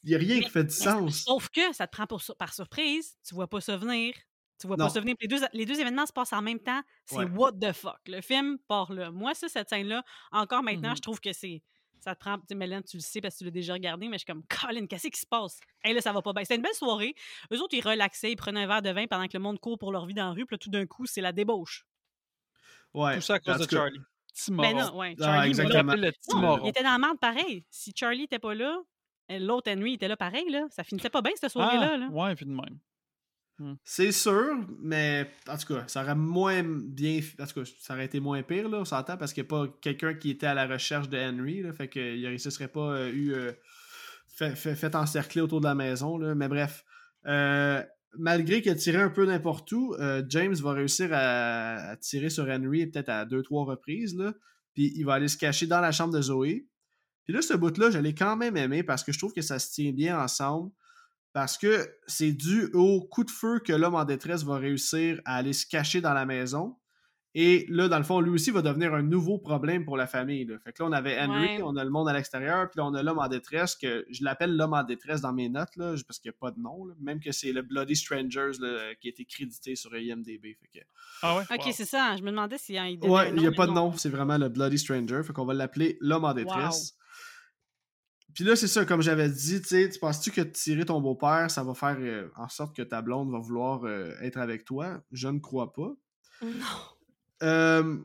[0.02, 1.24] Il y a rien Mais- qui fait du sens.
[1.24, 4.14] Sauf que ça te prend pour par surprise, tu vois pas ça venir.
[4.60, 4.86] Tu vois Non.
[4.86, 5.14] pas ça venir.
[5.20, 6.80] Les deux, les deux événements se passent en même temps.
[7.06, 7.24] C'est Ouais.
[7.34, 7.98] what the fuck.
[8.06, 9.10] Le film part là.
[9.10, 10.02] Moi, ça, cette scène-là,
[10.32, 10.96] encore maintenant, Mhm.
[10.96, 11.62] je trouve que c'est.
[12.01, 12.38] Ça te prend.
[12.38, 14.26] Tu sais, Mélène, tu le sais parce que tu l'as déjà regardé, mais je suis
[14.26, 15.61] comme, Colin, qu'est-ce qui se passe?
[15.84, 16.42] Hey, là, ça va pas bien.
[16.44, 17.14] C'était une belle soirée.
[17.53, 19.78] Eux autres, ils relaxaient, ils prenaient un verre de vin pendant que le monde court
[19.78, 20.46] pour leur vie dans la rue.
[20.46, 21.86] Puis là, tout d'un coup, c'est la débauche.
[22.94, 23.16] Ouais.
[23.16, 24.01] Tout ça à cause de Charlie.
[24.48, 25.16] Ben non, ouais.
[25.20, 25.96] Ah, Charlie, me exactement.
[26.40, 27.64] Non, il était dans la merde pareil.
[27.70, 28.80] Si Charlie était pas là,
[29.28, 30.66] l'autre Henry était là pareil, là.
[30.70, 31.90] Ça finissait pas bien, cette soirée-là.
[31.94, 32.07] Ah, là.
[32.09, 32.78] ouais, puis de même.
[33.84, 37.20] C'est sûr, mais en tout cas, ça aurait moins bien.
[37.38, 39.50] En tout cas, ça aurait été moins pire, là, on s'entend, parce qu'il n'y a
[39.50, 42.68] pas quelqu'un qui était à la recherche de Henry, là, fait qu'il ne se serait
[42.68, 43.34] pas euh, eu.
[43.34, 43.52] euh,
[44.54, 46.84] fait, encercler autour de la maison, mais bref.
[47.26, 47.82] Euh,
[48.18, 49.94] malgré qu'il a tiré un peu n'importe où,
[50.28, 54.16] James va réussir à, tirer sur Henry peut-être à deux, trois reprises,
[54.72, 56.66] puis il va aller se cacher dans la chambre de Zoé.
[57.24, 59.58] Puis là, ce bout-là, je l'ai quand même aimé parce que je trouve que ça
[59.58, 60.70] se tient bien ensemble
[61.32, 65.36] parce que c'est dû au coup de feu que l'homme en détresse va réussir à
[65.36, 66.76] aller se cacher dans la maison.
[67.36, 70.44] Et là, dans le fond, lui aussi va devenir un nouveau problème pour la famille.
[70.46, 70.56] là.
[70.64, 71.62] Fait que là, on avait Henry, Ouais.
[71.62, 74.24] on a le monde à l'extérieur, puis là, on a l'homme en détresse, que je
[74.24, 76.86] l'appelle l'homme en détresse dans mes notes, là, parce qu'il n'y a pas de nom.
[76.86, 76.94] là.
[77.00, 80.56] Même que c'est le Bloody Strangers là, qui a été crédité sur IMDB.
[80.60, 80.84] Fait que...
[81.22, 81.44] Ah ouais?
[81.52, 81.72] Ok, Wow.
[81.72, 82.16] c'est ça.
[82.16, 84.08] Je me demandais s'il y a un Ouais, il n'y a pas de nom, c'est
[84.10, 86.96] vraiment le Bloody Stranger, fait qu'on va l'appeler l'homme en détresse.
[88.34, 91.50] Puis là, c'est ça, comme j'avais dit, tu sais, tu penses-tu que tirer ton beau-père,
[91.50, 95.02] ça va faire euh, en sorte que ta blonde va vouloir euh, être avec toi?
[95.12, 95.92] Je ne crois pas.
[96.42, 96.50] Non.
[97.42, 97.98] Euh,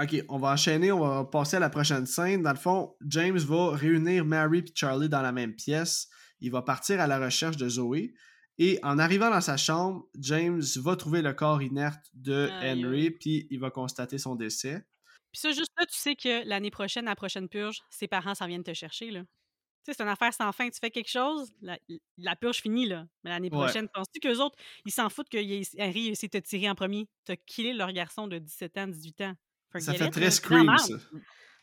[0.00, 2.42] ok, on va enchaîner, on va passer à la prochaine scène.
[2.42, 6.08] Dans le fond, James va réunir Mary et Charlie dans la même pièce.
[6.40, 8.14] Il va partir à la recherche de Zoé.
[8.58, 13.46] Et en arrivant dans sa chambre, James va trouver le corps inerte de Henry, puis
[13.50, 14.84] il va constater son décès.
[15.32, 18.46] Puis ça, juste là, tu sais que l'année prochaine, la prochaine purge, ses parents s'en
[18.46, 19.20] viennent te chercher, là.
[19.84, 20.68] Tu sais, c'est une affaire sans fin.
[20.70, 21.76] Tu fais quelque chose, la,
[22.18, 23.06] la purge finit, là.
[23.24, 23.58] Mais l'année Ouais.
[23.64, 25.38] prochaine, penses-tu qu'eux autres, ils s'en foutent que
[25.80, 27.08] Harry essaie de te tirer en premier?
[27.24, 29.34] T'as killé leur garçon de 17 ans, 18 ans.
[29.80, 30.30] Ça fait it, très.
[30.30, 30.94] Scream, ça.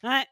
[0.03, 0.25] Ouais.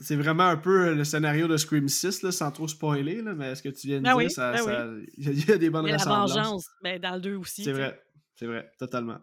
[0.00, 3.54] C'est vraiment un peu le scénario de Scream 6, là, sans trop spoiler, là, mais
[3.54, 5.70] ce que tu viens de Ben dire, oui, ça, ben ça- il y a des
[5.70, 6.32] bonnes Mais la ressemblances.
[6.34, 7.62] vengeance, ben, dans le 2 aussi.
[7.62, 8.02] C'est vrai,
[8.34, 9.18] c'est vrai, totalement.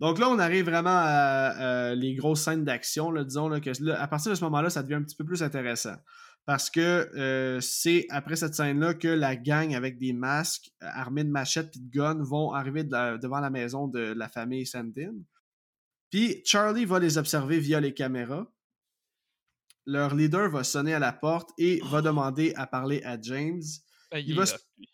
[0.00, 3.70] Donc là, on arrive vraiment à, euh, les grosses scènes d'action, là, disons là, que
[3.80, 5.94] là, à partir de ce moment-là, ça devient un petit peu plus intéressant.
[6.44, 6.80] Parce que
[7.16, 11.74] euh, c'est après cette scène-là que la gang avec des masques euh, armés de machettes
[11.74, 15.14] et de guns vont arriver de la- devant la maison de la famille Sandin.
[16.10, 18.46] Puis Charlie va les observer via les caméras.
[19.86, 23.62] Leur leader va sonner à la porte et va demander à parler à James.
[24.12, 24.88] Ben, Il il va est se- hot, lui.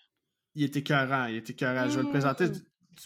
[0.55, 1.89] Il était écœurant, il était écœurant.
[1.89, 2.49] Je vais le présenter.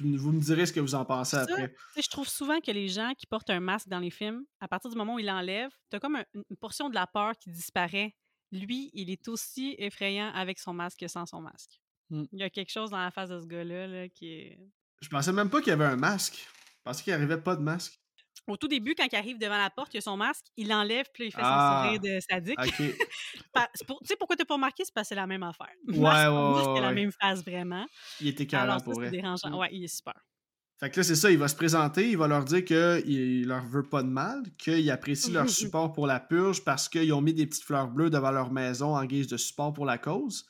[0.01, 0.17] Mmh.
[0.17, 1.75] Vous me direz ce que vous en pensez après.
[1.97, 4.91] Je trouve souvent que les gens qui portent un masque dans les films, à partir
[4.91, 8.15] du moment où ils l'enlèvent, t'as comme un- une portion de la peur qui disparaît.
[8.53, 11.81] Lui, il est aussi effrayant avec son masque que sans son masque.
[12.11, 12.25] Mm.
[12.33, 14.59] Il y a quelque chose dans la face de ce gars-là là, qui est.
[15.03, 16.37] Je pensais même pas qu'il y avait un masque.
[16.79, 18.01] Je pensais qu'il arrivait pas de masque.
[18.47, 21.07] Au tout début, quand il arrive devant la porte, il a son masque, il l'enlève,
[21.13, 21.83] puis là, il fait Ah.
[21.83, 22.59] son sourire de sadique.
[22.61, 22.67] Ok.
[23.53, 24.85] Pa- c'est pour- Tu sais pourquoi t'as pas remarqué?
[24.85, 25.67] C'est parce que c'est la même affaire.
[25.89, 27.87] Ouais, Masque, ouais, ouais, c'est la même phase vraiment.
[28.21, 29.11] Il était carré Alors ça, pour c'est vrai.
[29.11, 29.51] dérangeant.
[29.51, 29.55] Mm.
[29.57, 30.15] Ouais, il est super.
[30.79, 33.65] Fait que là, c'est ça, il va se présenter, il va leur dire qu'il leur
[33.65, 37.33] veut pas de mal, qu'il apprécie leur support pour la purge parce qu'ils ont mis
[37.33, 40.47] des petites fleurs bleues devant leur maison en guise de support pour la cause.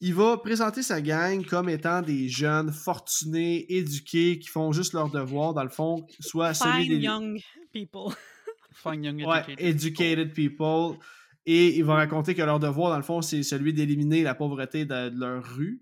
[0.00, 5.10] Il va présenter sa gang comme étant des jeunes fortunés, éduqués, qui font juste leur
[5.10, 7.40] devoir, dans le fond, soit celui Fine des young
[7.72, 8.14] people.
[8.72, 9.60] Fine Young ouais, Educated.
[9.60, 10.98] educated people.
[11.46, 14.84] Et il va raconter que leur devoir, dans le fond, c'est celui d'éliminer la pauvreté
[14.84, 15.80] de, de leur rue.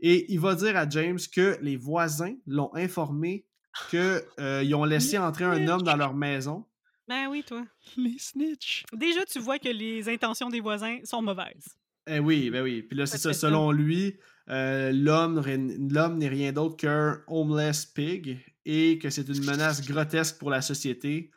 [0.00, 3.44] Et il va dire à James que les voisins l'ont informé
[3.90, 6.64] qu'ils ont laissé entrer un homme dans leur maison.
[7.08, 7.64] Ben oui, toi.
[7.96, 8.84] Les snitch.
[8.92, 11.76] Déjà, tu vois que les intentions des voisins sont mauvaises.
[12.08, 12.82] Eh oui, ben oui.
[12.82, 13.32] Puis là, c'est Ça.
[13.32, 14.16] Selon lui,
[14.48, 20.50] euh, l'homme n'est rien d'autre qu'un homeless pig et que c'est une menace grotesque pour
[20.50, 21.30] la société.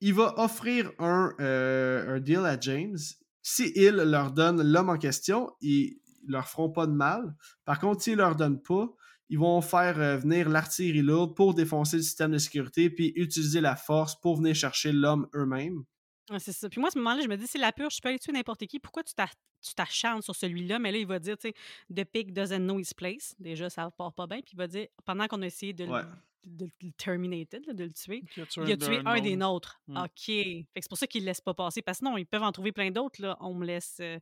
[0.00, 2.98] Il va offrir un, euh, un deal à James.
[3.40, 7.34] Si il leur donne l'homme en question, ils leur feront pas de mal.
[7.64, 8.88] Par contre, s'ils leur donnent pas,
[9.28, 13.62] ils vont faire euh, venir l'artillerie lourde pour défoncer le système de sécurité puis utiliser
[13.62, 15.84] la force pour venir chercher l'homme eux-mêmes.
[16.32, 16.68] Ouais, c'est ça.
[16.68, 18.32] Puis moi, à ce moment-là, je me dis, c'est la purge, je peux aller tuer
[18.32, 18.78] n'importe qui.
[18.80, 19.28] Pourquoi tu t'a-
[19.60, 20.78] tu t'acharnes sur celui-là?
[20.78, 21.54] Mais là, il va dire, tu sais,
[21.94, 23.34] The pig doesn't know his place.
[23.38, 24.38] Déjà, ça part pas bien.
[24.40, 25.90] Puis il va dire, pendant qu'on a essayé de, le-
[26.44, 29.80] de le terminer, de le tuer, Qui a tué il a tué un des nôtres.
[29.86, 29.96] Mm.
[29.98, 30.08] OK.
[30.26, 31.82] Fait que c'est pour ça qu'ils ne laissent pas passer.
[31.82, 33.36] Parce que sinon, ils peuvent en trouver plein d'autres, là.
[33.40, 34.18] On me laisse euh,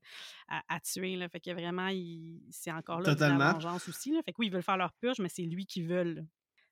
[0.48, 1.28] à, à tuer, là.
[1.30, 3.52] Fait que vraiment, il- c'est encore là de la Totalement.
[3.54, 4.20] vengeance aussi, là.
[4.24, 6.02] Fait que oui, ils veulent faire leur purge, mais c'est lui qui veut.
[6.02, 6.20] là.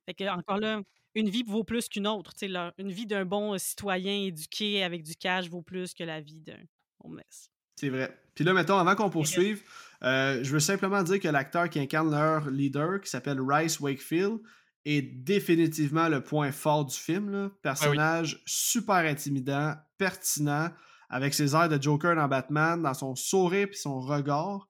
[0.04, 0.82] Fait que encore là,
[1.14, 2.32] une vie vaut plus qu'une autre.
[2.42, 6.20] Leur- une vie d'un bon euh, citoyen éduqué avec du cash vaut plus que la
[6.20, 6.60] vie d'un
[7.02, 7.50] homeless.
[7.76, 8.16] C'est vrai.
[8.34, 9.62] Puis là, mettons, avant qu'on poursuive,
[10.02, 14.38] euh, je veux simplement dire que l'acteur qui incarne leur leader, qui s'appelle Rice Wakefield,
[14.84, 17.30] est définitivement le point fort du film.
[17.30, 17.50] là.
[17.62, 20.70] Personnage super intimidant, pertinent,
[21.10, 24.68] avec ses airs de Joker dans Batman, dans son sourire et son regard.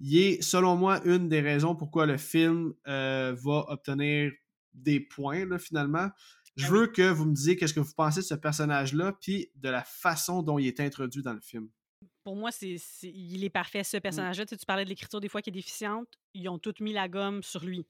[0.00, 4.32] Il est, selon moi, une des raisons pourquoi le film euh, va obtenir
[4.82, 6.08] des points, là, finalement.
[6.56, 9.50] Je Ah veux que vous me disiez qu'est-ce que vous pensez de ce personnage-là, puis
[9.56, 11.68] de la façon dont il est introduit dans le film.
[12.24, 13.84] Pour moi, c'est, il est parfait, Mmh.
[13.84, 14.44] ce personnage-là.
[14.46, 16.08] Tu, sais, tu parlais de l'écriture des fois qui est déficiente.
[16.34, 17.86] Ils ont tous mis la gomme sur lui.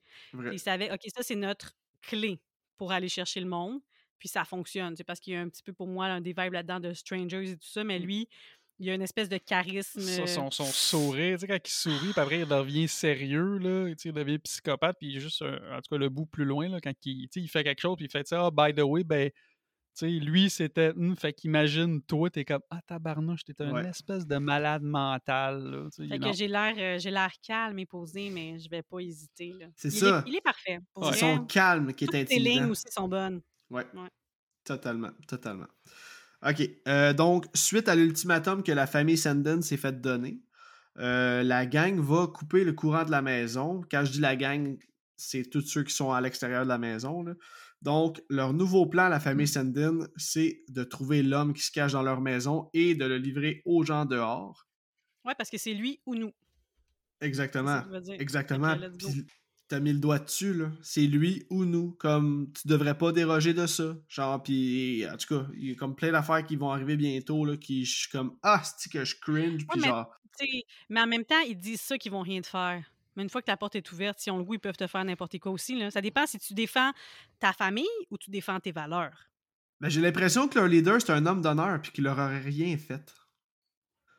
[0.52, 1.72] Ils savaient, OK, ça, c'est notre
[2.02, 2.40] clé
[2.76, 3.80] pour aller chercher le monde.
[4.18, 4.94] Puis ça fonctionne.
[4.96, 6.92] C'est parce qu'il y a un petit peu, pour moi, un des vibes là-dedans de
[6.92, 7.82] Strangers et tout ça.
[7.84, 8.02] Mais Mm.
[8.02, 8.28] lui,
[8.80, 10.00] il y a une espèce de charisme.
[10.00, 13.58] Ça, euh, son, son sourire, tu sais, quand il sourit, puis après, il devient sérieux,
[13.58, 16.08] là, tu sais, il devient psychopathe, puis il est juste, un- en tout cas, le
[16.08, 18.26] bout plus loin, là, quand il, tu sais, il fait quelque chose, puis il fait
[18.26, 22.44] ça, ah, by the way, ben, tu sais, lui, c'était, hum, fait qu'imagine, toi, t'es
[22.44, 23.88] comme, ah, tabarnouche, t'es une Ouais.
[23.88, 27.78] espèce de malade mental, là, tu sais, Fait que j'ai l'air, euh, j'ai l'air calme
[27.80, 29.52] et posé, mais je vais pas hésiter.
[29.58, 29.66] là.
[29.76, 30.22] C'est il ça.
[30.24, 30.78] Est, il est parfait.
[30.94, 31.12] Pour Ouais.
[31.12, 32.70] Son calme qui est toutes les lignes intimidant.
[32.70, 33.40] aussi sont bonnes.
[33.68, 33.84] Ouais.
[33.94, 34.08] Ouais.
[34.64, 35.66] Totalement, totalement.
[36.46, 36.68] OK.
[36.88, 40.40] euh, donc, suite à l'ultimatum que la famille Sandon s'est fait donner,
[40.98, 43.82] euh, la gang va couper le courant de la maison.
[43.90, 44.78] Quand je dis la gang,
[45.16, 47.22] c'est tous ceux qui sont à l'extérieur de la maison.
[47.22, 47.34] là.
[47.82, 52.02] Donc, leur nouveau plan, la famille Sandin, c'est de trouver l'homme qui se cache dans
[52.02, 54.66] leur maison et de le livrer aux gens dehors.
[55.24, 56.32] Ouais, parce que c'est lui ou nous.
[57.20, 57.82] Exactement.
[58.18, 58.76] Exactement.
[59.70, 60.70] T'as mis le doigt dessus, là.
[60.82, 61.92] C'est lui ou nous.
[61.92, 63.96] Comme tu devrais pas déroger de ça.
[64.08, 67.44] Genre, puis en tout cas, il y a comme plein d'affaires qui vont arriver bientôt,
[67.44, 70.12] là, qui je suis comme Ah, c'est que je cringe, puis mais- genre.
[70.88, 72.82] Mais en même temps, ils disent ça qu'ils vont rien te faire.
[73.14, 74.86] Mais une fois que la porte est ouverte, si on le goût, ils peuvent te
[74.86, 75.78] faire n'importe quoi aussi.
[75.78, 75.90] Là.
[75.90, 76.92] Ça dépend si tu défends
[77.38, 79.28] ta famille ou tu défends tes valeurs.
[79.80, 82.76] Ben, j'ai l'impression que leur leader, c'est un homme d'honneur, puis qu'il leur aurait rien
[82.78, 83.14] fait.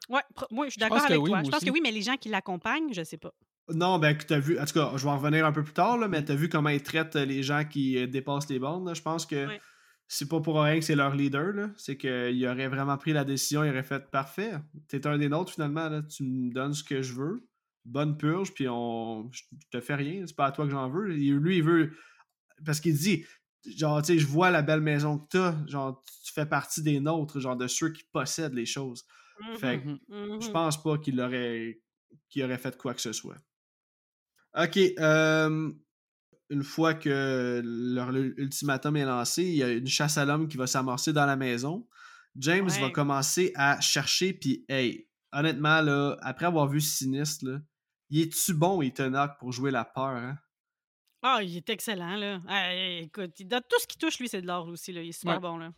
[0.10, 0.22] Ouais,
[0.52, 1.40] moi, je suis d'accord avec oui, toi.
[1.44, 1.66] Je pense aussi.
[1.66, 3.34] que oui, mais les gens qui l'accompagnent, je sais pas.
[3.70, 4.60] Non, ben, que t'as vu.
[4.60, 6.50] En tout cas, je vais en revenir un peu plus tard, là, mais t'as vu
[6.50, 8.86] comment ils traitent euh, les gens qui euh, dépassent les bornes.
[8.88, 8.94] là.
[8.94, 9.46] Je pense que
[10.08, 11.70] c'est pas pour rien que c'est leur leader.
[11.78, 14.54] C'est qu'il aurait vraiment pris la décision, il aurait fait parfait.
[14.90, 15.88] T'es un des nôtres finalement.
[15.88, 16.02] Là.
[16.02, 17.48] Tu me donnes ce que je veux.
[17.86, 19.32] Bonne purge, puis on.
[19.32, 20.26] Je te fais rien.
[20.28, 21.06] C'est pas à toi que j'en veux.
[21.08, 21.94] Lui, il veut.
[22.66, 23.26] Parce qu'il dit.
[23.78, 25.56] Genre, tu sais, je vois la belle maison que t'as.
[25.68, 29.06] Genre, tu fais partie des nôtres, genre de ceux qui possèdent les choses.
[29.58, 30.00] Fait que Mhm.
[30.10, 30.42] Mhm.
[30.42, 31.80] je pense pas qu'il aurait,
[32.30, 33.38] qu'il aurait fait quoi que ce soit.
[34.58, 34.78] Ok.
[35.00, 35.72] euh,
[36.50, 40.58] une fois que leur ultimatum est lancé, il y a une chasse à l'homme qui
[40.58, 41.88] va s'amorcer dans la maison.
[42.36, 47.60] James va commencer à chercher, puis hey, honnêtement, là, après avoir vu Sinistre, là,
[48.10, 50.38] il est-tu bon, Ethan Hawke, pour jouer la peur, hein?
[51.22, 52.40] Ah, il est excellent, là.
[52.48, 55.02] Ah, écoute, tout ce qui touche, lui, c'est de l'or aussi, là.
[55.02, 55.40] Il est super Ouais.
[55.40, 55.72] bon, là.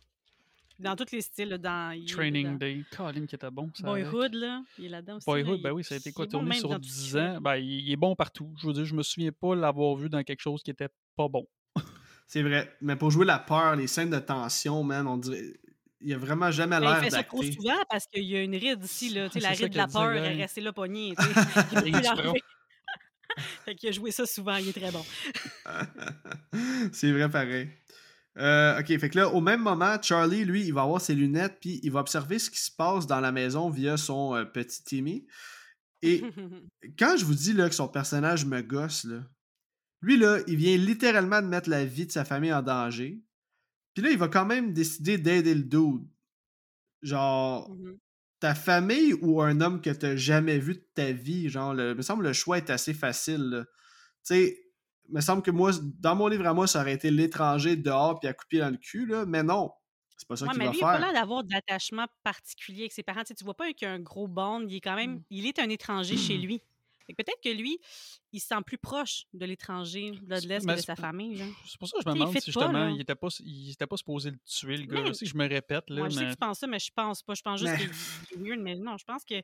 [0.80, 1.92] Dans tous les styles, là, dans.
[1.96, 2.56] il est Training dedans.
[2.58, 2.84] Day.
[2.96, 3.70] Colin qui était bon.
[3.74, 4.10] Ça avec.
[4.10, 5.26] Boyhood, là, il est là-dedans aussi.
[5.28, 6.76] là, Boyhood, il- ben oui, ça a été quoi, il est bon tourné sur dans
[6.78, 7.20] tout ce 10 qu'il fait.
[7.20, 7.40] ans.
[7.40, 8.52] Ben, il, il est bon partout.
[8.60, 11.28] Je veux dire, je me souviens pas l'avoir vu dans quelque chose qui était pas
[11.28, 11.46] bon.
[12.26, 12.74] C'est vrai.
[12.80, 15.42] Mais pour jouer la peur, les scènes de tension, man, on dirait.
[16.06, 17.52] Il a vraiment jamais Ben, il l'air fait ça trop d'acter.
[17.56, 19.28] souvent parce qu'il y a une ride ici, là.
[19.28, 21.14] Tu sais, C'est la ride de la peur est restée là pognée.
[21.86, 22.02] Il Il
[23.64, 25.02] fait qu'il a joué ça souvent, il est très bon.
[26.92, 27.68] c'est vrai pareil.
[28.38, 31.58] Euh, ok, fait que là, au même moment, Charlie, lui, il va avoir ses lunettes,
[31.60, 34.82] puis il va observer ce qui se passe dans la maison via son euh, petit
[34.82, 35.26] Timmy.
[36.02, 36.22] Et
[36.98, 39.22] quand je vous dis là, que son personnage me gosse, là,
[40.02, 43.22] lui, là, il vient littéralement de mettre la vie de sa famille en danger.
[43.94, 46.06] Puis là, il va quand même décider d'aider le dude.
[47.02, 47.98] Genre, Mhm.
[48.40, 51.96] ta famille ou un homme que t'as jamais vu de ta vie, genre, le, il
[51.96, 53.66] me semble que le choix est assez facile.
[54.26, 54.63] Tu sais,
[55.10, 55.70] me semble que moi,
[56.00, 58.76] dans mon livre à moi, ça aurait été l'étranger dehors puis à couper dans le
[58.76, 59.70] cul, là, mais non.
[60.16, 61.12] C'est pas ça Ouais, qu'il mais va lui, il n'a pas faire.
[61.12, 63.22] l'air d'avoir d'attachement particulier avec ses parents.
[63.22, 64.64] Tu, sais, tu vois pas qu'il y a un gros bond.
[64.68, 65.14] Il est quand même.
[65.16, 65.22] Mm.
[65.30, 66.60] Il est un étranger chez lui.
[67.06, 67.78] Fait que Peut-être que lui,
[68.32, 71.44] il se sent plus proche de l'étranger, de l'Est mais que de sa famille.
[71.66, 72.90] C'est pour ça que je me demande si justement là.
[72.90, 75.00] il était pas, il était pas supposé le tuer, le gars.
[75.02, 76.58] Mais- Je sais que je me répète, là, Moi, je sais que mais tu penses
[76.60, 77.34] ça, mais je pense pas.
[77.34, 77.78] Je pense juste Mais-
[78.28, 79.34] qu'il est weird, mais non, je pense que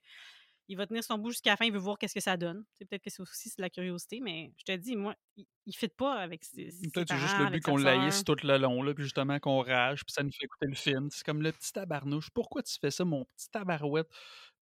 [0.71, 2.65] il va tenir son bout jusqu'à la fin, il veut voir qu'est-ce que ça donne.
[2.79, 5.75] C'est peut-être que c'est aussi de la curiosité, mais je te dis, moi, il, il
[5.75, 8.81] fit pas avec ses, ses peut-être c'est juste le but qu'on laïsse tout le long,
[8.85, 11.09] là, puis justement qu'on rage, puis ça nous fait écouter le film.
[11.11, 12.31] C'est comme le petit tabarnouche.
[12.31, 14.09] Pourquoi tu fais ça, mon petit tabarouette?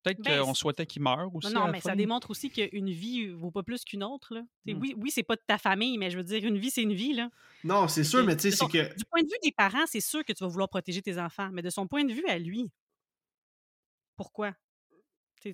[0.03, 1.53] Peut-être Ben, qu'on souhaitait qu'il meure aussi.
[1.53, 4.33] Non, à la mais ça démontre aussi qu'une vie vaut pas plus qu'une autre.
[4.33, 4.41] Là.
[4.65, 4.81] Tu sais, Mm.
[4.81, 6.95] Oui, oui c'est pas de ta famille, mais je veux dire, une vie, c'est une
[6.95, 7.13] vie.
[7.13, 7.29] Là.
[7.65, 8.97] Non, c'est sûr, mais tu sais, c'est que.
[8.97, 11.51] Du point de vue des parents, c'est sûr que tu vas vouloir protéger tes enfants,
[11.53, 12.71] mais de son point de vue à lui,
[14.17, 14.55] pourquoi?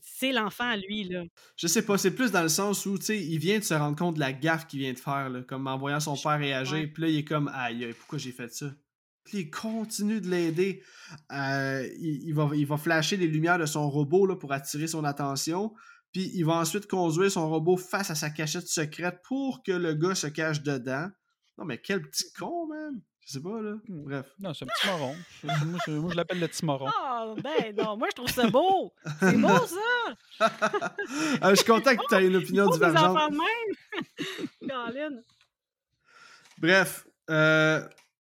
[0.02, 1.24] C'est l'enfant à lui, là.
[1.56, 3.74] Je sais pas, c'est plus dans le sens où, tu sais, il vient de se
[3.74, 6.22] rendre compte de la gaffe qu'il vient de faire, là, comme en voyant son Je-
[6.22, 8.66] père réagir, puis là, il est comme, aïe, aïe, pourquoi j'ai fait ça?
[9.24, 10.82] Puis il continue de l'aider.
[11.32, 14.86] Euh, il, il va, il va flasher les lumières de son robot là, pour attirer
[14.86, 15.72] son attention,
[16.12, 19.94] puis il va ensuite conduire son robot face à sa cachette secrète pour que le
[19.94, 21.08] gars se cache dedans.
[21.56, 23.00] Non, mais quel petit con, man!
[23.26, 23.72] Je sais pas, là.
[23.88, 24.04] Mm.
[24.04, 24.26] Bref.
[24.38, 25.14] Non, c'est un petit moron.
[25.44, 26.86] moi, je, moi, je l'appelle le petit moron.
[26.94, 28.92] Ah, ben non, moi, je trouve ça beau.
[29.20, 30.48] C'est beau, ça.
[31.40, 33.16] Ah, je suis content que tu aies une opinion divergente.
[33.16, 33.40] enfants même.
[36.58, 37.80] Bref, euh,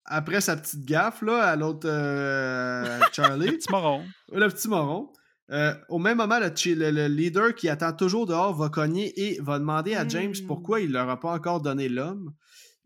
[0.05, 4.03] après sa petite gaffe, là, à l'autre euh, Le Charlie, petit moron.
[4.31, 5.11] le petit moron,
[5.51, 9.39] euh, au même moment, le, le- le leader qui attend toujours dehors va cogner et
[9.41, 10.47] va demander à James Mm.
[10.47, 12.33] pourquoi il leur a pas encore donné l'homme.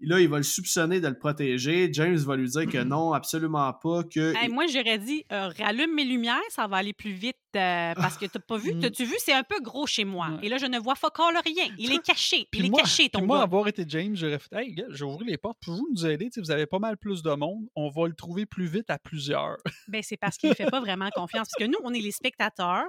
[0.04, 1.90] Là, il va le soupçonner de le protéger.
[1.94, 4.36] James va lui dire que non, absolument pas, que...
[4.36, 7.36] Hey, moi, j'aurais dit, euh, rallume mes lumières, ça va aller plus vite.
[7.56, 8.80] euh, parce que t'as pas vu, Mm.
[8.80, 10.30] t'as-tu vu, c'est un peu gros chez moi.
[10.30, 10.46] Ouais.
[10.46, 11.68] Et là, je ne vois fuck all rien.
[11.78, 12.48] Il est caché.
[12.50, 13.44] Puis Il est moi, caché, ton puis moi, gars.
[13.44, 16.30] avoir été James, j'aurais fait Hey, gars, j'ai ouvert les portes, pouvez-vous nous aider?
[16.38, 19.58] Vous avez pas mal plus de monde, on va le trouver plus vite à plusieurs.
[19.90, 21.50] Ben, c'est parce qu'il ne fait pas vraiment confiance.
[21.50, 22.86] Parce que nous, on est les spectateurs,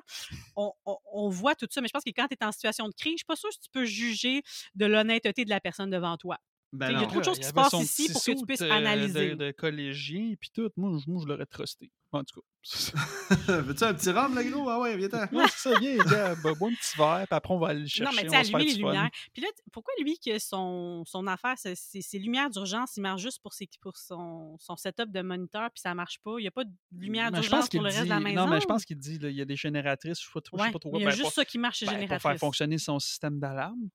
[0.56, 2.86] on, on- on voit tout ça, mais je pense que quand tu es en situation
[2.88, 4.42] de crise, je suis pas sûre que tu peux juger
[4.76, 6.38] de l'honnêteté de la personne devant toi.
[6.72, 8.46] Ben il y a trop de choses Il qui se passent ici pour que tu
[8.46, 9.30] puisses analyser.
[9.30, 10.70] De, de collégien, puis tout.
[10.76, 11.90] Moi, je- moi, je l'aurais trusté.
[12.12, 12.46] En tout cas.
[13.62, 14.68] Veux-tu un petit rhum, le gros?
[14.68, 15.24] Ah ouais, viens-t'en.
[15.36, 17.80] Ouais, c'est ça, viens, gars, bah, bois un petit verre, puis après, on va aller
[17.80, 18.04] le chercher.
[18.04, 19.10] Non, mais tu allumer les lumières.
[19.32, 23.52] Puis là, pourquoi lui, que son, son affaire, ses lumières d'urgence, il marche juste pour,
[23.52, 26.34] ses, pour son, son setup de moniteur, puis ça marche pas.
[26.38, 28.46] Il n'y a pas de lumière d'urgence pour le reste de la maison.
[28.46, 30.40] Non, mais je pense qu'il dit, là, il y a des génératrices, je sais pas
[30.40, 31.78] trop, je sais Ouais, pas trop il y a ben, juste pour, ça qui marche
[31.78, 32.22] chez ben, pour Génératrice.
[32.30, 33.88] faire fonctionner son système d'alarme.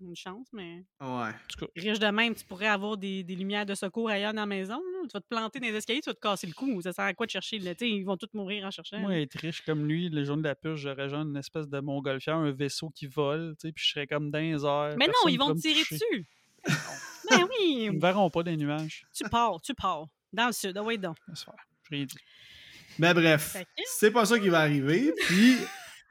[0.00, 1.30] Une chance, mais Ouais.
[1.76, 4.76] Riche de même, tu pourrais avoir des, des lumières de secours ailleurs dans la maison.
[4.76, 5.00] là.
[5.02, 6.80] Tu vas te planter dans les escaliers, tu vas te casser le cou.
[6.80, 7.58] Ça sert à quoi de chercher?
[7.58, 7.72] Là?
[7.80, 8.98] Ils vont tous mourir en cherchant.
[9.00, 11.78] moi, être riche comme lui, le jour de la purge, j'aurais genre une espèce de
[11.80, 14.94] montgolfière, un vaisseau qui vole, tu sais, puis je serais comme dans les airs.
[14.98, 15.94] mais non, ils vont te tirer toucher.
[15.96, 16.26] dessus.
[17.30, 19.06] ben Ils oui, me verront pas les nuages.
[19.14, 20.06] tu pars, tu pars.
[20.32, 21.16] Dans le sud, ah ouais donc.
[22.98, 25.12] Mais bref, Fait que- c'est pas ça qui va arriver.
[25.26, 25.56] Puis,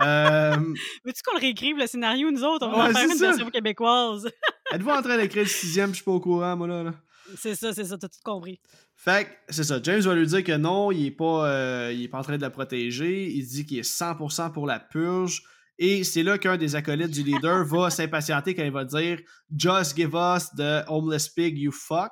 [0.01, 0.55] euh,
[1.05, 2.67] Veux-tu qu'on le réécrive, le scénario, nous autres?
[2.67, 3.27] On va Ouais, en faire une ça.
[3.30, 4.30] version québécoise.
[4.73, 5.89] êtes-vous en train d'écrire le sixième?
[5.91, 6.84] Je suis pas au courant, moi, là.
[6.84, 6.93] là.
[7.38, 8.59] c'est ça, c'est ça, t'as tout compris.
[8.95, 9.80] Fait que, c'est ça.
[9.81, 12.38] James va lui dire que non, il est pas, euh, il est pas en train
[12.38, 13.30] de la protéger.
[13.31, 15.41] Il dit qu'il est 100% pour la purge.
[15.81, 19.19] Et c'est là qu'un des acolytes du leader va s'impatienter quand il va dire
[19.55, 22.11] Just give us the homeless pig, you fuck.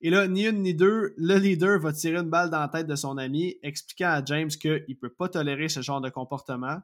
[0.00, 2.86] Et là, ni une ni deux, le leader va tirer une balle dans la tête
[2.88, 6.78] de son ami, expliquant à James qu'il peut pas tolérer ce genre de comportement.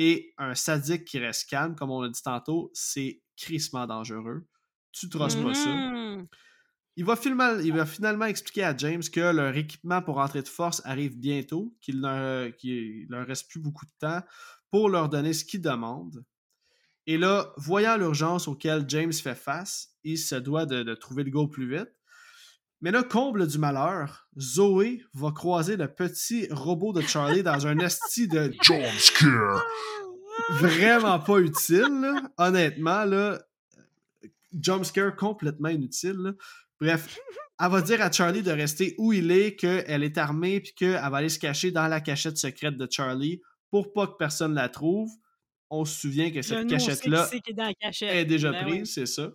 [0.00, 4.46] Et un sadique qui reste calme, comme on l'a dit tantôt, c'est crissement dangereux.
[4.92, 5.74] Tu trosses pas ça.
[5.74, 6.28] Mhm.
[6.94, 10.48] Il va, finalement, il va finalement expliquer à James que leur équipement pour entrer de
[10.48, 14.22] force arrive bientôt, qu'il ne leur reste plus beaucoup de temps
[14.70, 16.24] pour leur donner ce qu'ils demandent.
[17.08, 21.30] Et là, voyant l'urgence auquel James fait face, il se doit de, de trouver le
[21.32, 21.97] go plus vite.
[22.80, 27.78] Mais là, comble du malheur, Zoé va croiser le petit robot de Charlie dans un
[27.78, 29.64] esti de Jumpscare!
[30.50, 32.22] vraiment pas utile, là.
[32.38, 33.40] honnêtement, là.
[34.52, 36.16] Jumpscare complètement inutile.
[36.16, 36.32] là.
[36.80, 37.18] Bref,
[37.60, 40.92] elle va dire à Charlie de rester où il est, qu'elle est armée, puis qu'elle
[40.92, 44.68] va aller se cacher dans la cachette secrète de Charlie pour pas que personne la
[44.68, 45.10] trouve.
[45.70, 47.28] On se souvient que cette cachette-là
[48.00, 49.30] est déjà Ben prise, c'est ça.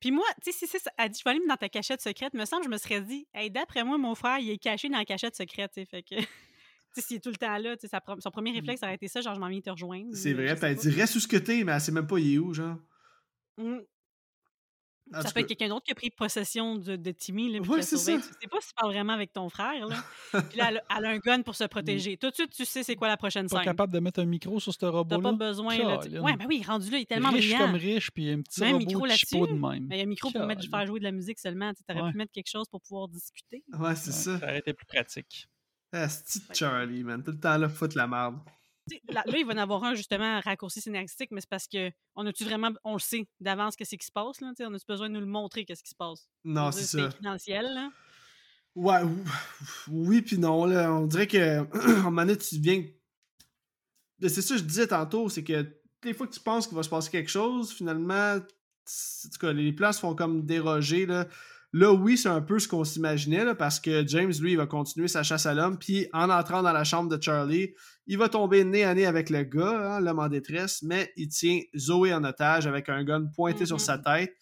[0.00, 2.34] Puis moi, tu sais, si ça, elle dit, je vais aller dans ta cachette secrète,
[2.34, 4.98] me semble, je me serais dit, hey, d'après moi, mon frère, il est caché dans
[4.98, 6.14] la cachette secrète, tu sais, fait que.
[6.94, 8.94] Tu sais, s'il est tout le temps là, tu sais, son premier réflexe, ça aurait
[8.94, 10.08] été ça, genre, je m'en viens te rejoindre.
[10.14, 12.06] C'est mais vrai, puis elle dit reste où ce que t'es, mais elle sait même
[12.06, 12.78] pas il est où, genre.
[13.58, 13.80] Mm.
[15.14, 17.70] En Ça peut être quelqu'un d'autre qui a pris possession de, de Timmy, là, puis
[17.70, 18.12] Ouais, c'est ça.
[18.16, 19.96] Tu sais pas si tu parles vraiment avec ton frère, là.
[20.50, 22.16] Puis là, elle, a- elle a un gun pour se protéger.
[22.18, 23.64] Tout de suite, tu sais c'est quoi la prochaine Pas scène.
[23.64, 25.22] capable de mettre un micro sur ce T'as robot-là?
[25.22, 25.98] pas besoin, là.
[25.98, 26.18] tu-.
[26.18, 27.58] Ouais, ben oui, rendu là, il est tellement riche brillant.
[27.66, 29.66] comme riche, puis un petit Mets un robot micro de chipeau de là-dessus.
[29.80, 29.86] même.
[29.88, 31.72] Mais il y a un micro pour mettre, faire jouer de la musique seulement.
[31.74, 32.10] Tu aurais Ouais.
[32.12, 33.64] pu mettre quelque chose pour pouvoir discuter.
[33.78, 34.38] Ouais, c'est Ouais, ça.
[34.38, 35.48] Ça aurait été plus pratique.
[35.92, 37.22] Asti de Charlie, man.
[37.22, 38.36] Tout le temps là, foutre la merde.
[39.08, 41.90] Là, là, il va y en avoir un justement raccourci scénaristique, mais c'est parce que
[42.14, 45.08] on a-tu vraiment, on le sait d'avance qu'est-ce qui se passe, là, on a-tu besoin
[45.08, 46.28] de nous le montrer qu'est-ce qui se passe?
[46.44, 47.08] Non, c'est ça.
[47.74, 47.90] là.
[48.74, 49.24] Ouais, ou-
[49.90, 50.92] oui puis non, là.
[50.92, 51.60] On dirait que,
[52.02, 52.84] moment donné, tu viens...
[54.22, 55.66] C'est ça que je disais tantôt, c'est que
[56.02, 59.38] des fois que tu penses qu'il va se passer quelque chose, finalement, t- en tout
[59.38, 61.26] cas, les plans se font comme déroger, là.
[61.74, 64.66] Là, oui, c'est un peu ce qu'on s'imaginait, là, parce que James, lui, il va
[64.66, 67.74] continuer sa chasse à l'homme, puis en entrant dans la chambre de Charlie,
[68.06, 71.28] il va tomber nez à nez avec le gars, hein, l'homme en détresse, mais il
[71.28, 74.34] tient Zoé en otage avec un gun pointé sur sa tête.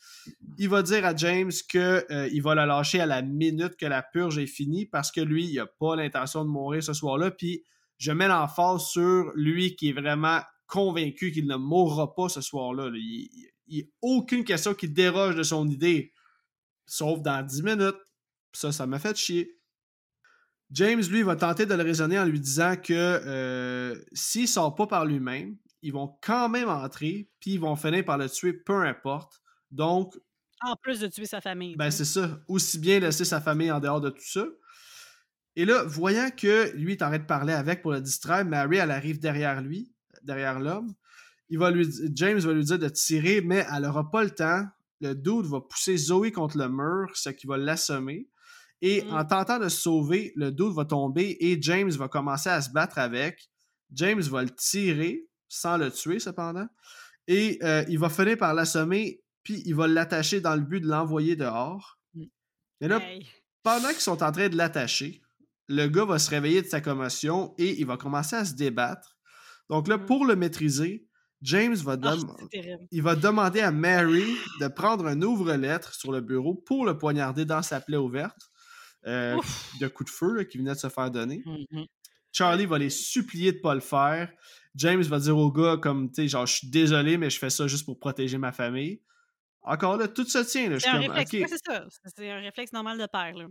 [0.56, 3.86] Il va dire à James que euh, il va la lâcher à la minute que
[3.86, 7.32] la purge est finie parce que lui, il a pas l'intention de mourir ce soir-là.
[7.32, 7.64] Puis
[7.98, 12.88] je mets l'emphase sur lui qui est vraiment convaincu qu'il ne mourra pas ce soir-là.
[12.88, 12.96] là.
[12.96, 16.12] Il n'y a aucune question qui déroge de son idée,
[16.86, 17.96] sauf dans 10 minutes.
[18.52, 19.52] Ça, ça m'a fait chier.
[20.70, 24.86] James, lui, va tenter de le raisonner en lui disant que euh, s'il sort pas
[24.86, 28.82] par lui-même, ils vont quand même entrer, puis ils vont finir par le tuer, peu
[28.82, 29.40] importe.
[29.70, 30.14] Donc,
[30.62, 31.76] En plus de tuer sa famille.
[31.76, 32.40] ben c'est ça.
[32.48, 34.44] Aussi bien laisser sa famille en dehors de tout ça.
[35.54, 38.78] Et là, voyant que lui est en train de parler avec pour le distraire, Mary,
[38.78, 39.92] elle arrive derrière lui,
[40.22, 40.92] derrière l'homme.
[41.48, 44.64] Il va lui, James va lui dire de tirer, mais elle n'aura pas le temps.
[45.00, 48.28] Le dude va pousser Zoe contre le mur, ce qui va l'assommer.
[48.82, 49.14] Et Mm.
[49.14, 52.70] en tentant de se sauver, le dude va tomber et James va commencer à se
[52.70, 53.50] battre avec.
[53.92, 56.66] James va le tirer, sans le tuer cependant.
[57.28, 60.88] Et euh, il va finir par l'assommer, puis il va l'attacher dans le but de
[60.88, 61.98] l'envoyer dehors.
[62.14, 62.24] Mm.
[62.80, 63.26] Mais là, Hey.
[63.62, 65.20] pendant qu'ils sont en train de l'attacher,
[65.68, 69.16] le gars va se réveiller de sa commotion et il va commencer à se débattre.
[69.68, 70.06] Donc là, Mm.
[70.06, 71.05] pour le maîtriser,
[71.42, 72.26] James va, Ah, dem-
[72.90, 74.24] il va demander à Mary
[74.60, 78.38] de prendre un ouvre-lettre sur le bureau pour le poignarder dans sa plaie ouverte
[79.06, 79.36] euh,
[79.80, 81.42] de coup de feu là, qui venait de se faire donner.
[81.46, 81.86] Mhm.
[82.32, 84.30] Charlie va les supplier de pas le faire.
[84.74, 87.50] James va dire au gars comme, tu sais, genre, je suis désolé, mais je fais
[87.50, 89.00] ça juste pour protéger ma famille.
[89.62, 90.68] Encore là, tout se tient.
[90.68, 91.54] Là, je C'est suis un comme, réflexe.
[91.68, 91.74] ok,
[92.18, 93.46] ouais, un réflexe normal de père, là.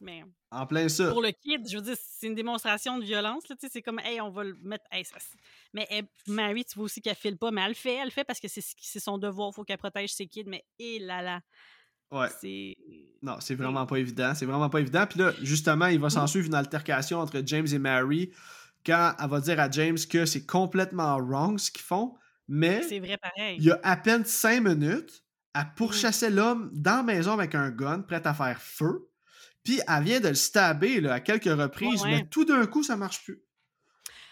[0.00, 1.10] Mais en plein ça.
[1.10, 3.56] pour le kid, je veux dire, c'est une démonstration de violence, là.
[3.56, 4.84] Tu sais, c'est comme, hey, on va le mettre.
[4.90, 5.16] Hey, ça,
[5.74, 8.10] mais hey, Mary, tu vois aussi qu'elle file pas, mais elle le fait, elle le
[8.10, 9.52] fait parce que c'est son devoir.
[9.54, 10.44] faut qu'elle protège ses kids.
[10.46, 11.40] Mais, hé là là.
[12.10, 12.28] Ouais.
[13.22, 14.34] Non, c'est vraiment pas évident.
[14.34, 15.06] C'est vraiment pas évident.
[15.06, 18.32] Puis là, justement, il va s'en suivre une altercation entre James et Mary
[18.86, 22.14] quand elle va dire à James que c'est complètement wrong ce qu'ils font,
[22.46, 23.56] mais C'est vrai pareil.
[23.58, 25.22] il y a à peine cinq minutes,
[25.54, 29.07] elle pourchassait l'homme dans la maison avec un gun, prête à faire feu.
[29.68, 32.10] Puis elle vient de le stabber là, à quelques reprises, Ouais.
[32.10, 33.42] mais tout d'un coup, ça marche plus.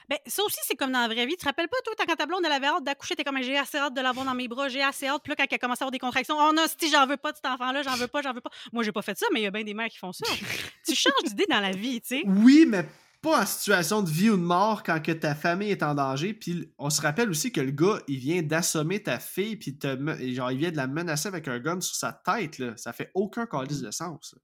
[0.09, 1.33] Ben, ça aussi, c'est comme dans la vraie vie.
[1.35, 3.59] Tu te rappelles pas, toi, quand ta blonde, elle avait hâte d'accoucher, t'es comme, j'ai
[3.59, 5.21] assez hâte de l'avoir dans mes bras, j'ai assez hâte.
[5.23, 7.33] Puis là, quand elle commence à avoir des contractions, oh non, si j'en veux pas
[7.33, 8.49] de cet enfant-là, j'en veux pas, j'en veux pas.
[8.73, 10.25] Moi, j'ai pas fait ça, mais il y a bien des mères qui font ça.
[10.89, 12.23] tu changes d'idée dans la vie, tu sais.
[12.25, 12.89] Oui, mais
[13.21, 16.33] pas en situation de vie ou de mort quand que ta famille est en danger.
[16.33, 19.89] Puis on se rappelle aussi que le gars, il vient d'assommer ta fille, puis te
[20.33, 22.59] genre, il vient de la menacer avec un gun sur sa tête.
[22.59, 22.75] Là.
[22.77, 24.35] Ça fait aucun calice de sens.
[24.35, 24.41] là.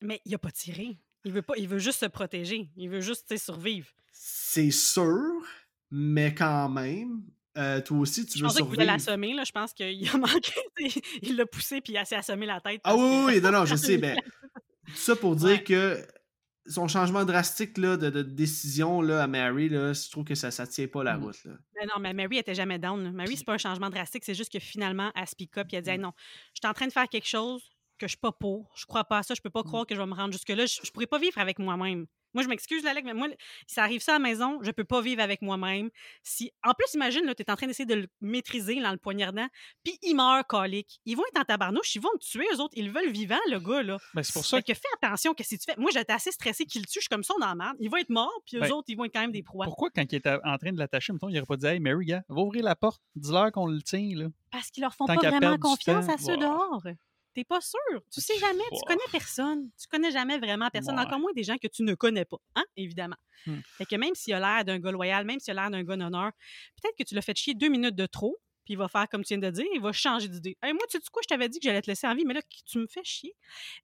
[0.00, 0.98] Mais il a pas tiré.
[1.24, 2.68] Il veut pas, il veut juste se protéger.
[2.76, 3.88] Il veut juste, survivre.
[4.12, 5.32] C'est sûr,
[5.90, 7.22] mais quand même,
[7.56, 8.92] euh, toi aussi, tu Je veux pensais qu'il voulait survivre.
[8.92, 9.44] l'assommer, là.
[9.44, 10.52] Je pense qu'il a manqué.
[11.22, 12.80] il l'a poussé, puis il a s'est assommé la tête.
[12.84, 14.14] Ah oui, oui, non, non, je sais, mais
[14.86, 15.62] tout ça pour dire Ouais.
[15.64, 16.06] que
[16.66, 20.48] son changement drastique là, de, de décision là, à Mary, là, je trouve que ça
[20.48, 21.24] ne tient pas la Mm.
[21.24, 21.44] route.
[21.44, 21.52] Là.
[21.74, 23.02] Ben non, mais Mary était jamais down.
[23.02, 23.10] là.
[23.10, 25.82] Mary, c'est pas un changement drastique, c'est juste que finalement, elle speak up et elle
[25.82, 26.12] dit Hey, non,
[26.54, 27.62] je suis en train de faire quelque chose,
[27.98, 28.70] que je suis pas pour.
[28.76, 29.34] Je crois pas à ça.
[29.34, 29.64] Je peux pas Mmh.
[29.64, 30.66] croire que je vais me rendre jusque-là.
[30.66, 32.06] Je, je pourrais pas vivre avec moi-même.
[32.34, 33.26] Moi, je m'excuse, Lalec, mais moi,
[33.66, 35.88] si ça arrive ça à la maison, je peux pas vivre avec moi-même.
[36.22, 39.46] Si, en plus, imagine, tu es en train d'essayer de le maîtriser dans le poignardant,
[39.82, 41.00] puis il meurt, colique.
[41.06, 42.74] Ils vont être en tabarnouche, ils vont me tuer, eux autres.
[42.76, 43.96] Ils le veulent vivant, le gars, là.
[44.14, 45.80] Ben, c'est pour ça Fait que fais attention que si tu fais?
[45.80, 47.76] Moi, j'étais assez stressée qu'il le tue, je suis comme ça, on en merde.
[47.80, 49.64] Il va être mort, puis eux Ben, autres, ils vont être quand même des proies.
[49.64, 52.04] Pourquoi, quand il était en train de l'attacher, mettons, il n'aurait pas dit Hey, Mary,
[52.04, 54.26] gars, va ouvrir la porte, dis-leur qu'on le tient, là.
[54.50, 56.40] Parce qu'ils leur font Tant pas vraiment confiance à ceux wow.
[56.40, 56.82] dehors.
[57.38, 58.02] T'es pas sûr.
[58.12, 58.64] Tu sais jamais.
[58.72, 59.70] Tu connais personne.
[59.80, 60.96] Tu connais jamais vraiment personne.
[60.96, 61.02] Ouais.
[61.02, 62.38] Encore moins des gens que tu ne connais pas.
[62.56, 63.14] Hein, évidemment.
[63.46, 63.60] Hmm.
[63.76, 65.96] Fait que même s'il a l'air d'un gars loyal, même s'il a l'air d'un gars
[65.96, 66.32] d'honneur,
[66.82, 69.22] peut-être que tu l'as fait chier deux minutes de trop, puis il va faire comme
[69.22, 70.58] tu viens de dire, il va changer d'idée.
[70.60, 72.34] Hey, moi, tu sais quoi, je t'avais dit que j'allais te laisser en vie, mais
[72.34, 73.36] là, tu me fais chier.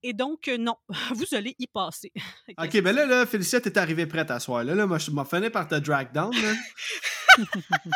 [0.03, 0.75] Et donc, euh, non,
[1.15, 2.11] vous allez y passer.
[2.59, 4.65] Ok, ben là, là, Félicia, t'es arrivé prête à soir.
[4.65, 6.55] Là, là, moi, je m'en fini par te drag down, là.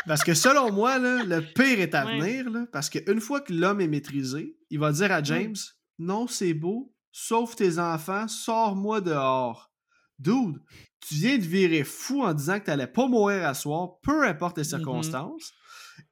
[0.07, 2.19] parce que selon moi, là, le pire est à Ouais.
[2.21, 5.57] venir, là, parce qu'une fois que l'homme est maîtrisé, il va dire à James
[5.99, 9.73] Non, c'est beau, sauve tes enfants, sors-moi dehors.
[10.19, 10.61] Dude,
[11.01, 14.59] tu viens de virer fou en disant que t'allais pas mourir à soir, peu importe
[14.59, 15.53] les circonstances.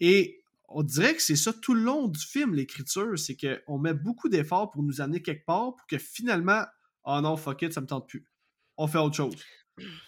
[0.01, 3.94] Et on dirait que c'est ça tout le long du film, l'écriture, c'est qu'on met
[3.94, 6.65] beaucoup d'efforts pour nous amener quelque part pour que finalement,
[7.05, 8.27] oh non, fuck it, ça me tente plus.
[8.77, 9.35] On fait autre chose.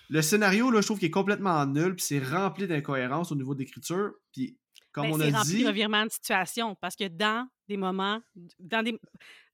[0.09, 3.55] Le scénario, là, je trouve qu'il est complètement nul, puis c'est rempli d'incohérences au niveau
[3.55, 4.13] d'écriture.
[4.33, 4.59] Puis,
[4.93, 7.77] comme Ben, on c'est a rempli dit, de revirements de situation parce que dans des
[7.77, 8.21] moments,
[8.59, 8.99] dans des...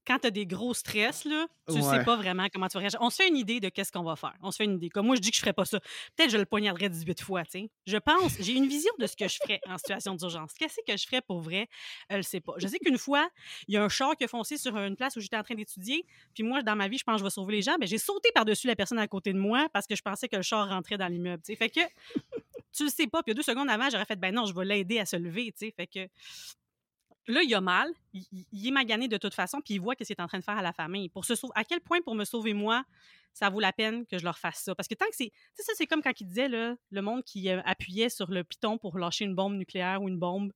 [0.07, 1.83] quand tu as des gros stress, là, tu Ouais.
[1.83, 2.99] sais pas vraiment comment tu vas réagir.
[3.03, 4.35] On se fait une idée de qu'est-ce qu'on va faire.
[4.43, 4.91] On se fait une idée.
[4.91, 5.81] Comme moi, je dis que je ferais pas ça.
[5.81, 7.71] Peut-être que je le poignarderais 18 fois, sais.
[7.87, 10.53] Je pense, j'ai une vision de ce que je ferais en situation d'urgence.
[10.55, 11.69] Qu'est-ce que je ferais pour vrai?
[12.09, 12.55] Elle le sait pas.
[12.59, 13.29] Je sais qu'une fois,
[13.69, 15.55] il y a un char qui a foncé sur une place où j'étais en train
[15.55, 16.05] d'étudier.
[16.35, 17.77] Puis moi, dans ma vie, je pense que je vais sauver les gens.
[17.81, 20.37] Mais j'ai sauté par-dessus la personne à côté de moi parce que je pensais que
[20.37, 21.57] le char rentrait dans l'immeuble, tu sais.
[21.57, 21.81] Fait que
[22.77, 23.23] tu le sais pas.
[23.23, 25.67] Puis deux secondes avant, j'aurais fait, ben non, je vais l'aider à se lever, tu
[25.67, 25.75] sais.
[25.77, 26.09] Fait que
[27.27, 30.17] là, il a mal, il, est magané de toute façon, puis il voit ce qu'il
[30.17, 31.09] est en train de faire à la famille.
[31.09, 32.85] Pour se sauver, à quel point pour me sauver moi,
[33.33, 34.75] ça vaut la peine que je leur fasse ça?
[34.75, 35.31] Parce que tant que c'est.
[35.31, 38.45] Tu sais, ça, c'est comme quand il disait, le monde qui euh, appuyait sur le
[38.45, 40.53] piton pour lâcher une bombe nucléaire ou une bombe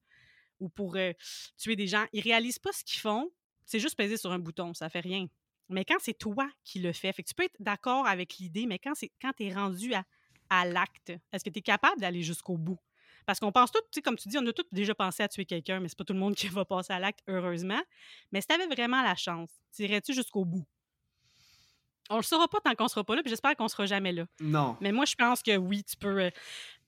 [0.61, 1.13] ou pour euh,
[1.57, 2.05] tuer des gens.
[2.13, 3.31] Ils réalisent pas ce qu'ils font.
[3.65, 5.27] C'est juste peser sur un bouton, ça fait rien.
[5.69, 8.67] Mais quand c'est toi qui le fais, fait que tu peux être d'accord avec l'idée,
[8.67, 10.05] mais quand, c'est, quand tu es rendu à,
[10.49, 12.79] à l'acte, est-ce que tu es capable d'aller jusqu'au bout?
[13.29, 15.29] Parce qu'on pense tout, tu sais, comme tu dis, on a tous déjà pensé à
[15.29, 17.81] tuer quelqu'un, mais c'est pas tout le monde qui va passer à l'acte, heureusement.
[18.33, 20.65] Mais si tu avais vraiment la chance, irais-tu jusqu'au bout?
[22.09, 24.25] On le saura pas tant qu'on sera pas là, puis j'espère qu'on sera jamais là.
[24.41, 24.79] non.
[24.81, 26.23] Mais moi, je pense que oui, tu peux.
[26.23, 26.31] euh,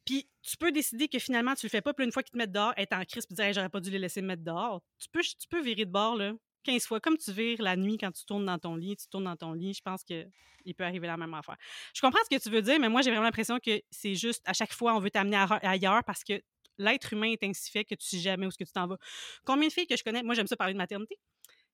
[0.07, 1.93] Puis tu peux décider que finalement, tu le fais pas.
[1.93, 3.81] Puis une fois qu'ils te mettent dehors, être en crise puis dire Hey, j'aurais pas
[3.81, 4.81] dû les laisser me mettre dehors.
[4.99, 7.01] Tu peux, tu peux virer de bord, là, 15 fois.
[7.01, 9.53] Comme tu vires la nuit quand tu tournes dans ton lit, tu tournes dans ton
[9.53, 9.75] lit.
[9.75, 10.27] Je pense que
[10.65, 11.57] il peut arriver la même affaire.
[11.95, 14.43] Je comprends ce que tu veux dire, mais moi, j'ai vraiment l'impression que c'est juste
[14.47, 16.43] à chaque fois, on veut t'amener ailleurs parce que
[16.79, 18.99] l'être humain est ainsi fait que tu sais jamais où est-ce que tu t'en vas.
[19.45, 21.17] Combien de filles que je connais, moi, j'aime ça parler de maternité.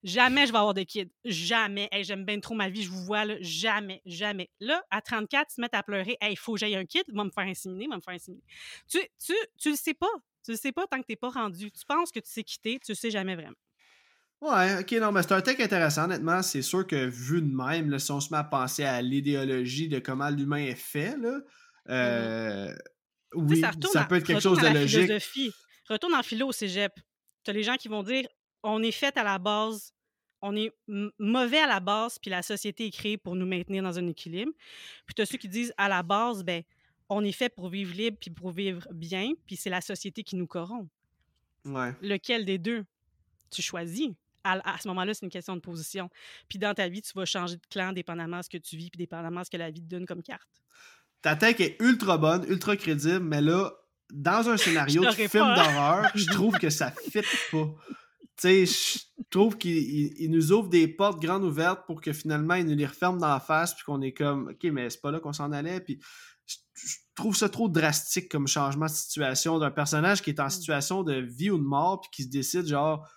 [0.03, 1.11] Jamais je vais avoir de kids.
[1.25, 1.89] Jamais.
[1.91, 3.37] Hey, j'aime bien trop ma vie, je vous vois, là.
[3.41, 4.51] Jamais, jamais.
[4.61, 6.17] Là, à 34, ils se mettent à pleurer.
[6.21, 8.45] Hey, il faut que j'aille un kid, va me faire inséminer, va me faire inséminer.
[8.89, 10.13] Tu, tu, tu le sais pas.
[10.45, 11.73] Tu le sais pas tant que t'es pas rendu.
[11.73, 13.57] Tu penses que tu sais quitter, tu le sais jamais vraiment.
[14.43, 16.43] Ouais, ok, non, mais c'est un texte intéressant, honnêtement.
[16.43, 19.89] C'est sûr que vu de même, là, si on se met à penser à l'idéologie
[19.89, 21.41] de comment l'humain est fait, là,
[21.89, 22.75] euh,
[23.35, 23.55] Mm-hmm.
[23.55, 25.03] Sais, oui, ça peut être quelque chose de logique.
[25.03, 25.53] philosophie.
[25.89, 26.93] Retourne en philo au cégep.
[27.45, 28.27] Tu as les gens qui vont dire
[28.63, 29.93] on est fait à la base,
[30.43, 30.73] on est
[31.19, 34.53] mauvais à la base, puis la société est créée pour nous maintenir dans un équilibre.
[35.07, 36.63] Puis tu as ceux qui disent à la base, ben,
[37.09, 40.35] on est fait pour vivre libre puis pour vivre bien, puis c'est la société qui
[40.35, 40.91] nous corrompt.
[41.65, 41.93] Ouais.
[42.01, 42.85] Lequel des deux
[43.51, 44.11] tu choisis?
[44.47, 46.09] À, à ce moment-là, c'est une question de position.
[46.49, 48.91] Puis dans ta vie, tu vas changer de clan dépendamment de ce que tu vis,
[48.91, 50.49] puis dépendamment de ce que la vie te donne comme carte.
[51.23, 53.73] Ta tech est ultra bonne, ultra crédible, mais là,
[54.13, 57.21] dans un scénario de film d'horreur, je trouve que ça fit
[57.51, 57.67] pas.
[58.39, 62.13] Tu sais, je trouve qu'il il- il nous ouvre des portes grandes ouvertes pour que
[62.13, 65.01] finalement, il nous les referme dans la face, puis qu'on est comme, OK, mais c'est
[65.01, 65.99] pas là qu'on s'en allait, puis
[66.47, 70.51] je, je trouve ça trop drastique comme changement de situation d'un personnage qui est en
[70.51, 73.09] situation de vie ou de mort, puis qui se décide genre,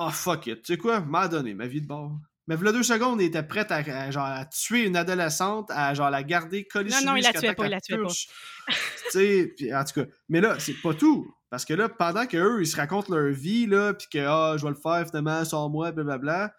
[0.00, 2.12] oh fuck it, tu sais quoi, m'a donné ma vie de bord.
[2.46, 5.94] Mais voilà deux secondes, il était prêt à, à, genre, à tuer une adolescente, à
[5.94, 8.08] genre la garder collée Non, non, il la tuait pas, il la tuait pas.
[8.08, 8.74] tu
[9.10, 10.06] sais, puis en tout cas.
[10.28, 11.32] Mais là, c'est pas tout.
[11.48, 14.64] Parce que là, pendant qu'eux, ils se racontent leur vie, là, puis que, ah, je
[14.64, 16.52] vais le faire finalement, sors-moi, blablabla.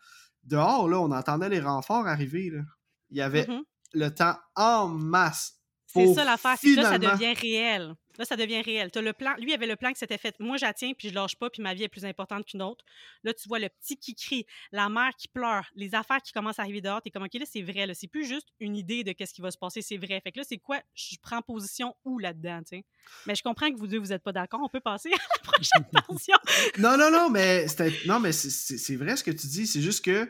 [0.44, 2.62] Dehors, là, on entendait les renforts arriver, là.
[3.10, 3.62] Il y avait Mhm.
[3.94, 5.61] le temps en masse.
[5.94, 7.94] C'est ça l'affaire, c'est que là, ça devient réel.
[8.18, 8.90] Là, ça devient réel.
[8.94, 10.36] Le plan, lui avait le plan qui s'était fait.
[10.40, 12.84] Moi, j'attiens, puis je lâche pas, puis ma vie est plus importante qu'une autre.
[13.24, 16.60] Là, tu vois le petit qui crie, la mère qui pleure, les affaires qui commencent
[16.60, 17.02] à arriver dehors.
[17.02, 17.88] T'es comme, OK, là, c'est vrai.
[17.88, 20.20] Là, c'est plus juste une idée de qu'est-ce qui va se passer, c'est vrai.
[20.24, 20.80] Fait que là, c'est quoi?
[20.94, 22.86] Je prends position où là-dedans, tu sais?
[23.26, 24.60] Mais je comprends que vous deux, vous êtes pas d'accord.
[24.64, 26.38] On peut passer à la prochaine portion.
[26.80, 29.66] Non, non, non, mais c'était- non, mais c'est- c'est c'est vrai ce que tu dis.
[29.66, 30.30] C'est juste que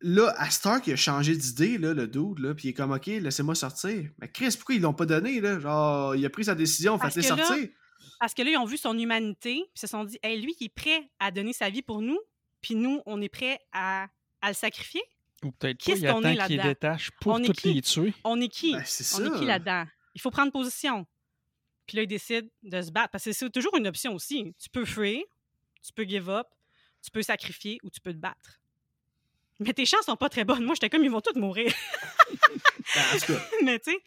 [0.00, 2.92] là, à Stark, il a changé d'idée, là, le dude, là, puis il est comme,
[2.92, 4.10] OK, laissez-moi sortir.
[4.18, 5.58] Mais Chris, pourquoi ils l'ont pas donné, là?
[5.60, 7.68] Genre, il a pris sa décision, Parce faites-le que là, sortir.
[8.18, 10.54] Parce que là, ils ont vu son humanité, puis ils se sont dit, hey, lui,
[10.60, 12.18] il est prêt à donner sa vie pour nous,
[12.60, 14.08] puis nous, on est prêt à,
[14.42, 15.02] à le sacrifier.
[15.42, 16.68] Ou peut-être pas, Qu'est-ce il qu'on est attend qu'il là-dedans?
[16.68, 17.72] détache pour On est toutes qui?
[17.74, 18.12] les tuer.
[18.24, 18.72] On est qui?
[18.72, 18.84] Ben,
[19.18, 19.84] on est qui là-dedans?
[20.14, 21.06] Il faut prendre position.
[21.86, 23.10] Puis là, il décide de se battre.
[23.10, 24.54] Parce que c'est toujours une option aussi.
[24.62, 25.22] Tu peux fuir,
[25.82, 26.46] tu peux give up,
[27.02, 28.59] tu peux sacrifier ou tu peux te battre.
[29.60, 30.64] Mais tes chances sont pas très bonnes.
[30.64, 31.72] Moi, j'étais comme, ils vont tous mourir.
[32.94, 33.98] Ben, en tout cas, Mais tu sais,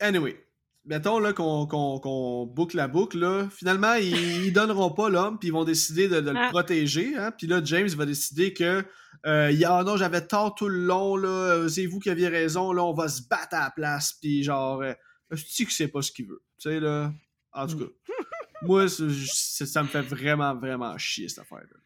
[0.00, 0.44] anyway.
[0.84, 3.18] Mettons là, qu'on qu'on- qu'on boucle la boucle.
[3.18, 3.48] Là.
[3.50, 4.16] Finalement, ils,
[4.46, 6.48] ils donneront pas l'homme, puis ils vont décider de, de le Ah.
[6.50, 7.14] protéger.
[7.16, 7.32] Hein?
[7.36, 8.84] Puis là, James va décider que
[9.26, 11.28] euh, il- Ah non, j'avais tort tout le long, là.
[11.28, 14.12] euh, c'est vous qui aviez raison, là, on va se battre à la place.
[14.20, 14.94] Puis genre, euh,
[15.30, 16.42] je dis que c'est pas ce qu'il veut?
[16.58, 17.12] Tu sais, là.
[17.52, 17.92] En tout cas,
[18.62, 21.76] moi, c'est- c'est- ça me fait vraiment, vraiment chier cette affaire-là.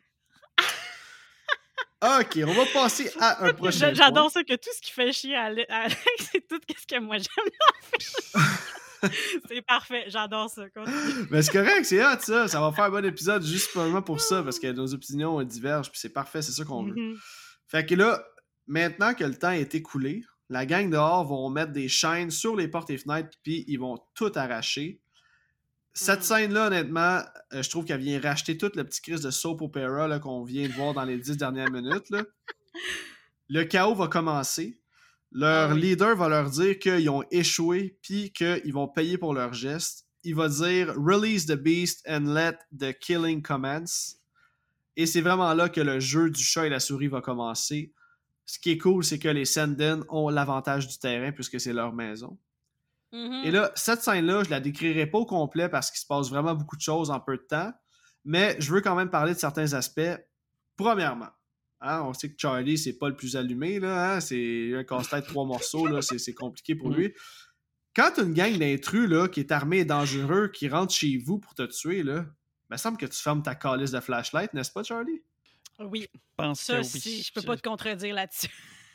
[2.03, 3.79] Ok, on va passer à un prochain.
[3.79, 5.99] j'a- j'adore ça que tout ce qui fait chier à Ale- à Alex,
[6.33, 9.11] c'est tout ce que moi j'aime
[9.49, 10.69] c'est parfait, j'adore ça.
[10.71, 10.97] Continue.
[11.31, 12.47] Mais c'est correct, c'est hot ça.
[12.49, 13.71] Ça va faire un bon épisode juste
[14.05, 16.95] pour ça, parce que nos opinions divergent, puis c'est parfait, c'est ça qu'on veut.
[16.95, 17.17] Mhm.
[17.67, 18.25] Fait que là,
[18.69, 22.69] maintenant que le temps est écoulé, la gang dehors vont mettre des chaînes sur les
[22.69, 25.01] portes et fenêtres, puis ils vont tout arracher.
[25.95, 26.23] Cette Mm.
[26.23, 27.21] scène-là, honnêtement,
[27.53, 30.43] euh, je trouve qu'elle vient racheter toute le petit crise de soap opera là, qu'on
[30.45, 32.09] vient de voir dans les dix dernières minutes.
[32.11, 32.25] là.
[33.49, 34.79] Le chaos va commencer.
[35.31, 35.81] Leur Ah oui.
[35.81, 40.07] leader va leur dire qu'ils ont échoué, puis qu'ils vont payer pour leur geste.
[40.25, 44.17] Il va dire Release the beast and let the killing commence.
[44.97, 47.93] Et c'est vraiment là que le jeu du chat et la souris va commencer.
[48.45, 51.93] Ce qui est cool, c'est que les Senden ont l'avantage du terrain puisque c'est leur
[51.95, 52.39] maison.
[53.13, 53.43] Mhm.
[53.45, 56.55] Et là, cette scène-là, je la décrirai pas au complet parce qu'il se passe vraiment
[56.55, 57.73] beaucoup de choses en peu de temps,
[58.25, 60.01] mais je veux quand même parler de certains aspects.
[60.77, 61.29] Premièrement,
[61.81, 65.27] hein, on sait que Charlie, c'est pas le plus allumé, là, hein, c'est un casse-tête
[65.29, 66.95] trois morceaux, là, c'est, c'est compliqué pour Mm.
[66.95, 67.15] lui.
[67.95, 71.55] Quand une gang d'intrus là, qui est armée et dangereux, qui rentre chez vous pour
[71.55, 72.25] te tuer, là,
[72.71, 75.21] il me semble que tu fermes ta calice de flashlight, n'est-ce pas, Charlie?
[75.79, 76.87] Oui, Je pense ça que oui.
[76.87, 78.49] aussi, je peux pas te contredire là-dessus.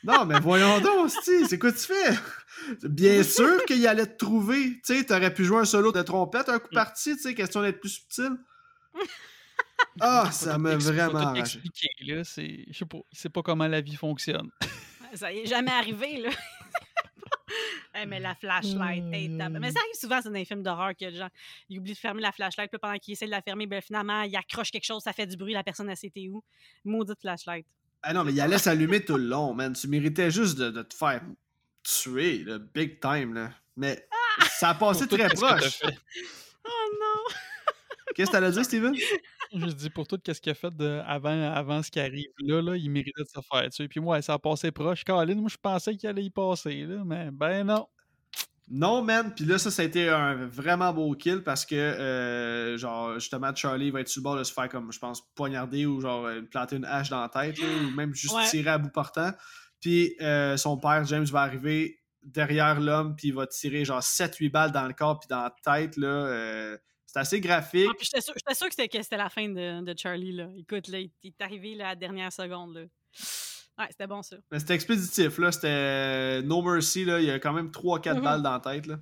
[0.08, 2.18] Non, mais voyons donc, c'est quoi tu fais?
[2.84, 4.80] Bien sûr qu'il allait te trouver.
[4.86, 7.62] Tu sais, t'aurais pu jouer un solo de trompette, un coup parti, tu sais, question
[7.62, 8.32] d'être plus subtil.
[10.00, 12.24] Ah, ça m'a vraiment expliqué, là.
[12.24, 12.66] C'est...
[12.68, 12.98] Je sais pas.
[13.12, 14.50] Il sait pas comment la vie fonctionne.
[15.14, 16.30] Ça y est jamais arrivé, là.
[18.08, 21.16] Mais la flashlight, hey, mais ça arrive souvent c'est dans les films d'horreur que les
[21.16, 21.30] gens
[21.68, 24.22] ils oublient de fermer la flashlight, puis pendant qu'ils essaient de la fermer, ben, finalement,
[24.22, 26.44] ils accrochent quelque chose, ça fait du bruit, la personne, elle s'était où?
[26.86, 27.66] Maudite flashlight.
[28.04, 29.74] Ah non, mais il allait s'allumer tout le long, man.
[29.74, 31.22] Tu méritais juste de, de te faire
[31.84, 33.52] tuer, là, big time, là.
[33.76, 34.08] Mais
[34.60, 35.82] ça a passé très qu'est-ce proche.
[36.66, 37.36] Oh non!
[38.16, 38.96] Qu'est-ce que t'allais dire, Steven?
[39.54, 42.62] Je dis pour tout ce qu'il a fait de, avant, avant ce qui arrive là,
[42.62, 43.88] là, il méritait de se faire tuer.
[43.88, 45.04] Puis moi, ça a passé proche.
[45.04, 47.88] Caroline, moi, je pensais qu'il allait y passer, là, mais ben non.
[48.70, 49.34] Non, man.
[49.34, 53.56] Puis là, ça, ça a été un vraiment beau kill parce que, euh, genre, justement,
[53.56, 56.26] Charlie va être sur le bord de se faire, comme, je pense, poignarder ou, genre,
[56.26, 58.46] euh, planter une hache dans la tête, là, ou même juste Ouais.
[58.50, 59.32] tirer à bout portant.
[59.80, 64.50] Puis euh, son père, James, va arriver derrière l'homme, puis il va tirer, genre, 7-8
[64.52, 66.08] balles dans le corps, puis dans la tête, là.
[66.08, 67.88] euh, c'est assez graphique.
[67.90, 68.34] Ah, j'étais sûre
[68.68, 70.50] que c'était, la fin de, de Charlie, là.
[70.58, 72.82] Écoute, là, il il est arrivé là, à la dernière seconde, là.
[73.78, 74.38] Ouais, c'était bon, ça.
[74.52, 75.52] Mais c'était expéditif, là.
[75.52, 77.20] C'était euh, No Mercy, là.
[77.20, 78.24] Il y a quand même 3-4 Mhm.
[78.24, 79.00] balles dans la tête, là.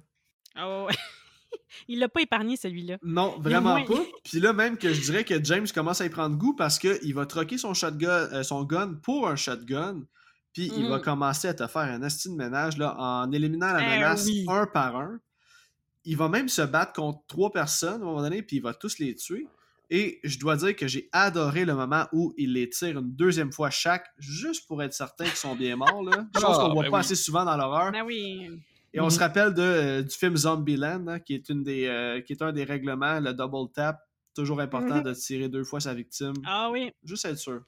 [0.55, 0.93] Ah ouais.
[1.87, 2.97] il l'a pas épargné, celui-là.
[3.03, 3.85] Non, vraiment moins.
[3.85, 3.93] pas.
[4.23, 7.13] Puis là, même que je dirais que James commence à y prendre goût parce qu'il
[7.13, 10.01] va troquer son shotgun, euh, son gun pour un shotgun.
[10.53, 11.01] Puis il va Mhm.
[11.03, 14.45] commencer à te faire un esti de ménage là, en éliminant la Eh menace oui.
[14.47, 15.19] un par un.
[16.05, 18.73] Il va même se battre contre trois personnes à un moment donné, puis il va
[18.73, 19.47] tous les tuer.
[19.89, 23.51] Et je dois dire que j'ai adoré le moment où il les tire une deuxième
[23.51, 26.03] fois chaque, juste pour être certain qu'ils sont bien morts.
[26.03, 26.25] Là.
[26.35, 27.01] Chose Ah, qu'on voit ben pas oui.
[27.01, 27.91] assez souvent dans l'horreur.
[27.91, 28.49] Ben oui.
[28.93, 29.09] Et on Mhm.
[29.09, 32.41] se rappelle de, euh, du film Zombieland, hein, qui, est une des, euh, qui est
[32.41, 33.99] un des règlements, le double tap.
[34.33, 35.03] Toujours important Mhm.
[35.03, 36.33] de tirer deux fois sa victime.
[36.45, 36.91] Ah oui.
[37.03, 37.61] Juste être sûr.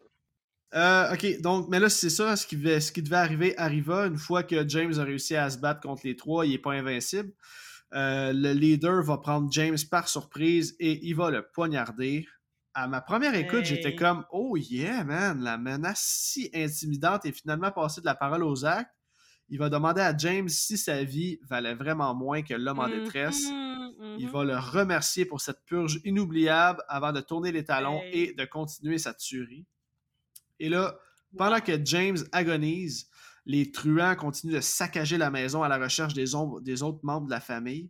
[0.76, 4.06] Euh, ok, donc, mais là, c'est ça, ce qui, devait, ce qui devait arriver arriva.
[4.08, 6.74] Une fois que James a réussi à se battre contre les trois, il n'est pas
[6.74, 7.32] invincible.
[7.94, 12.28] Euh, le leader va prendre James par surprise et il va le poignarder.
[12.74, 17.72] À ma première écoute, j'étais comme Oh yeah, man, la menace si intimidante est finalement
[17.72, 18.92] passée de la parole aux actes.
[19.50, 23.50] Il va demander à James si sa vie valait vraiment moins que l'homme en détresse.
[23.50, 28.24] Mhm, Il va le remercier pour cette purge inoubliable avant de tourner les talons Hey.
[28.24, 29.66] et de continuer sa tuerie.
[30.60, 30.98] Et là,
[31.38, 33.10] pendant que James agonise,
[33.48, 37.40] les truands continuent de saccager la maison à la recherche des, autres membres de la
[37.40, 37.90] famille.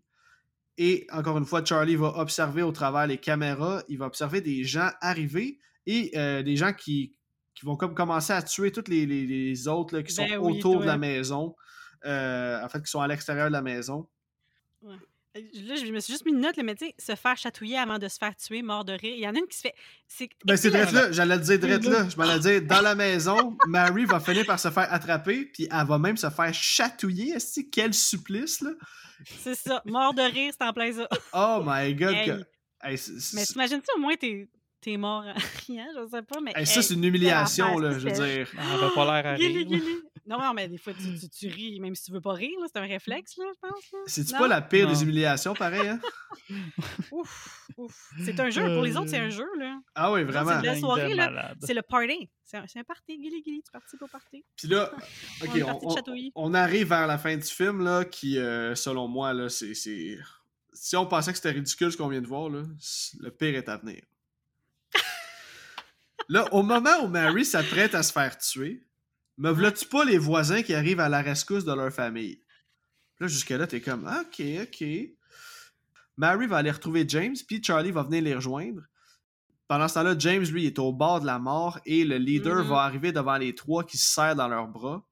[0.77, 4.63] Et encore une fois, Charlie va observer au travers les caméras, il va observer des
[4.63, 5.57] gens arriver
[5.87, 7.15] et euh, des gens qui,
[7.55, 10.37] qui vont comme commencer à tuer tous les, les- les autres là, qui sont Ben
[10.37, 11.55] oui, autour de la maison.
[12.05, 14.07] Euh, en fait, qui sont à l'extérieur de la maison.
[15.65, 17.77] Là, je me suis juste mis une note, là, mais tu sais, se faire chatouiller
[17.77, 19.13] avant de se faire tuer, mort de rire.
[19.15, 19.73] Il y en a une qui se fait.
[20.07, 22.07] C'est Ben, c'est drette là, j'allais le dire drette Oui, là.
[22.09, 25.87] Je m'allais dire, dans la maison, Mary va finir par se faire attraper, puis elle
[25.87, 27.31] va même se faire chatouiller.
[27.33, 28.71] Est-ce que quel supplice, là?
[29.39, 29.81] C'est ça.
[29.85, 31.07] Mort de rire, c'est en plein ça.
[31.33, 32.13] Oh my god!
[32.13, 32.25] Hey.
[32.27, 32.43] que-
[32.83, 34.47] Hey, c'est- Mais c'est- t'imagines-tu au moins t'es
[34.85, 35.33] es mort en
[35.67, 36.53] riant, je sais pas, mais.
[36.55, 38.23] hey, ça, hey, c'est une humiliation, là, je veux dire.
[38.53, 39.67] Elle avait pas l'air à rire.
[40.27, 42.59] Non, non, mais des fois, tu, tu, tu ris, même si tu veux pas rire,
[42.59, 44.03] là, c'est un réflexe, là, je pense.
[44.07, 45.99] C'est-tu pas la pire des humiliations, pareil, hein?
[47.11, 48.09] Ouf, ouf.
[48.25, 48.73] C'est un jeu.
[48.73, 49.79] Pour les autres, c'est un jeu, là.
[49.95, 50.59] Ah oui, c'est vraiment.
[50.59, 51.53] de la soirée, là.
[51.61, 52.29] C'est le party.
[52.43, 53.61] C'est un, c'est un party, guili, guili.
[53.63, 54.43] Tu participes au party.
[54.55, 54.91] Puis là,
[55.43, 55.49] ok,
[56.35, 59.73] On arrive vers la fin du film, là, qui, euh, selon moi, là, c'est.
[59.73, 60.17] c'est-
[60.73, 62.63] Si on pensait que c'était ridicule ce qu'on vient de voir, là,
[63.19, 64.01] le pire est à venir.
[66.29, 68.83] là, au moment où Mary s'apprête à se faire tuer,
[69.37, 72.41] me v'là-tu pas les voisins qui arrivent à la rescousse de leur famille?
[73.19, 74.85] Là, jusque-là, t'es comme, ok, ok.
[76.17, 78.81] Mary va aller retrouver James, puis Charlie va venir les rejoindre.
[79.67, 82.69] Pendant ce temps-là, James, lui, est au bord de la mort et le leader Mhm.
[82.69, 85.05] va arriver devant les trois qui se serrent dans leurs bras.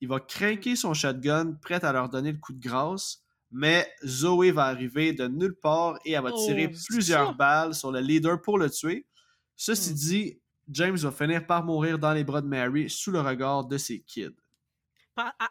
[0.00, 3.22] Il va craquer son shotgun, prêt à leur donner le coup de grâce.
[3.52, 7.34] Mais Zoé va arriver de nulle part et elle va Oh, tirer c'est plusieurs ça.
[7.34, 9.06] balles sur le leader pour le tuer.
[9.56, 9.94] Ceci Hmm.
[9.94, 13.76] dit, James va finir par mourir dans les bras de Mary sous le regard de
[13.78, 14.30] ses kids.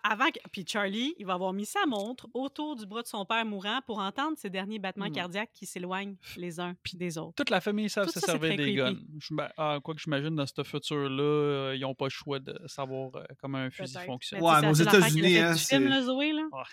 [0.03, 0.39] Avant que...
[0.51, 3.79] Puis Charlie, il va avoir mis sa montre autour du bras de son père mourant
[3.85, 5.11] pour entendre ses derniers battements Hmm.
[5.13, 7.35] cardiaques qui s'éloignent les uns puis des autres.
[7.35, 8.95] Toute la famille savent se servir des guns.
[9.19, 12.59] Je ah, quoi que j'imagine, dans ce futur-là, euh, ils n'ont pas le choix de
[12.65, 14.41] savoir euh, comment un fusil fonctionne.
[14.41, 16.41] Ouais, mais aux États-Unis, hein, film, c'est- là, Zoé, là.
[16.51, 16.63] Ouais.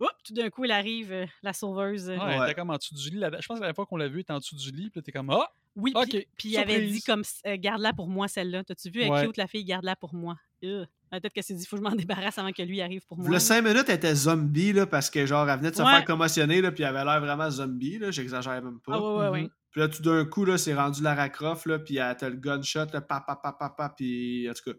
[0.00, 2.10] Oups, tout d'un coup, il arrive, euh, la sauveuse.
[2.10, 2.46] euh, Ouais, elle Ouais.
[2.50, 3.18] était comme en dessous du lit.
[3.18, 4.70] La- Je pense que la dernière fois qu'on l'a vu, elle était en dessous du
[4.70, 4.90] lit.
[4.90, 5.48] Puis là, t'es comme Ah!
[5.74, 8.64] Oui, Ok, puis, puis il avait dit comme euh, garde-la pour moi celle-là.
[8.64, 9.26] T'as-tu vu avec Ouais.
[9.26, 9.64] cute la fille?
[9.64, 10.36] Garde-la pour moi.
[10.64, 11.94] Euh, Peut-être que c'est dit faut que je m'en
[12.30, 13.26] débarrasse avant que lui arrive pour moi.
[13.28, 13.40] Le là.
[13.40, 15.90] 5 minutes, elle était zombie, là, parce que genre, elle venait de se Ouais.
[15.90, 18.92] faire commotionner, là, puis elle avait l'air vraiment zombie, là, j'exagère même pas.
[18.94, 19.42] Ah ouais ouais ouais.
[19.42, 19.50] Mhm.
[19.70, 22.36] Puis là, tout d'un coup, là, c'est rendu Lara Croft, là, puis elle a le
[22.36, 24.78] gunshot, là, pa, pa, pa, pa, pa, puis en tout cas.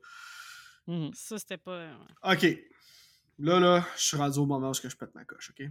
[0.87, 1.11] Mhm.
[1.13, 1.87] Ça c'était pas
[2.23, 2.57] OK.
[3.39, 5.67] Là, là, je suis rendu au moment où je pète ma coche, OK?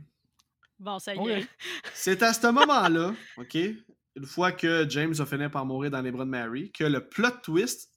[0.78, 1.32] bon ça y Oui.
[1.32, 1.48] est.
[1.94, 6.10] C'est à ce moment-là, OK, une fois que James va finir par mourir dans les
[6.12, 7.90] bras de Mary, que le plot twist,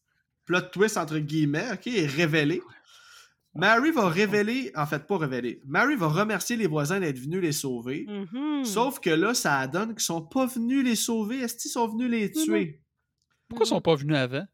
[0.45, 2.61] plot twist entre guillemets, OK, est révélé.
[3.55, 7.51] Mary va révéler, en fait, pas révéler, Mary va remercier les voisins d'être venus les
[7.51, 8.05] sauver.
[8.07, 8.63] Mhm.
[8.63, 11.39] Sauf que là, ça donne qu'ils sont pas venus les sauver.
[11.39, 12.81] Est-ce qu'ils sont venus les Non, tuer?
[13.47, 14.45] Pourquoi ils sont pas venus avant?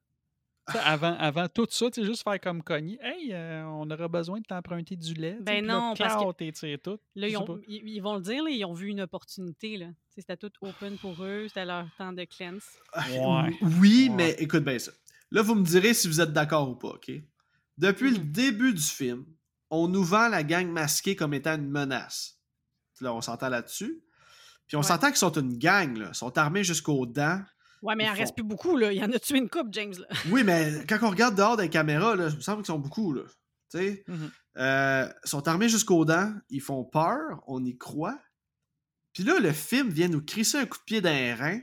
[0.68, 2.98] Avant, avant tout ça, tu sais, juste faire comme cogner.
[3.02, 5.38] Hey, euh, on aura besoin de t'emprunter du lait.
[5.42, 6.98] Ben puis là, non, parce que- clac, t'es tiré tout.
[7.16, 9.78] Là, ils, sais ont- ils- ils vont le dire, là, ils ont vu une opportunité.
[9.78, 9.88] là.
[10.18, 12.64] C'était tout open pour eux, c'était leur temps de cleanse.
[12.96, 13.58] Ouais.
[13.80, 14.16] Oui, Ouais.
[14.16, 14.92] mais écoute bien ça.
[15.32, 17.12] Là, vous me direz si vous êtes d'accord ou pas, OK?
[17.78, 18.32] Depuis le Mhm.
[18.32, 19.26] début du film,
[19.70, 22.40] on nous vend la gang masquée comme étant une menace.
[23.02, 24.02] Là, on s'entend là-dessus.
[24.68, 24.86] Puis on Ouais.
[24.86, 26.08] s'entend qu'ils sont une gang, là.
[26.12, 27.42] Ils sont armés jusqu'aux dents.
[27.86, 28.92] Ouais, mais il en reste plus beaucoup, là.
[28.92, 29.94] Il y en a tué une coupe, James.
[29.98, 30.08] Là.
[30.32, 33.14] Oui, mais quand on regarde dehors des caméras, là, il me semble qu'ils sont beaucoup,
[33.14, 33.22] là.
[33.72, 34.04] Tu sais?
[34.08, 34.32] Mhm.
[34.58, 38.18] Euh, ils sont armés jusqu'aux dents, ils font peur, on y croit.
[39.14, 41.62] Puis là, le film vient nous crisser un coup de pied dans les reins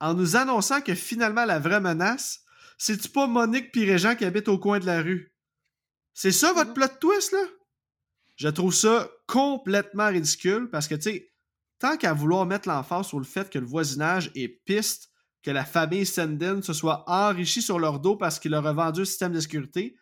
[0.00, 2.40] en nous annonçant que finalement, la vraie menace,
[2.78, 5.34] c'est-tu pas Monique pis Régent qui habitent au coin de la rue?
[6.14, 6.74] C'est ça votre Mhm.
[6.74, 7.44] plot twist, là?
[8.36, 11.32] Je trouve ça complètement ridicule parce que, tu sais,
[11.78, 15.09] tant qu'à vouloir mettre l'emphase sur le fait que le voisinage est piste,
[15.42, 19.00] que la famille Senden se soit enrichie sur leur dos parce qu'il leur a vendu
[19.00, 19.96] le système de sécurité,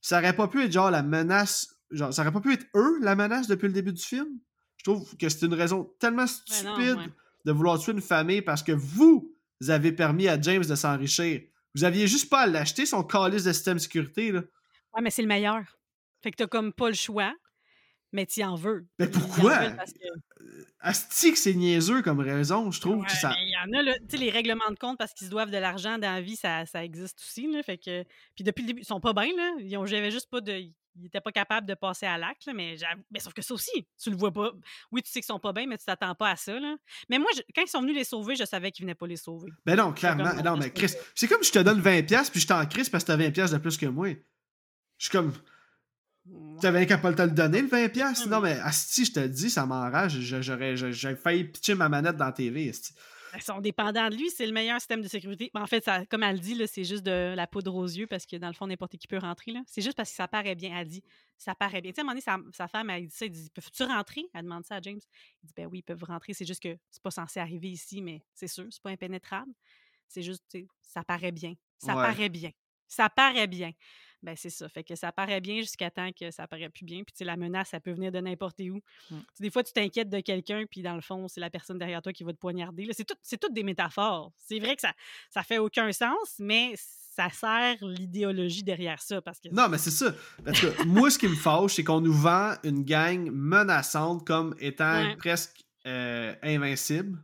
[0.00, 2.98] ça aurait pas pu être genre la menace, genre, ça aurait pas pu être eux
[3.00, 4.28] la menace depuis le début du film?
[4.76, 7.08] Je trouve que c'est une raison tellement stupide Ben non, ouais.
[7.44, 9.34] de vouloir tuer une famille parce que vous
[9.68, 11.42] avez permis à James de s'enrichir.
[11.74, 14.40] Vous aviez juste pas à l'acheter son calice de système de sécurité, là.
[14.94, 15.62] Ouais, mais c'est le meilleur.
[16.22, 17.32] Fait que t'as comme pas le choix,
[18.12, 18.86] mais t'y en veux.
[18.98, 19.70] Mais pourquoi?
[19.70, 19.98] parce que-
[20.80, 23.34] Asti que c'est niaiseux comme raison, je trouve Ouais, que ça...
[23.38, 25.50] il y en a, là, tu sais, les règlements de compte parce qu'ils se doivent
[25.50, 28.02] de l'argent dans la vie, ça, ça existe aussi, là, fait que...
[28.34, 30.52] Puis depuis le début, ils sont pas bien, là, ils ont, juste pas de...
[30.98, 32.76] Ils étaient pas capables de passer à l'acte, là, mais,
[33.12, 34.50] mais sauf que ça aussi, tu le vois pas.
[34.90, 36.76] Oui, tu sais qu'ils sont pas bien, mais tu t'attends pas à ça, là.
[37.08, 39.16] Mais moi, je- quand ils sont venus les sauver, je savais qu'ils venaient pas les
[39.16, 39.50] sauver.
[39.64, 40.24] Ben non, clairement.
[40.30, 42.88] comme, Non, on mais Chris, c'est comme je te donne 20$ puis je t'en crise
[42.88, 44.08] parce que t'as 20$ de plus que moi.
[44.98, 45.32] Je suis comme,
[46.60, 48.28] t'avais qu'à pas te le donner, le 20$.
[48.28, 50.18] Non, mais Asti, je te le dis, ça m'enrage.
[50.20, 52.92] J'aurais j'aurais failli pitcher ma manette dans la TV, Asti.
[53.32, 55.52] Ils sont dépendants de lui, c'est le meilleur système de sécurité.
[55.54, 58.26] Mais en fait, ça, comme elle dit, c'est juste de la poudre aux yeux parce
[58.26, 59.52] que dans le fond, n'importe qui peut rentrer.
[59.66, 60.76] C'est juste parce que ça paraît bien.
[60.76, 61.02] Elle dit,
[61.38, 61.92] ça paraît bien.
[61.92, 62.22] Tu sais, à un moment donné,
[62.52, 64.24] sa, sa femme, elle dit ça, elle dit, peux-tu rentrer?
[64.34, 64.98] Elle demande ça à James.
[65.44, 66.34] Il dit, ben oui, ils peuvent rentrer.
[66.34, 69.52] C'est juste que c'est pas censé arriver ici, mais c'est sûr, c'est pas impénétrable.
[70.08, 70.42] C'est juste,
[70.82, 71.54] ça paraît bien.
[71.78, 72.02] Ça Ouais.
[72.02, 72.50] paraît bien.
[72.88, 73.70] Ça paraît bien.
[74.22, 74.68] Ben, c'est ça.
[74.68, 76.98] Fait que ça paraît bien jusqu'à temps que ça paraît plus bien.
[76.98, 78.76] Puis, tu sais, la menace, ça peut venir de n'importe où.
[79.10, 79.16] Mm.
[79.34, 82.02] Sais, Des fois, tu t'inquiètes de quelqu'un, puis dans le fond, c'est la personne derrière
[82.02, 82.88] toi qui va te poignarder.
[82.92, 84.32] C'est tout- toutes des métaphores.
[84.36, 84.92] C'est vrai que ça
[85.30, 89.20] ça fait aucun sens, mais ça sert l'idéologie derrière ça.
[89.22, 90.14] Parce que Non, mais c'est ça.
[90.44, 94.54] Parce que moi, ce qui me fâche, c'est qu'on nous vend une gang menaçante comme
[94.58, 95.16] étant Ouais.
[95.16, 97.18] presque euh, invincible.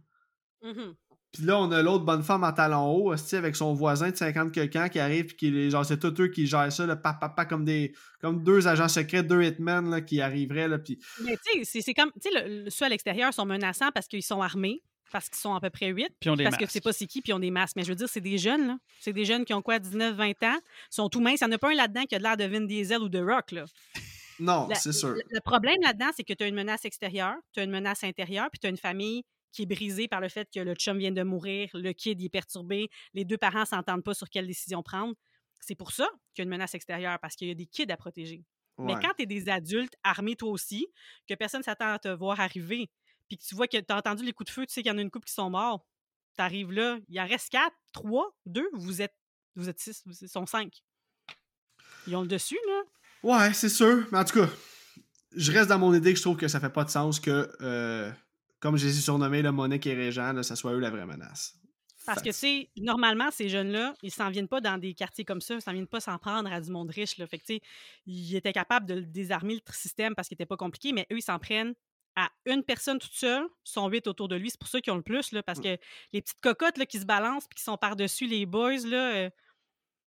[0.62, 0.94] Mhm.
[1.36, 4.16] Puis là, on a l'autre bonne femme en talon haut, hostie, avec son voisin de
[4.16, 7.12] 50 quelqu'un qui arrive, puis qui, genre, c'est tous eux qui gèrent ça, là, pa,
[7.14, 10.68] pa, pa, comme, des, comme deux agents secrets, deux hitmen là, qui arriveraient.
[10.68, 10.98] Là, puis...
[11.24, 12.10] Mais tu sais, c'est- c'est comme.
[12.20, 14.82] Tu sais, le- le- ceux à l'extérieur sont menaçants parce qu'ils sont armés,
[15.12, 16.06] parce qu'ils sont à peu près 8.
[16.08, 16.84] Puis ils ont des Parce que tu sais masques.
[16.84, 17.76] pas c'est qui, puis ils ont des masques.
[17.76, 18.76] Mais je veux dire, c'est des jeunes, là.
[19.00, 20.58] C'est des jeunes qui ont quoi, 19, 20 ans,
[20.90, 21.40] sont tout minces.
[21.40, 23.08] Il n'y en a pas un là-dedans qui a de l'air de Vin Diesel ou
[23.08, 23.64] de Rock, là.
[24.38, 25.10] Non, c'est sûr.
[25.10, 28.04] Le, le problème là-dedans, c'est que tu as une menace extérieure, tu as une menace
[28.04, 29.22] intérieure, puis tu as une famille
[29.56, 32.26] qui est brisée par le fait que le chum vient de mourir, le kid il
[32.26, 35.14] est perturbé, les deux parents s'entendent pas sur quelle décision prendre.
[35.60, 37.90] C'est pour ça qu'il y a une menace extérieure, parce qu'il y a des kids
[37.90, 38.44] à protéger.
[38.78, 40.86] Mais quand tu es des adultes armés toi aussi,
[41.26, 42.90] que personne s'attend à te voir arriver,
[43.26, 44.92] puis que tu vois que tu as entendu les coups de feu, tu sais qu'il
[44.92, 45.86] y en a une couple qui sont morts,
[46.36, 49.16] tu arrives là, il en reste quatre, trois, deux, vous êtes,
[49.54, 50.82] vous êtes six, ils sont cinq.
[52.06, 52.82] Ils ont le dessus, là.
[53.22, 54.06] Ouais, c'est sûr.
[54.12, 54.50] Mais en tout cas,
[55.34, 57.50] je reste dans mon idée que je trouve que ça fait pas de sens que,
[57.62, 58.12] euh,
[58.60, 61.06] comme je les ai surnommés, le Monique et Régent, là, ça soit eux la vraie
[61.06, 61.54] menace.
[62.06, 65.40] Parce que, tu sais, normalement, ces jeunes-là, ils s'en viennent pas dans des quartiers comme
[65.40, 67.18] ça, ils s'en viennent pas s'en prendre à du monde riche.
[67.18, 67.26] Là.
[67.26, 67.60] Fait que, tu sais,
[68.06, 71.22] ils étaient capables de désarmer le système parce qu'il était pas compliqué, mais eux, ils
[71.22, 71.74] s'en prennent
[72.14, 74.50] à une personne toute seule, sont huit autour de lui.
[74.50, 75.76] C'est pour ça qu'ils ont le plus, là, parce que
[76.12, 79.30] les petites cocottes là, qui se balancent puis qui sont par-dessus les boys, là, euh,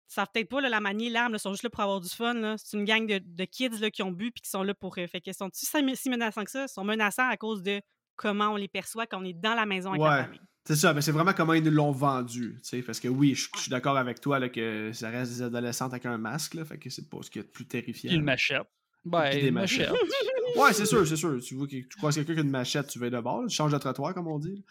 [0.07, 2.55] savent peut-être pas là, la manier, l'arme, ils sont juste là pour avoir du fun.
[2.57, 4.97] C'est une gang de, de kids là, qui ont bu puis qui sont là pour.
[4.97, 6.63] euh, fait qu'ils sont si menaçants que ça?
[6.63, 7.81] Ils sont menaçants à cause de
[8.17, 10.09] comment on les perçoit quand on est dans la maison avec Ouais.
[10.09, 10.41] la famille.
[10.65, 12.55] C'est ça, mais c'est vraiment comment ils nous l'ont vendu.
[12.57, 15.31] tu sais, Parce que oui, je je suis d'accord avec toi là, que ça reste
[15.31, 17.51] des adolescentes avec un masque, là, fait que c'est pas ce qu'il y a de
[17.53, 18.11] plus terrifiant.
[18.11, 18.63] Une machette.
[19.05, 19.89] Ben, des une machettes.
[19.89, 20.57] machette.
[20.57, 21.39] Ouais, c'est sûr, c'est sûr.
[21.41, 23.55] Tu vois que tu croises quelqu'un qui a une machette, tu vas de bord, tu
[23.55, 24.65] changes de trottoir, comme on dit.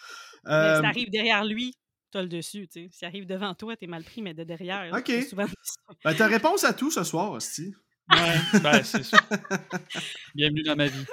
[0.44, 1.72] Mais Euh, si t'arrives derrière lui,
[2.10, 2.88] t'as le dessus, tu sais.
[2.90, 5.10] S'il arrive devant toi, t'es mal pris, mais de derrière, Ok.
[5.30, 5.46] souvent...
[6.04, 7.74] ben, ta réponse à tout ce soir, Hostie.
[8.08, 9.18] Ouais, ben, c'est ça.
[10.34, 11.04] Bienvenue dans ma vie.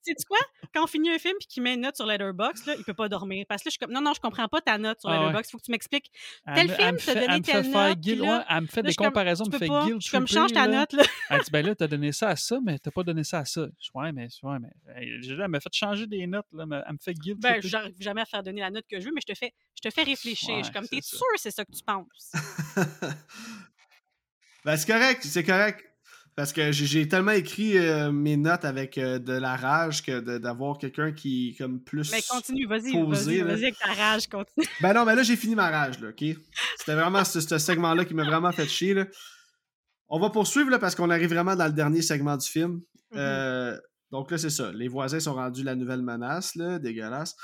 [0.00, 0.38] Sais-tu quoi?
[0.72, 2.94] Quand on finit un film puis qu'il met une note sur Letterboxd, là, il peut
[2.94, 3.44] pas dormir.
[3.48, 5.18] Parce que là, je suis comme, non, non, je comprends pas ta note sur Ah.
[5.20, 6.10] Letterboxd, faut que tu m'expliques.
[6.54, 8.66] Tel me- film elle me t'a fait- donné telle note, puis là, ouais, elle me
[8.66, 9.84] fait Là, des comparaisons, elle me fait pas.
[9.84, 11.02] guilt Je suis comme, change ta note, là.
[11.30, 13.44] Elle dit, ben là, t'as donné ça à ça, mais t'as pas donné ça à
[13.44, 13.66] ça.
[13.80, 16.98] Je ouais, mais, ouais, mais elle m'a fait changer des notes, là, mais elle me
[16.98, 19.32] fait guilt Ben, j'arrive jamais à faire donner la note que je veux, mais je
[19.32, 20.56] te fais, je te fais réfléchir.
[20.58, 22.32] je suis comme, t'es sûr c'est ça que tu penses?
[24.64, 25.84] ben, c'est correct, c'est correct.
[26.36, 30.78] Parce que j'ai- tellement écrit euh, mes notes avec euh, de la rage que d'avoir
[30.78, 32.10] quelqu'un qui est comme plus.
[32.10, 33.44] Mais continue, vas-y, vas-y, là.
[33.44, 34.66] vas-y avec ta rage, continue.
[34.80, 36.24] Ben non, mais là, j'ai fini ma rage, là, OK?
[36.76, 39.06] C'était vraiment ce, ce segment-là qui m'a vraiment fait chier, là.
[40.08, 42.72] On va poursuivre, là, parce qu'on arrive vraiment dans le dernier segment du film.
[42.72, 42.80] Mhm.
[43.16, 43.78] Euh,
[44.10, 44.72] donc là, c'est ça.
[44.72, 47.36] Les voisins sont rendus la nouvelle menace, là, dégueulasse.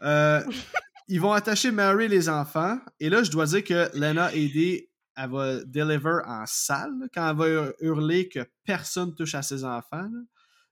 [1.10, 2.78] Ils vont attacher Mary et les enfants.
[3.00, 4.87] Et là, je dois dire que Lena Headey,
[5.18, 9.42] elle va deliver en salle, là, quand elle va hur- hurler que personne touche à
[9.42, 10.08] ses enfants.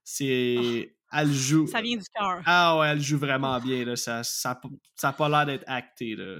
[0.03, 0.93] C'est...
[1.11, 1.63] Elle joue...
[1.63, 1.71] Oh.
[1.71, 2.41] Ça vient du cœur.
[2.45, 3.85] Ah ouais, elle joue vraiment bien.
[3.85, 3.95] Là.
[3.95, 6.15] Ça n'a ça, pas l'air d'être acté.
[6.15, 6.39] Là.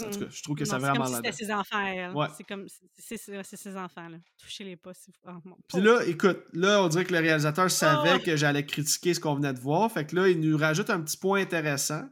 [0.00, 1.84] En tout cas, je trouve que Non, ça c'est vraiment comme si c'était ses enfants,
[1.84, 2.12] elle.
[2.12, 2.26] Ouais.
[2.36, 2.66] C'est comme,
[2.96, 4.18] c'est- c'est c'est ses enfants, là.
[4.40, 4.92] Touchez-les pas.
[5.26, 8.18] oh, mon Puis là, écoute, là, on dirait que le réalisateur savait Ah!
[8.20, 9.90] que j'allais critiquer ce qu'on venait de voir.
[9.90, 12.08] Fait que là, il nous rajoute un petit point intéressant.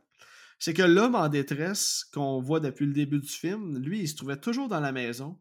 [0.59, 4.16] C'est que l'homme en détresse qu'on voit depuis le début du film, lui, il se
[4.16, 5.39] trouvait toujours dans la maison.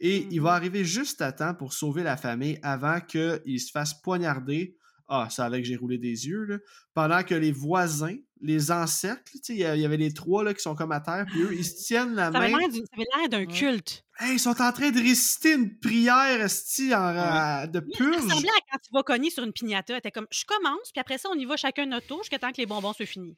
[0.00, 0.56] Et il va Mhm.
[0.56, 4.77] arriver juste à temps pour sauver la famille avant qu'il se fasse poignarder.
[5.10, 6.58] Ah, ça avec que j'ai roulé des yeux, là.
[6.94, 10.60] Pendant que les voisins, les encerclent, tu sais, il y avait les trois là, qui
[10.60, 12.58] sont comme à terre, puis eux, ils se tiennent la Ça avait main.
[12.58, 13.46] l'air d'une- ça avait l'air d'un Ouais.
[13.58, 14.04] culte.
[14.20, 18.16] Hey, ils sont en train de réciter une prière, esti, en, à- de Ça purge.
[18.16, 20.00] ressemblait à quand tu vas cogner sur une piñata.
[20.00, 22.50] T'es comme, je commence, puis après ça, on y va chacun notre tour jusqu'à temps
[22.52, 23.34] que les bonbons soient finis.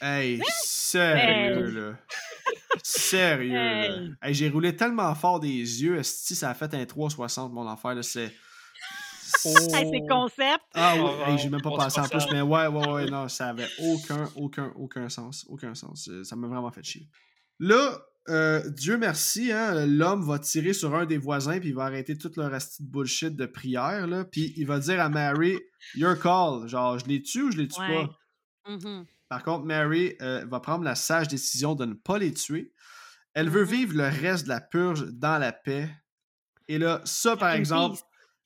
[0.00, 1.72] Hey, sérieux, Hey.
[1.74, 1.98] là.
[2.82, 3.84] Sérieux, là.
[3.96, 4.12] Hey.
[4.22, 7.94] Hey, j'ai roulé tellement fort des yeux, esti, ça a fait un 360, mon affaire,
[7.94, 8.32] là, c'est...
[9.44, 9.74] Oh.
[9.74, 10.64] Hey, c'est concept.
[10.74, 12.32] Ah oui, Oh, hey, j'ai même pas pensé en plus, 360.
[12.32, 16.08] mais ouais, ouais, ouais, non, ça avait aucun, aucun, aucun sens, aucun sens.
[16.08, 17.08] Euh, Ça m'a vraiment fait chier.
[17.58, 17.98] Là,
[18.28, 22.16] euh, Dieu merci, hein, l'homme va tirer sur un des voisins, puis il va arrêter
[22.16, 25.58] toute leur asti de bullshit de prière, là, puis il va dire à Mary,
[25.94, 28.06] «Your call», genre, je les tue ou je les tue Ouais.
[28.06, 28.70] pas?
[28.72, 29.06] Mhm.
[29.28, 32.72] Par contre, Mary euh, va prendre la sage décision de ne pas les tuer.
[33.34, 33.70] Elle veut Mhm.
[33.70, 35.90] vivre le reste de la purge dans la paix.
[36.68, 37.98] Et là, ça, par exemple.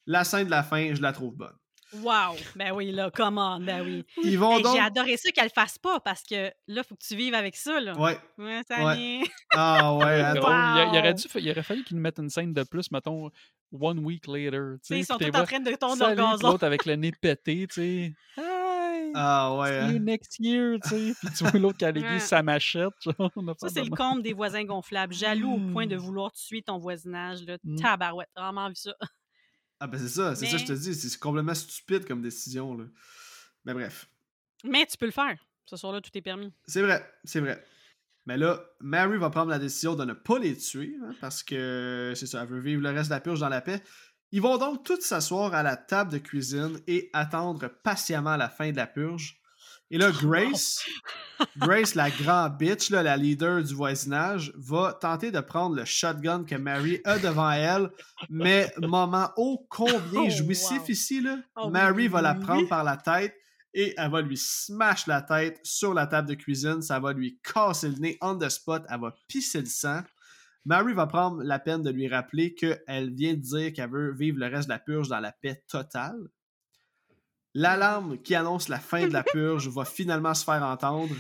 [0.06, 1.56] La scène de la fin, je la trouve bonne.
[2.02, 2.34] Wow!
[2.56, 4.04] Ben oui, là, come on, ben oui.
[4.24, 4.74] Ils vont Hey, donc.
[4.74, 7.54] J'ai adoré ça qu'elle le fasse pas parce que là, faut que tu vives avec
[7.56, 7.96] ça, là.
[7.96, 8.18] Ouais.
[8.38, 9.20] Ouais, ça Ouais.
[9.54, 10.92] Ah ouais, attends.
[10.92, 13.30] Il, aurait dû, il aurait fallu qu'ils nous mettent une scène de plus, mettons,
[13.72, 14.74] one week later.
[14.90, 16.50] Ils sont tous en train de tourner dans le salut, puis gazon.
[16.50, 18.14] l'autre avec le nez pété, tu sais.
[18.36, 19.12] Hi!
[19.14, 19.86] Ah ouais.
[19.86, 20.00] See you hein.
[20.00, 21.14] next year, tu sais.
[21.20, 22.00] Puis tu vois l'autre qui a Ouais.
[22.00, 23.30] l'aiguise sa machette, genre.
[23.58, 25.14] Ça, c'est le comble des voisins gonflables.
[25.14, 26.00] Jaloux au point de Mm.
[26.00, 27.56] vouloir tuer ton voisinage, là.
[27.62, 27.76] Mm.
[27.76, 28.28] Tabarouette.
[28.36, 28.92] Vraiment vu ça.
[29.80, 32.76] Ah ben c'est ça, c'est ça que je te dis, c'est complètement stupide comme décision
[32.76, 32.84] là.
[33.64, 34.08] Mais bref,
[34.64, 35.36] mais tu peux le faire.
[35.66, 36.52] Ce soir-là, tout est permis.
[36.66, 37.64] c'est vrai, c'est vrai.
[38.26, 42.12] Mais là, Mary va prendre la décision de ne pas les tuer hein, parce que
[42.16, 43.82] c'est ça, elle veut vivre le reste de la purge dans la paix.
[44.32, 48.70] Ils vont donc tous s'asseoir à la table de cuisine et attendre patiemment la fin
[48.70, 49.40] de la purge.
[49.90, 50.10] Et là!
[50.20, 50.84] Grace,
[51.56, 56.44] Grace, la grande bitch, là, la leader du voisinage, va tenter de prendre le shotgun
[56.44, 57.90] que Mary a devant elle.
[58.28, 60.88] Mais moment ô combien Oh, jouissif wow.
[60.88, 61.38] ici, là.
[61.56, 63.34] Oh Mary oui, va la prendre par la tête
[63.74, 66.80] et elle va lui smash la tête sur la table de cuisine.
[66.80, 68.84] Ça va lui casser le nez on the spot.
[68.88, 70.00] Elle va pisser le sang.
[70.64, 74.38] Mary va prendre la peine de lui rappeler qu'elle vient de dire qu'elle veut vivre
[74.40, 76.28] le reste de la purge dans la paix totale.
[77.58, 81.16] L'alarme qui annonce la fin de la purge va finalement se faire entendre.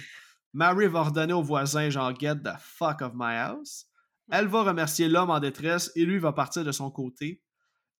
[0.52, 3.86] Mary va ordonner au voisin genre Get the fuck of my house.
[4.30, 7.42] Elle va remercier l'homme en détresse et lui va partir de son côté.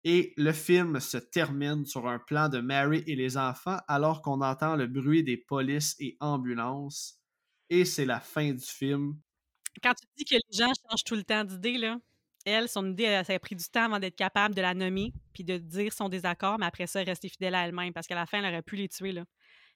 [0.04, 4.42] Et le film se termine sur un plan de Mary et les enfants alors qu'on
[4.42, 7.18] entend le bruit des polices et ambulances.
[7.70, 9.18] Et c'est la fin du film.
[9.82, 11.96] Quand tu dis que les gens changent tout le temps d'idée, là,
[12.46, 15.12] elle, son idée, elle, ça a pris du temps avant d'être capable de la nommer
[15.34, 18.24] puis de dire son désaccord, mais après ça, rester fidèle à elle-même parce qu'à la
[18.24, 19.12] fin, elle aurait pu les tuer.
[19.12, 19.24] Là.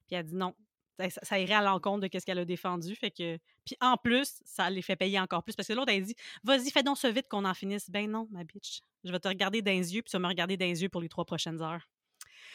[0.07, 0.55] Puis elle a dit non.
[1.23, 2.95] Ça, irait à l'encontre de ce qu'elle a défendu.
[2.95, 3.39] Fait que...
[3.65, 6.15] Puis en plus, ça les fait payer encore plus parce que l'autre, elle dit
[6.45, 7.89] Vas-y, fais donc ça vite qu'on en finisse.
[7.91, 8.83] Ben non, ma bitch.
[9.05, 10.91] Je vais te regarder dans les yeux puis tu vas me regarder dans les yeux
[10.91, 11.89] pour les trois prochaines heures.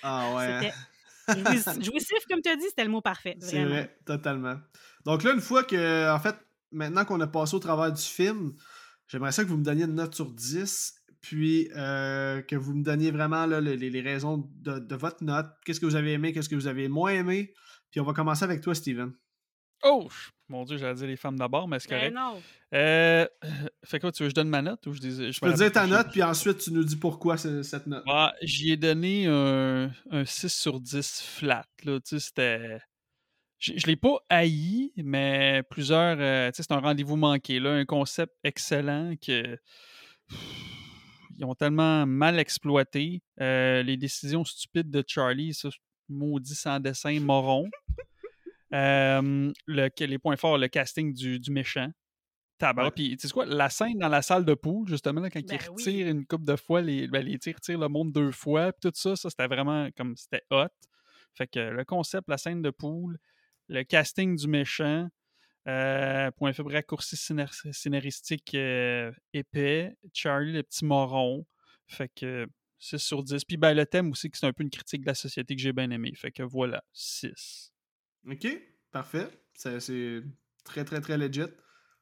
[0.04, 0.72] Ah ouais.
[1.28, 3.36] jouissif, jouissif, comme tu as dit, c'était le mot parfait.
[3.40, 4.58] C'est vrai, totalement.
[5.06, 6.36] Donc là, une fois que, en fait,
[6.72, 8.56] maintenant qu'on a passé au travers du film,
[9.07, 12.84] j'aimerais ça que vous me donniez une note sur 10, puis euh, que vous me
[12.84, 15.48] donniez vraiment là, les, les raisons de, de votre note.
[15.65, 17.53] Qu'est-ce que vous avez aimé, qu'est-ce que vous avez moins aimé?
[17.91, 19.14] Puis on va commencer avec toi, Steven.
[19.84, 20.07] Oh!
[20.48, 22.15] Mon Dieu, j'allais dire les femmes d'abord, mais c'est Ben correct.
[22.15, 22.41] non.
[22.73, 23.26] Euh,
[23.84, 25.11] fait quoi, tu veux que je donne ma note ou je dis.
[25.11, 28.03] Je Tu peux dire ta note, puis ensuite tu nous dis pourquoi cette note.
[28.07, 31.65] Ah, J'y ai donné un, un 6 sur 10 flat.
[31.84, 32.80] Là, tu sais, c'était.
[33.60, 36.18] Je, je l'ai pas haï, mais plusieurs.
[36.19, 37.60] euh, c'est un rendez-vous manqué.
[37.60, 39.57] Là, un concept excellent que.
[41.38, 43.22] Ils ont tellement mal exploité.
[43.41, 45.68] Euh, les décisions stupides de Charlie, ça,
[46.07, 47.69] maudit sans dessin, moron.
[48.73, 51.90] Euh, le, les points forts, le casting du, du méchant.
[52.57, 52.91] Tabac.
[52.91, 55.57] Puis, tu sais quoi, la scène dans la salle de pool, justement, là, quand Ben
[55.61, 55.76] il oui.
[55.77, 58.90] retire une coupe de fois, les, ben, les tirs retirent le monde deux fois, puis
[58.90, 60.68] tout ça, ça, c'était vraiment comme c'était hot.
[61.36, 63.18] Fait que le concept, la scène de pool,
[63.68, 65.08] le casting du méchant,
[65.68, 71.46] euh, point faible raccourci scénar- scénaristique euh, épais, Charlie le petit moron.
[71.88, 72.48] Fait que
[72.80, 73.44] 6 sur 10.
[73.46, 75.62] Puis ben, le thème aussi, que c'est un peu une critique de la société que
[75.62, 76.12] j'ai bien aimé.
[76.16, 77.72] Fait que voilà, 6.
[78.30, 78.48] Ok,
[78.92, 79.28] parfait.
[79.54, 80.22] C'est
[80.64, 81.42] très, très, très legit.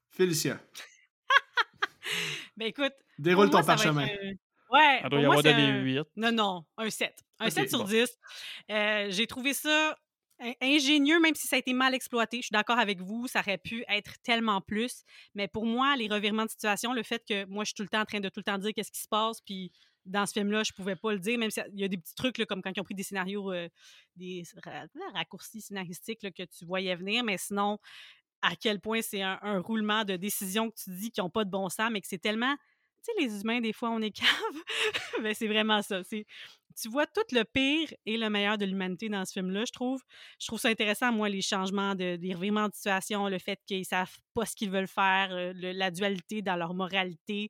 [0.10, 0.60] Félicia,
[2.58, 4.06] Ben écoute, déroule ton moi, parchemin.
[4.06, 4.38] être,
[4.70, 6.08] Ouais, Elle pour doit y moi, avoir c'est donné un- 8.
[6.16, 7.16] Non, non, un 7.
[7.40, 7.86] Un Ok, 7 sur bon.
[7.86, 8.10] 10.
[8.72, 9.98] Euh, J'ai trouvé ça
[10.62, 12.38] ingénieux, même si ça a été mal exploité.
[12.38, 15.04] Je suis d'accord avec vous, ça aurait pu être tellement plus.
[15.36, 17.90] Mais pour moi, les revirements de situation, le fait que moi, je suis tout le
[17.90, 19.72] temps en train de tout le temps dire qu'est-ce qui se passe, puis
[20.06, 22.46] dans ce film-là, je pouvais pas le dire, même s'il y a des petits trucs,
[22.46, 23.70] comme quand ils ont pris des scénarios, euh,
[24.16, 27.80] des ra- raccourcis scénaristiques que tu voyais venir, mais sinon,
[28.42, 31.46] à quel point c'est un, un roulement de décisions que tu dis qui n'ont pas
[31.46, 32.56] de bon sens, mais que c'est tellement.
[33.06, 35.24] Tu sais, les humains, des fois, on est cave.
[35.24, 36.04] ben, c'est vraiment ça.
[36.04, 36.26] C'est,
[36.82, 40.02] tu vois tout le pire et le meilleur de l'humanité dans ce film-là, je trouve.
[40.40, 43.86] Je trouve ça intéressant, moi, les changements, de, les revirements de situation, le fait qu'ils
[43.86, 47.50] savent pas ce qu'ils veulent faire, euh, le- la dualité dans leur moralité.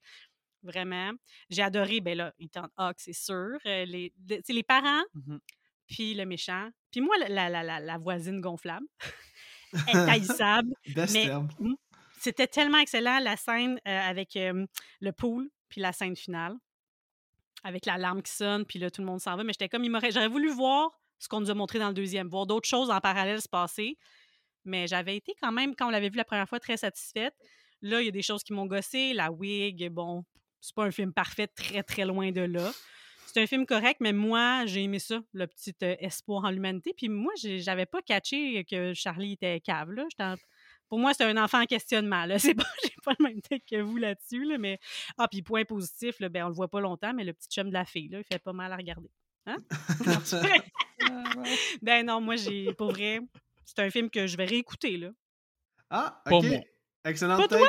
[0.61, 1.11] Vraiment.
[1.49, 3.57] J'ai adoré, ben là, Ethan Hawke, c'est sûr.
[3.65, 4.13] euh, les,
[4.45, 5.39] sais, les parents, Mhm.
[5.87, 6.69] puis le méchant.
[6.91, 8.85] Puis moi, la, la, la, la voisine gonflable.
[9.87, 10.73] Intaillissable.
[10.95, 11.29] Mais-.
[12.19, 14.65] C'était tellement excellent, la scène euh, avec euh,
[15.01, 16.55] le pool, puis la scène finale,
[17.63, 19.43] avec l'alarme qui sonne, puis là, tout le monde s'en va.
[19.43, 22.45] Mais j'étais comme, j'aurais voulu voir ce qu'on nous a montré dans le deuxième, voir
[22.45, 23.97] d'autres choses en parallèle se passer.
[24.65, 27.33] Mais j'avais été quand même, quand on l'avait vu la première fois, très satisfaite.
[27.81, 29.13] Là, il y a des choses qui m'ont gossé.
[29.13, 30.23] La wig, bon,
[30.61, 32.71] c'est pas un film parfait, très, très loin de là.
[33.25, 36.93] C'est un film correct, mais moi, j'ai aimé ça, le petit euh, espoir en l'humanité.
[36.95, 39.91] Puis moi, j'avais pas catché que Charlie était cave.
[39.91, 40.05] Là.
[40.93, 42.25] Pour moi, c'est un enfant en questionnement.
[42.25, 42.37] Là.
[42.53, 44.45] C'est pas, j'ai pas le même tête que vous là-dessus.
[44.45, 44.77] Là, mais...
[45.17, 47.67] Ah, puis point positif, là, ben, on le voit pas longtemps, mais le petit chum
[47.69, 49.09] de la fille, là, il fait pas mal à regarder.
[49.47, 49.57] Hein?
[50.05, 50.61] Non, c'est vrai.
[51.81, 53.21] ben non, moi, j'ai, pour vrai,
[53.65, 55.09] c'est un film que je vais réécouter, là.
[55.89, 56.45] Ah, Pas ok.
[56.45, 56.59] moi.
[57.05, 57.63] Excellente Pas take.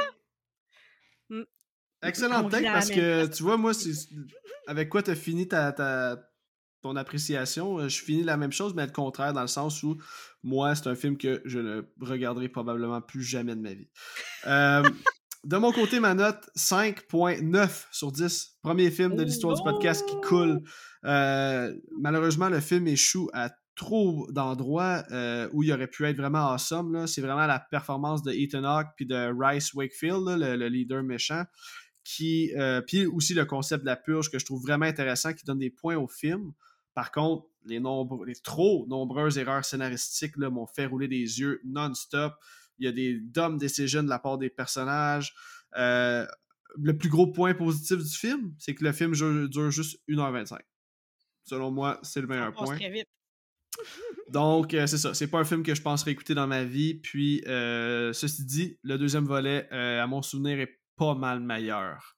[2.03, 3.93] Excellente On take la parce que tu vois, moi, c'est
[4.67, 6.31] avec quoi tu as fini ta, ta-
[6.83, 7.79] ton appréciation.
[7.79, 9.97] euh, Je finis la même chose, mais le contraire, dans le sens où
[10.45, 13.89] moi, c'est un film que je ne regarderai probablement plus jamais de ma vie.
[14.47, 14.83] Euh,
[15.45, 18.59] de mon côté, ma note 5.9 sur 10.
[18.63, 20.63] Premier film de l'histoire du podcast qui coule.
[21.05, 26.53] Euh, malheureusement, le film échoue à trop d'endroits euh, où il aurait pu être vraiment
[26.53, 27.07] awesome.
[27.07, 31.03] C'est vraiment la performance de Ethan Hawke puis de Rice Wakefield, là, le, le leader
[31.03, 31.45] méchant,
[32.05, 35.45] qui euh, puis aussi le concept de la purge que je trouve vraiment intéressant, qui
[35.45, 36.53] donne des points au film.
[36.95, 42.35] Par contre, les, nombre- les trop nombreuses erreurs scénaristiques m'ont fait rouler des yeux non-stop.
[42.79, 45.35] Il y a des dumb decisions de la part des personnages.
[45.77, 46.27] Euh,
[46.77, 50.59] le plus gros point positif du film, c'est que le film dure, juste 1h25.
[51.45, 52.77] Selon moi, c'est le meilleur point.
[52.77, 53.07] très vite.
[54.29, 55.15] Donc, euh, c'est ça.
[55.15, 56.95] C'est pas un film que je penserais écouter dans ma vie.
[56.95, 62.17] Puis, euh, ceci dit, le deuxième volet, euh, à mon souvenir, est pas mal meilleur.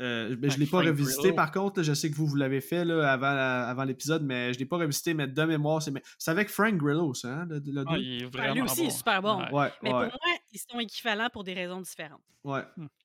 [0.00, 1.78] Euh, ben, je Avec l'ai pas revisité par contre.
[1.78, 4.66] là, je sais que vous, vous l'avez fait là, avant, avant l'épisode, mais je l'ai
[4.66, 5.14] pas revisité.
[5.14, 8.00] Mais de mémoire, c'est c'est avec Frank Grillo, ça, hein, le, le Ah, deux?
[8.00, 8.94] il est vraiment lui aussi, il est bon.
[8.96, 9.38] super bon.
[9.38, 9.50] Ouais.
[9.52, 12.22] Ouais, Mais ouais, pour moi, ils sont équivalents pour des raisons différentes.
[12.44, 12.62] ouais.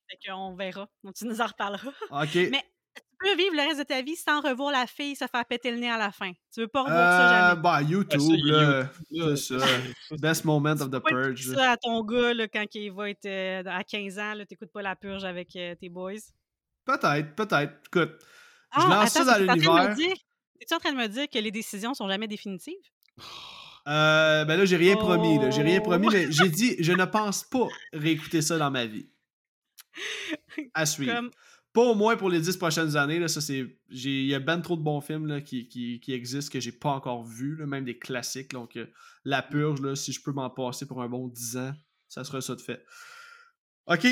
[0.10, 0.88] Fait qu'on verra.
[1.04, 1.92] Donc, tu nous en reparleras.
[2.10, 2.34] Ok.
[2.52, 2.64] Mais
[2.96, 5.70] tu peux vivre le reste de ta vie sans revoir la fille se faire péter
[5.72, 6.32] le nez à la fin.
[6.52, 7.62] Tu veux pas revoir ça Euh, jamais.
[7.62, 8.90] bah, ça, YouTube, il y a là.
[9.12, 9.66] Là, C'est ça.
[10.20, 11.48] Best moment of the Tu purge.
[11.50, 11.56] là.
[11.56, 14.72] ça à ton gars là, quand il va être euh, à 15 ans, là, t'écoutes
[14.72, 16.14] pas la purge avec euh, tes boys.
[16.98, 17.74] Peut-être, peut-être.
[17.88, 18.20] Écoute,
[18.72, 19.96] Ah, je lance ça dans l'univers.
[20.62, 22.74] Es-tu en train de me dire que les décisions sont jamais définitives?
[23.88, 25.38] Euh, ben là, j'ai rien promis.
[25.40, 25.50] là.
[25.52, 25.84] J'ai rien Oh.
[25.88, 29.08] promis, mais j'ai dit, je ne pense pas réécouter ça dans ma vie.
[30.74, 31.14] À suivre.
[31.14, 31.32] Comme,
[31.74, 33.20] Pas au moins pour les 10 prochaines années.
[33.20, 36.14] Là, ça, c'est, il y a ben trop de bons films là, qui, qui, qui
[36.14, 38.52] existent que j'ai pas encore vus, là, même des classiques.
[38.52, 38.88] Donc, euh,
[39.24, 41.74] La Purge, là, si je peux m'en passer pour un bon 10 ans,
[42.08, 42.84] ça sera ça de fait.
[43.86, 44.08] OK.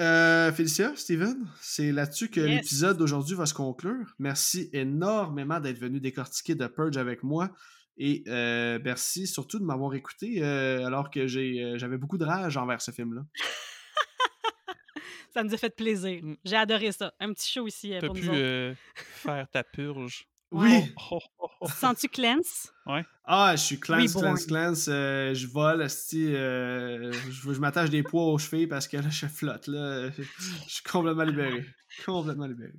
[0.00, 2.50] Euh, Félicia, Steven, c'est là-dessus que Yes.
[2.50, 4.14] l'épisode d'aujourd'hui va se conclure.
[4.18, 7.50] Merci énormément d'être venu décortiquer The Purge avec moi.
[7.96, 12.24] Et euh, merci surtout de m'avoir écouté euh, alors que j'ai, euh, j'avais beaucoup de
[12.24, 13.22] rage envers ce film-là.
[15.32, 16.20] ça nous a fait plaisir.
[16.44, 17.12] J'ai adoré ça.
[17.20, 18.36] Un petit show ici T'as pour pu nous autres.
[18.36, 20.26] euh, faire ta purge.
[20.54, 20.92] Oui!
[21.10, 21.66] Oh, oh, oh.
[21.68, 22.72] Sens-tu cleanse?
[23.24, 24.34] Ah, je suis cleanse, Reborn.
[24.34, 24.86] cleanse, cleanse.
[24.88, 29.26] euh, je vole, euh, je, je m'attache des poids aux chevilles parce que là, je
[29.26, 29.66] flotte.
[29.66, 30.10] Là.
[30.10, 31.64] Je, je suis complètement libéré.
[32.06, 32.72] Complètement libéré.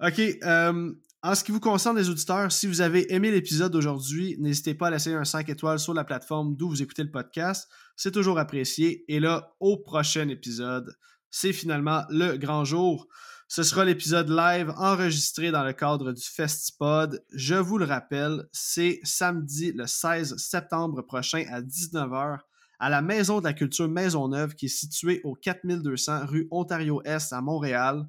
[0.00, 0.20] OK.
[0.44, 0.92] euh,
[1.22, 4.88] en ce qui vous concerne, les auditeurs, si vous avez aimé l'épisode d'aujourd'hui, n'hésitez pas
[4.88, 7.68] à laisser un 5 étoiles sur la plateforme d'où vous écoutez le podcast.
[7.96, 9.04] C'est toujours apprécié.
[9.08, 10.94] Et là, au prochain épisode,
[11.30, 13.08] c'est finalement le grand jour.
[13.54, 17.24] Ce sera l'épisode live enregistré dans le cadre du Festipod.
[17.32, 22.40] Je vous le rappelle, c'est samedi le 16 septembre prochain à 19h
[22.80, 27.40] à la Maison de la Culture Maisonneuve qui est située au 4200 rue Ontario-Est à
[27.42, 28.08] Montréal.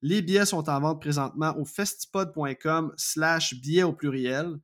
[0.00, 4.60] Les billets sont en vente présentement au festipod.com slash billets au pluriel.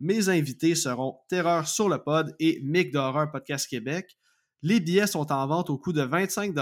[0.00, 4.16] Mes invités seront Terreur sur le pod et Mick d'Horreur Podcast Québec.
[4.66, 6.54] Les billets sont en vente au coût de 25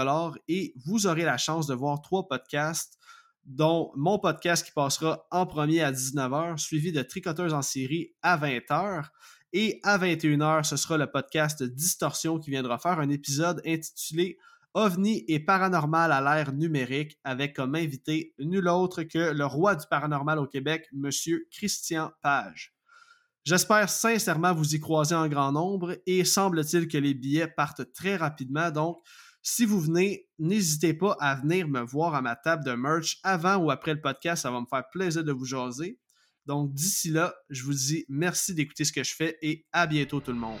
[0.49, 2.99] et vous aurez la chance de voir trois podcasts
[3.45, 8.37] dont mon podcast qui passera en premier à 19h, suivi de Tricoteuses en série à
[8.37, 9.05] 20h.
[9.53, 14.37] Et à 21h, ce sera le podcast Distorsion qui viendra faire un épisode intitulé
[14.73, 19.85] OVNI et paranormal à l'ère numérique avec comme invité nul autre que le roi du
[19.89, 22.73] paranormal au Québec, Monsieur Christian Page.
[23.45, 28.15] J'espère sincèrement vous y croiser en grand nombre et semble-t-il que les billets partent très
[28.15, 28.99] rapidement, donc
[29.41, 33.57] si vous venez, n'hésitez pas à venir me voir à ma table de merch avant
[33.57, 35.99] ou après le podcast, ça va me faire plaisir de vous jaser.
[36.45, 40.21] Donc d'ici là, je vous dis merci d'écouter ce que je fais et à bientôt
[40.21, 40.59] tout le monde.